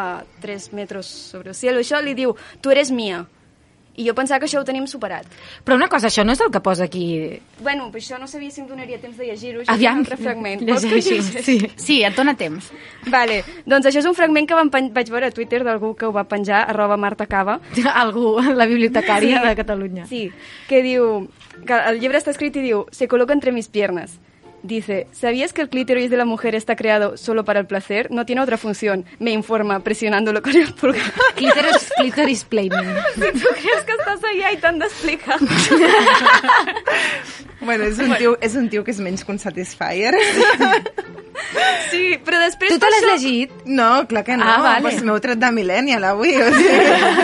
3 0.42 0.72
metres 0.74 1.06
sobre 1.06 1.50
el 1.50 1.56
cielo, 1.56 1.80
això, 1.84 2.02
li 2.02 2.14
diu, 2.16 2.36
tu 2.62 2.72
eres 2.72 2.92
mia. 2.92 3.26
I 3.96 4.06
jo 4.08 4.16
pensava 4.16 4.42
que 4.42 4.48
això 4.50 4.60
ho 4.60 4.66
tenim 4.68 4.88
superat. 4.92 5.28
Però 5.64 5.78
una 5.78 5.88
cosa, 5.92 6.10
això 6.10 6.26
no 6.26 6.34
és 6.36 6.42
el 6.44 6.52
que 6.52 6.62
posa 6.64 6.88
aquí... 6.90 7.06
Bueno, 7.62 7.88
però 7.94 8.02
això 8.02 8.20
no 8.20 8.28
sabia 8.28 8.52
si 8.52 8.62
em 8.62 8.68
donaria 8.68 9.00
temps 9.00 9.16
de 9.18 9.30
llegir-ho. 9.30 9.64
Aviam, 9.72 10.02
un 10.02 10.06
altre 10.06 10.18
fragment. 10.20 10.66
Llegeixi, 10.68 11.20
llegeixi? 11.22 11.44
sí. 11.46 11.72
Sí, 11.86 11.98
et 12.04 12.18
dona 12.18 12.36
temps. 12.36 12.72
Vale, 13.12 13.42
doncs 13.66 13.88
això 13.88 14.04
és 14.04 14.10
un 14.10 14.18
fragment 14.18 14.50
que 14.50 14.58
vam 14.58 14.72
pen... 14.74 14.92
vaig 14.96 15.12
veure 15.14 15.32
a 15.32 15.36
Twitter 15.36 15.64
d'algú 15.64 15.94
que 15.96 16.10
ho 16.10 16.14
va 16.16 16.26
penjar, 16.28 16.66
arroba 16.68 16.98
Marta 16.98 17.28
Cava. 17.30 17.60
Algú, 18.06 18.36
la 18.42 18.68
bibliotecària 18.68 19.44
de 19.46 19.56
Catalunya. 19.56 20.08
Sí, 20.12 20.28
que 20.70 20.84
diu... 20.86 21.28
Que 21.66 21.78
el 21.90 22.02
llibre 22.02 22.20
està 22.20 22.34
escrit 22.34 22.58
i 22.60 22.66
diu 22.66 22.82
Se 22.92 23.08
coloca 23.08 23.32
entre 23.32 23.54
mis 23.56 23.70
piernas. 23.72 24.18
Dice, 24.66 25.06
¿sabías 25.12 25.54
que 25.54 25.62
el 25.62 25.70
clítoris 25.70 26.10
de 26.10 26.18
la 26.18 26.26
mujer 26.26 26.56
está 26.56 26.76
creado 26.76 27.18
solo 27.18 27.46
para 27.46 27.60
el 27.60 27.68
placer? 27.68 28.10
No 28.10 28.26
tiene 28.26 28.42
otra 28.42 28.58
función. 28.58 29.06
Me 29.20 29.30
informa 29.30 29.80
presionándolo 29.82 30.42
con 30.42 30.56
el 30.56 30.74
pulgar. 30.74 31.04
Clitoris, 31.36 31.94
clitoris 31.96 32.44
planning. 32.46 32.96
si 33.14 33.20
tu 33.20 33.48
creus 33.62 33.84
que 33.86 33.94
estàs 33.94 34.26
allà 34.26 34.50
i 34.56 34.58
t'han 34.58 34.82
d'explicar. 34.82 35.38
Bueno, 37.66 37.86
és 37.86 37.98
un, 37.98 38.12
tio, 38.20 38.36
és 38.46 38.54
un 38.60 38.68
tio 38.70 38.84
que 38.86 38.92
és 38.94 39.00
menys 39.02 39.24
que 39.26 39.32
un 39.32 39.40
Satisfyer. 39.42 40.12
Sí, 41.90 42.18
però 42.26 42.40
després... 42.42 42.72
Tu 42.74 42.80
te 42.82 42.90
l'has 42.90 43.02
això- 43.04 43.12
llegit? 43.16 43.52
No, 43.66 44.06
clar 44.10 44.24
que 44.28 44.36
no. 44.38 44.46
Ah, 44.48 44.58
vale. 44.64 44.82
Pues 44.90 45.04
m'heu 45.06 45.20
tret 45.24 45.40
de 45.40 45.52
Millennial 45.56 46.04
avui. 46.10 46.34
O 46.42 46.48
sigui, 46.52 46.80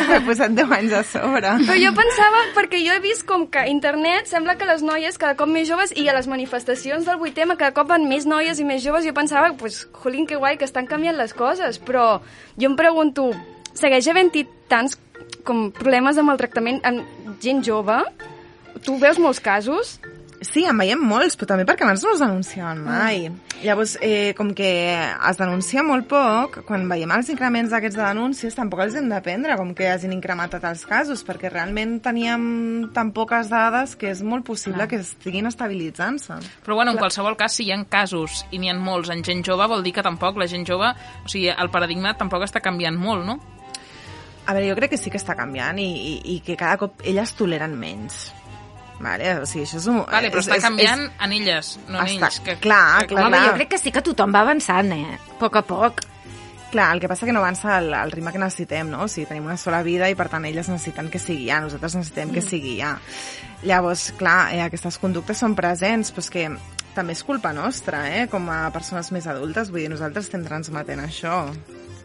m'he 0.10 0.20
posat 0.28 0.56
10 0.58 0.72
anys 0.78 0.94
a 1.00 1.04
sobre. 1.08 1.54
Però 1.68 1.78
jo 1.82 1.92
pensava, 1.98 2.42
perquè 2.56 2.82
jo 2.86 2.94
he 2.96 3.02
vist 3.04 3.26
com 3.30 3.48
que 3.52 3.66
internet 3.72 4.30
sembla 4.32 4.56
que 4.60 4.66
les 4.70 4.84
noies 4.86 5.18
cada 5.22 5.36
cop 5.40 5.50
més 5.52 5.68
joves 5.70 5.94
i 5.98 6.08
a 6.10 6.16
les 6.18 6.28
manifestacions 6.32 7.06
del 7.10 7.20
8M 7.20 7.58
cada 7.58 7.74
cop 7.76 7.90
van 7.92 8.08
més 8.10 8.26
noies 8.30 8.60
i 8.60 8.68
més 8.68 8.84
joves, 8.84 9.06
jo 9.08 9.14
pensava, 9.18 9.54
pues, 9.60 9.84
jolín, 10.04 10.28
que 10.30 10.38
guai, 10.40 10.58
que 10.58 10.66
estan 10.70 10.88
canviant 10.88 11.18
les 11.18 11.34
coses, 11.34 11.80
però 11.82 12.22
jo 12.58 12.70
em 12.70 12.76
pregunto, 12.80 13.32
segueix 13.74 14.08
havent-hi 14.12 14.46
tants 14.72 14.98
com 15.48 15.70
problemes 15.74 16.18
amb 16.22 16.32
el 16.34 16.38
tractament 16.40 16.80
amb 16.88 17.38
gent 17.42 17.64
jove? 17.66 17.98
Tu 18.86 18.96
veus 19.02 19.18
molts 19.22 19.40
casos? 19.44 20.00
Sí, 20.42 20.64
en 20.66 20.80
veiem 20.82 21.02
molts, 21.06 21.36
però 21.38 21.52
també 21.52 21.68
perquè 21.70 21.86
abans 21.86 22.02
no 22.02 22.16
es 22.16 22.22
denunciaven 22.24 22.80
mai. 22.82 23.28
Llavors, 23.62 23.94
eh, 24.02 24.34
com 24.34 24.56
que 24.58 24.72
es 24.98 25.38
denuncia 25.38 25.84
molt 25.86 26.08
poc, 26.10 26.64
quan 26.66 26.88
veiem 26.90 27.14
els 27.14 27.30
increments 27.30 27.70
d'aquests 27.70 28.00
de 28.00 28.02
denúncies, 28.08 28.58
tampoc 28.58 28.82
els 28.82 28.98
hem 28.98 29.12
de 29.12 29.20
prendre 29.22 29.54
com 29.60 29.76
que 29.78 29.92
hagin 29.92 30.16
incrementat 30.16 30.66
els 30.66 30.82
casos, 30.90 31.22
perquè 31.28 31.52
realment 31.54 32.00
teníem 32.02 32.90
tan 32.96 33.14
poques 33.14 33.54
dades 33.54 33.94
que 33.96 34.10
és 34.10 34.26
molt 34.26 34.48
possible 34.48 34.90
que 34.90 35.04
estiguin 35.06 35.46
estabilitzant-se. 35.46 36.40
Però 36.66 36.80
bueno, 36.80 36.96
en 36.96 36.98
qualsevol 36.98 37.38
cas, 37.38 37.54
si 37.54 37.70
hi 37.70 37.76
ha 37.76 37.78
casos 37.86 38.42
i 38.50 38.58
n'hi 38.58 38.74
ha 38.74 38.78
molts 38.82 39.14
en 39.14 39.22
gent 39.22 39.46
jove, 39.46 39.70
vol 39.70 39.86
dir 39.86 39.94
que 39.94 40.02
tampoc 40.02 40.42
la 40.42 40.50
gent 40.50 40.66
jove, 40.66 40.90
o 41.22 41.30
sigui, 41.30 41.52
el 41.54 41.70
paradigma 41.70 42.18
tampoc 42.18 42.50
està 42.50 42.66
canviant 42.66 42.98
molt, 42.98 43.30
no? 43.30 43.38
A 44.50 44.56
veure, 44.58 44.72
jo 44.72 44.76
crec 44.76 44.96
que 44.96 44.98
sí 44.98 45.14
que 45.14 45.22
està 45.22 45.38
canviant 45.38 45.78
i, 45.78 45.86
i, 45.86 46.14
i 46.34 46.40
que 46.42 46.58
cada 46.58 46.82
cop 46.82 47.06
elles 47.06 47.38
toleren 47.38 47.78
menys. 47.78 48.32
Vale? 49.00 49.40
O 49.42 49.46
sigui, 49.50 49.64
això 49.66 49.78
és 49.80 49.88
un... 49.90 50.04
Vale, 50.06 50.30
però 50.30 50.42
és, 50.44 50.48
està 50.48 50.58
és- 50.60 50.64
canviant 50.64 51.08
en 51.26 51.32
elles, 51.34 51.80
no 51.88 52.00
en 52.00 52.06
Està- 52.06 52.28
ells. 52.28 52.40
Que, 52.46 52.56
clar, 52.62 53.06
que, 53.08 53.16
clar. 53.16 53.26
Home, 53.30 53.40
jo 53.48 53.54
crec 53.56 53.70
que 53.70 53.78
sí 53.82 53.92
que 53.92 54.02
tothom 54.06 54.34
va 54.36 54.42
avançant, 54.46 54.92
eh? 54.94 55.18
A 55.18 55.38
poc 55.40 55.56
a 55.58 55.62
poc. 55.66 56.02
Clar, 56.72 56.94
el 56.96 57.02
que 57.04 57.10
passa 57.12 57.26
que 57.26 57.34
no 57.34 57.40
avança 57.42 57.74
al, 57.80 57.90
al 57.94 58.12
ritme 58.14 58.32
que 58.32 58.40
necessitem, 58.40 58.88
no? 58.94 59.02
O 59.04 59.08
sigui, 59.12 59.26
tenim 59.28 59.44
una 59.50 59.58
sola 59.58 59.82
vida 59.84 60.08
i 60.08 60.16
per 60.16 60.30
tant 60.32 60.46
elles 60.48 60.70
necessiten 60.70 61.10
que 61.12 61.20
sigui 61.20 61.50
ja, 61.50 61.60
nosaltres 61.60 61.96
necessitem 61.98 62.30
Mm. 62.30 62.34
que 62.38 62.42
sigui 62.46 62.78
ja. 62.78 62.94
Llavors, 63.64 64.12
clar, 64.18 64.54
eh, 64.54 64.62
aquestes 64.64 64.98
conductes 64.98 65.38
són 65.38 65.54
presents, 65.56 66.14
però 66.14 66.20
és 66.24 66.30
que 66.30 66.46
també 66.96 67.14
és 67.14 67.24
culpa 67.24 67.52
nostra, 67.54 68.06
eh? 68.16 68.28
Com 68.32 68.48
a 68.50 68.70
persones 68.72 69.12
més 69.12 69.28
adultes, 69.28 69.70
vull 69.72 69.82
dir, 69.82 69.90
nosaltres 69.90 70.26
estem 70.30 70.46
transmetent 70.46 71.00
això 71.04 71.50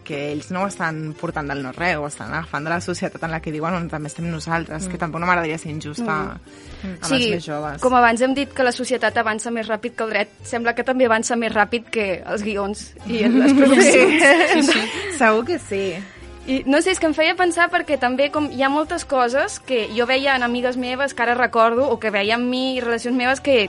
que 0.07 0.21
ells 0.31 0.53
no 0.55 0.63
ho 0.65 0.71
estan 0.71 1.13
portant 1.19 1.51
del 1.51 1.63
no-res, 1.65 1.99
ho 1.99 2.07
estan 2.07 2.33
agafant 2.33 2.67
de 2.67 2.73
la 2.73 2.81
societat 2.85 3.27
en 3.27 3.35
la 3.35 3.43
que 3.43 3.53
diuen 3.55 3.75
on 3.75 3.89
també 3.91 4.11
estem 4.13 4.29
nosaltres, 4.31 4.89
que 4.89 5.01
tampoc 5.01 5.23
no 5.23 5.29
m'agradaria 5.29 5.59
ser 5.59 5.73
injusta 5.75 6.17
amb 6.33 7.07
els 7.11 7.13
més 7.13 7.45
joves. 7.45 7.81
com 7.83 7.95
abans 7.99 8.23
hem 8.23 8.35
dit 8.37 8.53
que 8.55 8.67
la 8.67 8.75
societat 8.75 9.17
avança 9.19 9.51
més 9.51 9.69
ràpid 9.69 9.97
que 9.97 10.07
el 10.07 10.13
dret, 10.15 10.37
sembla 10.47 10.77
que 10.79 10.85
també 10.87 11.09
avança 11.11 11.37
més 11.37 11.53
ràpid 11.53 11.91
que 11.91 12.11
els 12.25 12.45
guions 12.47 12.93
i 13.07 13.25
les 13.37 13.57
produccions. 13.57 14.29
Sí, 14.53 14.63
sí. 14.73 14.85
Segur 15.19 15.45
que 15.49 15.59
sí. 15.59 15.87
I 16.47 16.61
no 16.71 16.79
sé, 16.79 16.93
és 16.95 17.01
que 17.03 17.09
em 17.11 17.15
feia 17.15 17.35
pensar 17.35 17.67
perquè 17.73 17.97
també 17.99 18.29
com 18.31 18.47
hi 18.55 18.63
ha 18.63 18.71
moltes 18.71 19.03
coses 19.05 19.59
que 19.59 19.89
jo 19.97 20.07
veia 20.07 20.37
en 20.39 20.47
amigues 20.47 20.77
meves 20.79 21.15
que 21.15 21.25
ara 21.25 21.35
recordo 21.35 21.89
o 21.91 21.99
que 21.99 22.13
veia 22.15 22.37
en 22.39 22.47
mi 22.51 22.79
relacions 22.79 23.19
meves 23.19 23.43
que 23.43 23.67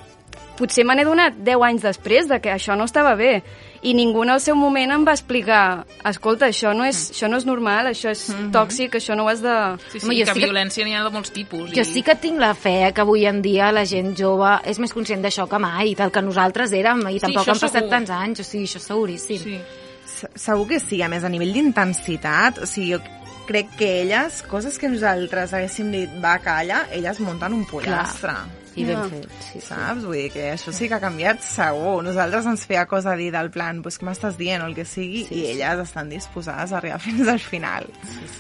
potser 0.58 0.86
me 0.86 0.94
n'he 0.98 1.06
donat 1.06 1.40
10 1.42 1.66
anys 1.70 1.88
després 1.88 2.30
de 2.30 2.38
que 2.42 2.54
això 2.54 2.78
no 2.78 2.86
estava 2.86 3.16
bé 3.18 3.42
i 3.82 3.94
ningú 3.94 4.24
en 4.24 4.30
el 4.34 4.40
seu 4.42 4.56
moment 4.56 4.92
em 4.92 5.04
va 5.08 5.14
explicar 5.14 5.86
escolta, 6.06 6.48
això 6.48 6.74
no 6.76 6.86
és, 6.86 7.12
això 7.12 7.30
no 7.30 7.38
és 7.38 7.46
normal, 7.46 7.88
això 7.92 8.10
és 8.10 8.28
tòxic, 8.54 8.96
això 8.98 9.16
no 9.16 9.26
ho 9.26 9.30
has 9.30 9.42
de... 9.42 9.56
Sí, 9.92 10.00
sí, 10.00 10.06
Home, 10.06 10.16
que 10.24 10.26
sí 10.34 10.40
que- 10.40 10.46
violència 10.46 10.86
n'hi 10.86 10.96
ha 10.96 11.04
de 11.04 11.12
molts 11.14 11.32
tipus. 11.32 11.72
Jo 11.76 11.84
sí 11.86 12.02
que 12.04 12.16
tinc 12.16 12.40
la 12.40 12.54
fe 12.56 12.92
que 12.94 13.02
avui 13.02 13.26
en 13.26 13.42
dia 13.42 13.72
la 13.72 13.86
gent 13.86 14.16
jove 14.18 14.56
és 14.66 14.80
més 14.80 14.94
conscient 14.94 15.22
d'això 15.22 15.48
que 15.48 15.60
mai, 15.60 15.94
del 15.96 16.12
que 16.12 16.22
nosaltres 16.22 16.74
érem, 16.74 17.04
i 17.10 17.20
tampoc 17.20 17.44
això 17.46 17.52
han 17.54 17.60
passat 17.60 17.82
segur. 17.84 17.90
tants 17.90 18.10
anys, 18.10 18.40
o 18.40 18.44
sigui, 18.44 18.66
això 18.66 18.78
és 18.82 18.88
seguríssim. 18.90 19.38
Sí. 19.44 19.60
Se- 20.08 20.30
Segur 20.36 20.68
que 20.68 20.80
sí, 20.80 21.02
a 21.04 21.08
més, 21.10 21.24
a 21.24 21.30
nivell 21.30 21.54
d'intensitat, 21.54 22.60
o 22.64 22.66
sigui, 22.66 22.94
jo 22.96 23.02
crec 23.48 23.70
que 23.78 24.02
elles, 24.02 24.42
coses 24.50 24.78
que 24.80 24.90
nosaltres 24.90 25.54
haguéssim 25.54 25.92
dit 25.92 26.10
va, 26.24 26.38
calla, 26.44 26.88
elles 26.92 27.20
munten 27.24 27.54
un 27.54 27.66
pollastre. 27.66 28.34
I 28.78 28.86
ben 28.86 29.10
fet, 29.10 29.28
sí, 29.42 29.60
sí. 29.60 29.62
Saps? 29.68 30.04
Vull 30.06 30.16
dir 30.20 30.30
que 30.34 30.46
això 30.54 30.72
sí 30.76 30.88
que 30.88 30.96
ha 30.98 31.02
canviat 31.02 31.42
segur. 31.46 31.98
Nosaltres 32.06 32.46
ens 32.50 32.66
feia 32.70 32.86
cosa 32.90 33.16
dir 33.18 33.32
del 33.34 33.50
plan, 33.54 33.82
pues, 33.82 33.98
què 34.00 34.06
m'estàs 34.08 34.38
dient 34.38 34.62
o 34.62 34.70
el 34.70 34.76
que 34.78 34.86
sigui, 34.86 35.26
sí, 35.28 35.42
i 35.42 35.46
elles 35.56 35.82
estan 35.88 36.10
disposades 36.14 36.72
a 36.74 36.78
arribar 36.82 37.00
fins 37.08 37.28
al 37.28 37.40
final. 37.42 37.90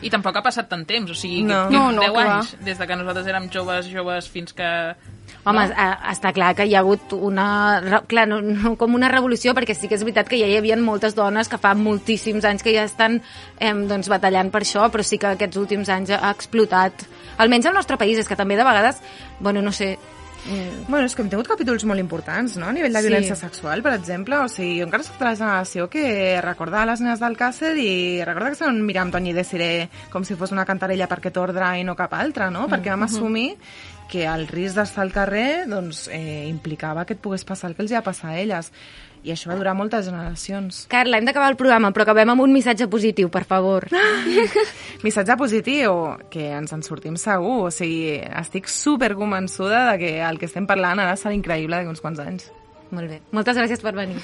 I 0.05 0.11
tampoc 0.13 0.37
ha 0.37 0.45
passat 0.45 0.69
tant 0.69 0.85
temps, 0.87 1.11
o 1.11 1.17
sigui, 1.17 1.43
No. 1.47 1.65
que, 1.67 1.73
No, 1.77 1.91
no, 1.91 2.01
10 2.05 2.11
clar. 2.13 2.27
anys, 2.37 2.55
des 2.65 2.77
de 2.77 2.87
que 2.87 2.95
nosaltres 2.99 3.27
érem 3.27 3.49
joves, 3.53 3.89
joves, 3.91 4.29
fins 4.29 4.53
que... 4.53 4.71
Home, 5.47 5.63
no? 5.67 5.87
està 6.11 6.31
clar 6.35 6.53
que 6.55 6.65
hi 6.67 6.73
ha 6.75 6.79
hagut 6.79 7.11
una, 7.13 8.01
clar, 8.07 8.25
no, 8.27 8.39
no 8.41 8.73
com 8.79 8.95
una 8.95 9.09
revolució, 9.11 9.53
perquè 9.55 9.75
sí 9.75 9.87
que 9.87 9.95
és 9.95 10.03
veritat 10.03 10.27
que 10.27 10.39
ja 10.39 10.47
hi 10.47 10.57
havia 10.59 10.75
moltes 10.79 11.15
dones 11.15 11.47
que 11.51 11.59
fa 11.59 11.73
moltíssims 11.75 12.45
anys 12.47 12.63
que 12.63 12.73
ja 12.75 12.83
estan 12.87 13.21
eh, 13.59 13.73
doncs, 13.87 14.07
batallant 14.11 14.51
per 14.51 14.61
això, 14.63 14.87
però 14.91 15.03
sí 15.07 15.19
que 15.19 15.33
aquests 15.33 15.59
últims 15.59 15.89
anys 15.91 16.11
ha 16.15 16.31
explotat. 16.31 17.05
Almenys 17.37 17.67
al 17.69 17.75
nostre 17.79 17.97
país, 17.99 18.19
és 18.19 18.27
que 18.27 18.35
també 18.39 18.55
de 18.59 18.63
vegades, 18.67 18.99
bueno, 19.39 19.61
no 19.61 19.71
sé, 19.75 19.97
mm, 20.49 20.85
Bueno, 20.87 21.05
és 21.05 21.15
que 21.15 21.21
hem 21.21 21.29
tingut 21.29 21.47
capítols 21.47 21.83
molt 21.85 21.99
importants, 21.99 22.55
no?, 22.57 22.67
a 22.67 22.73
nivell 22.73 22.93
de 22.93 23.01
Sí. 23.01 23.07
violència 23.07 23.35
sexual, 23.35 23.81
per 23.83 23.93
exemple. 23.93 24.37
O 24.39 24.47
sigui, 24.47 24.79
jo 24.79 24.85
encara 24.85 25.03
soc 25.03 25.17
de 25.19 25.25
la 25.25 25.35
generació 25.35 25.89
que 25.89 26.39
recorda 26.41 26.85
les 26.85 27.01
nenes 27.01 27.19
d'Alcàcer 27.19 27.75
i 27.77 28.23
recorda 28.23 28.47
que 28.47 28.53
estaven 28.53 28.81
mirant 28.85 29.11
Toni 29.11 29.33
Desiré 29.33 29.89
com 30.11 30.23
si 30.23 30.35
fos 30.35 30.51
una 30.51 30.65
cantarella 30.65 31.07
per 31.07 31.19
aquest 31.19 31.37
ordre 31.37 31.79
i 31.79 31.83
no 31.83 31.95
cap 31.95 32.13
altre, 32.13 32.49
no? 32.51 32.67
Perquè 32.67 32.89
vam 32.89 33.03
assumir 33.03 33.57
que 34.09 34.25
el 34.25 34.47
risc 34.47 34.75
d'estar 34.77 35.03
al 35.03 35.11
carrer 35.11 35.65
doncs, 35.67 36.07
eh, 36.07 36.45
implicava 36.47 37.03
que 37.05 37.13
et 37.13 37.19
pogués 37.21 37.43
passar 37.43 37.69
el 37.69 37.75
que 37.75 37.81
els 37.81 37.91
hi 37.91 37.95
va 37.95 38.01
passar 38.01 38.29
a 38.29 38.39
elles. 38.39 38.71
I 39.27 39.33
això 39.33 39.49
va 39.51 39.57
durar 39.59 39.73
moltes 39.75 40.05
generacions. 40.07 40.85
Carla, 40.87 41.19
hem 41.19 41.25
d'acabar 41.27 41.49
el 41.51 41.57
programa, 41.59 41.89
però 41.91 42.05
acabem 42.05 42.29
amb 42.31 42.45
un 42.45 42.53
missatge 42.55 42.87
positiu, 42.87 43.27
per 43.33 43.43
favor. 43.49 43.89
Missatge 45.03 45.35
positiu, 45.35 45.97
que 46.31 46.45
ens 46.55 46.71
en 46.71 46.85
sortim 46.85 47.17
segur. 47.19 47.57
O 47.67 47.73
sigui, 47.73 48.21
estic 48.39 48.71
super 48.71 49.11
convençuda 49.19 49.83
de 49.91 49.97
que 49.99 50.13
el 50.23 50.39
que 50.39 50.47
estem 50.47 50.69
parlant 50.69 51.03
ara 51.03 51.19
serà 51.19 51.35
increïble 51.35 51.75
d'aquí 51.75 51.91
uns 51.91 52.03
quants 52.05 52.23
anys. 52.23 52.47
Molt 52.95 53.11
bé. 53.11 53.19
Moltes 53.35 53.59
gràcies 53.59 53.83
per 53.83 53.97
venir. 53.99 54.23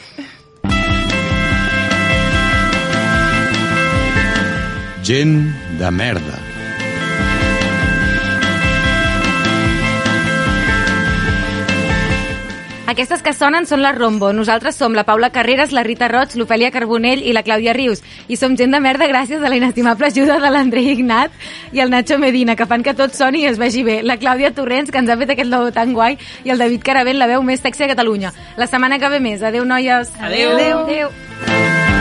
Gent 5.03 5.37
de 5.83 5.91
merda. 5.91 6.52
Aquestes 12.83 13.21
que 13.23 13.31
sonen 13.31 13.63
són 13.63 13.79
la 13.79 13.93
Rombo. 13.95 14.33
Nosaltres 14.35 14.75
som 14.75 14.91
la 14.93 15.05
Paula 15.07 15.29
Carreras, 15.31 15.71
la 15.71 15.85
Rita 15.87 16.09
Roig, 16.11 16.33
l'Ofèlia 16.35 16.69
Carbonell 16.69 17.23
i 17.23 17.31
la 17.31 17.43
Clàudia 17.47 17.71
Rius. 17.73 18.03
I 18.27 18.35
som 18.35 18.57
gent 18.59 18.75
de 18.75 18.81
merda 18.83 19.07
gràcies 19.07 19.39
a 19.39 19.49
la 19.49 19.55
inestimable 19.55 20.11
ajuda 20.11 20.35
de 20.43 20.51
l'Andrei 20.51 20.91
Ignat 20.91 21.31
i 21.71 21.79
el 21.79 21.93
Nacho 21.93 22.19
Medina, 22.19 22.57
que 22.59 22.67
fan 22.67 22.83
que 22.83 22.93
tot 22.93 23.15
soni 23.15 23.45
i 23.45 23.47
es 23.47 23.57
vegi 23.57 23.85
bé. 23.87 24.01
La 24.03 24.19
Clàudia 24.19 24.51
Torrents, 24.51 24.91
que 24.91 24.99
ens 24.99 25.09
ha 25.09 25.17
fet 25.17 25.31
aquest 25.31 25.49
logo 25.49 25.71
tan 25.71 25.95
guai, 25.95 26.19
i 26.43 26.51
el 26.51 26.59
David 26.59 26.83
Caravent, 26.83 27.21
la 27.23 27.31
veu 27.31 27.41
més 27.41 27.63
sexy 27.63 27.85
de 27.85 27.93
Catalunya. 27.95 28.35
La 28.59 28.67
setmana 28.67 28.99
que 28.99 29.15
ve 29.15 29.23
més. 29.23 29.47
Adéu, 29.47 29.63
noies. 29.63 30.11
Adéu. 30.19 30.57
Adéu. 30.83 31.92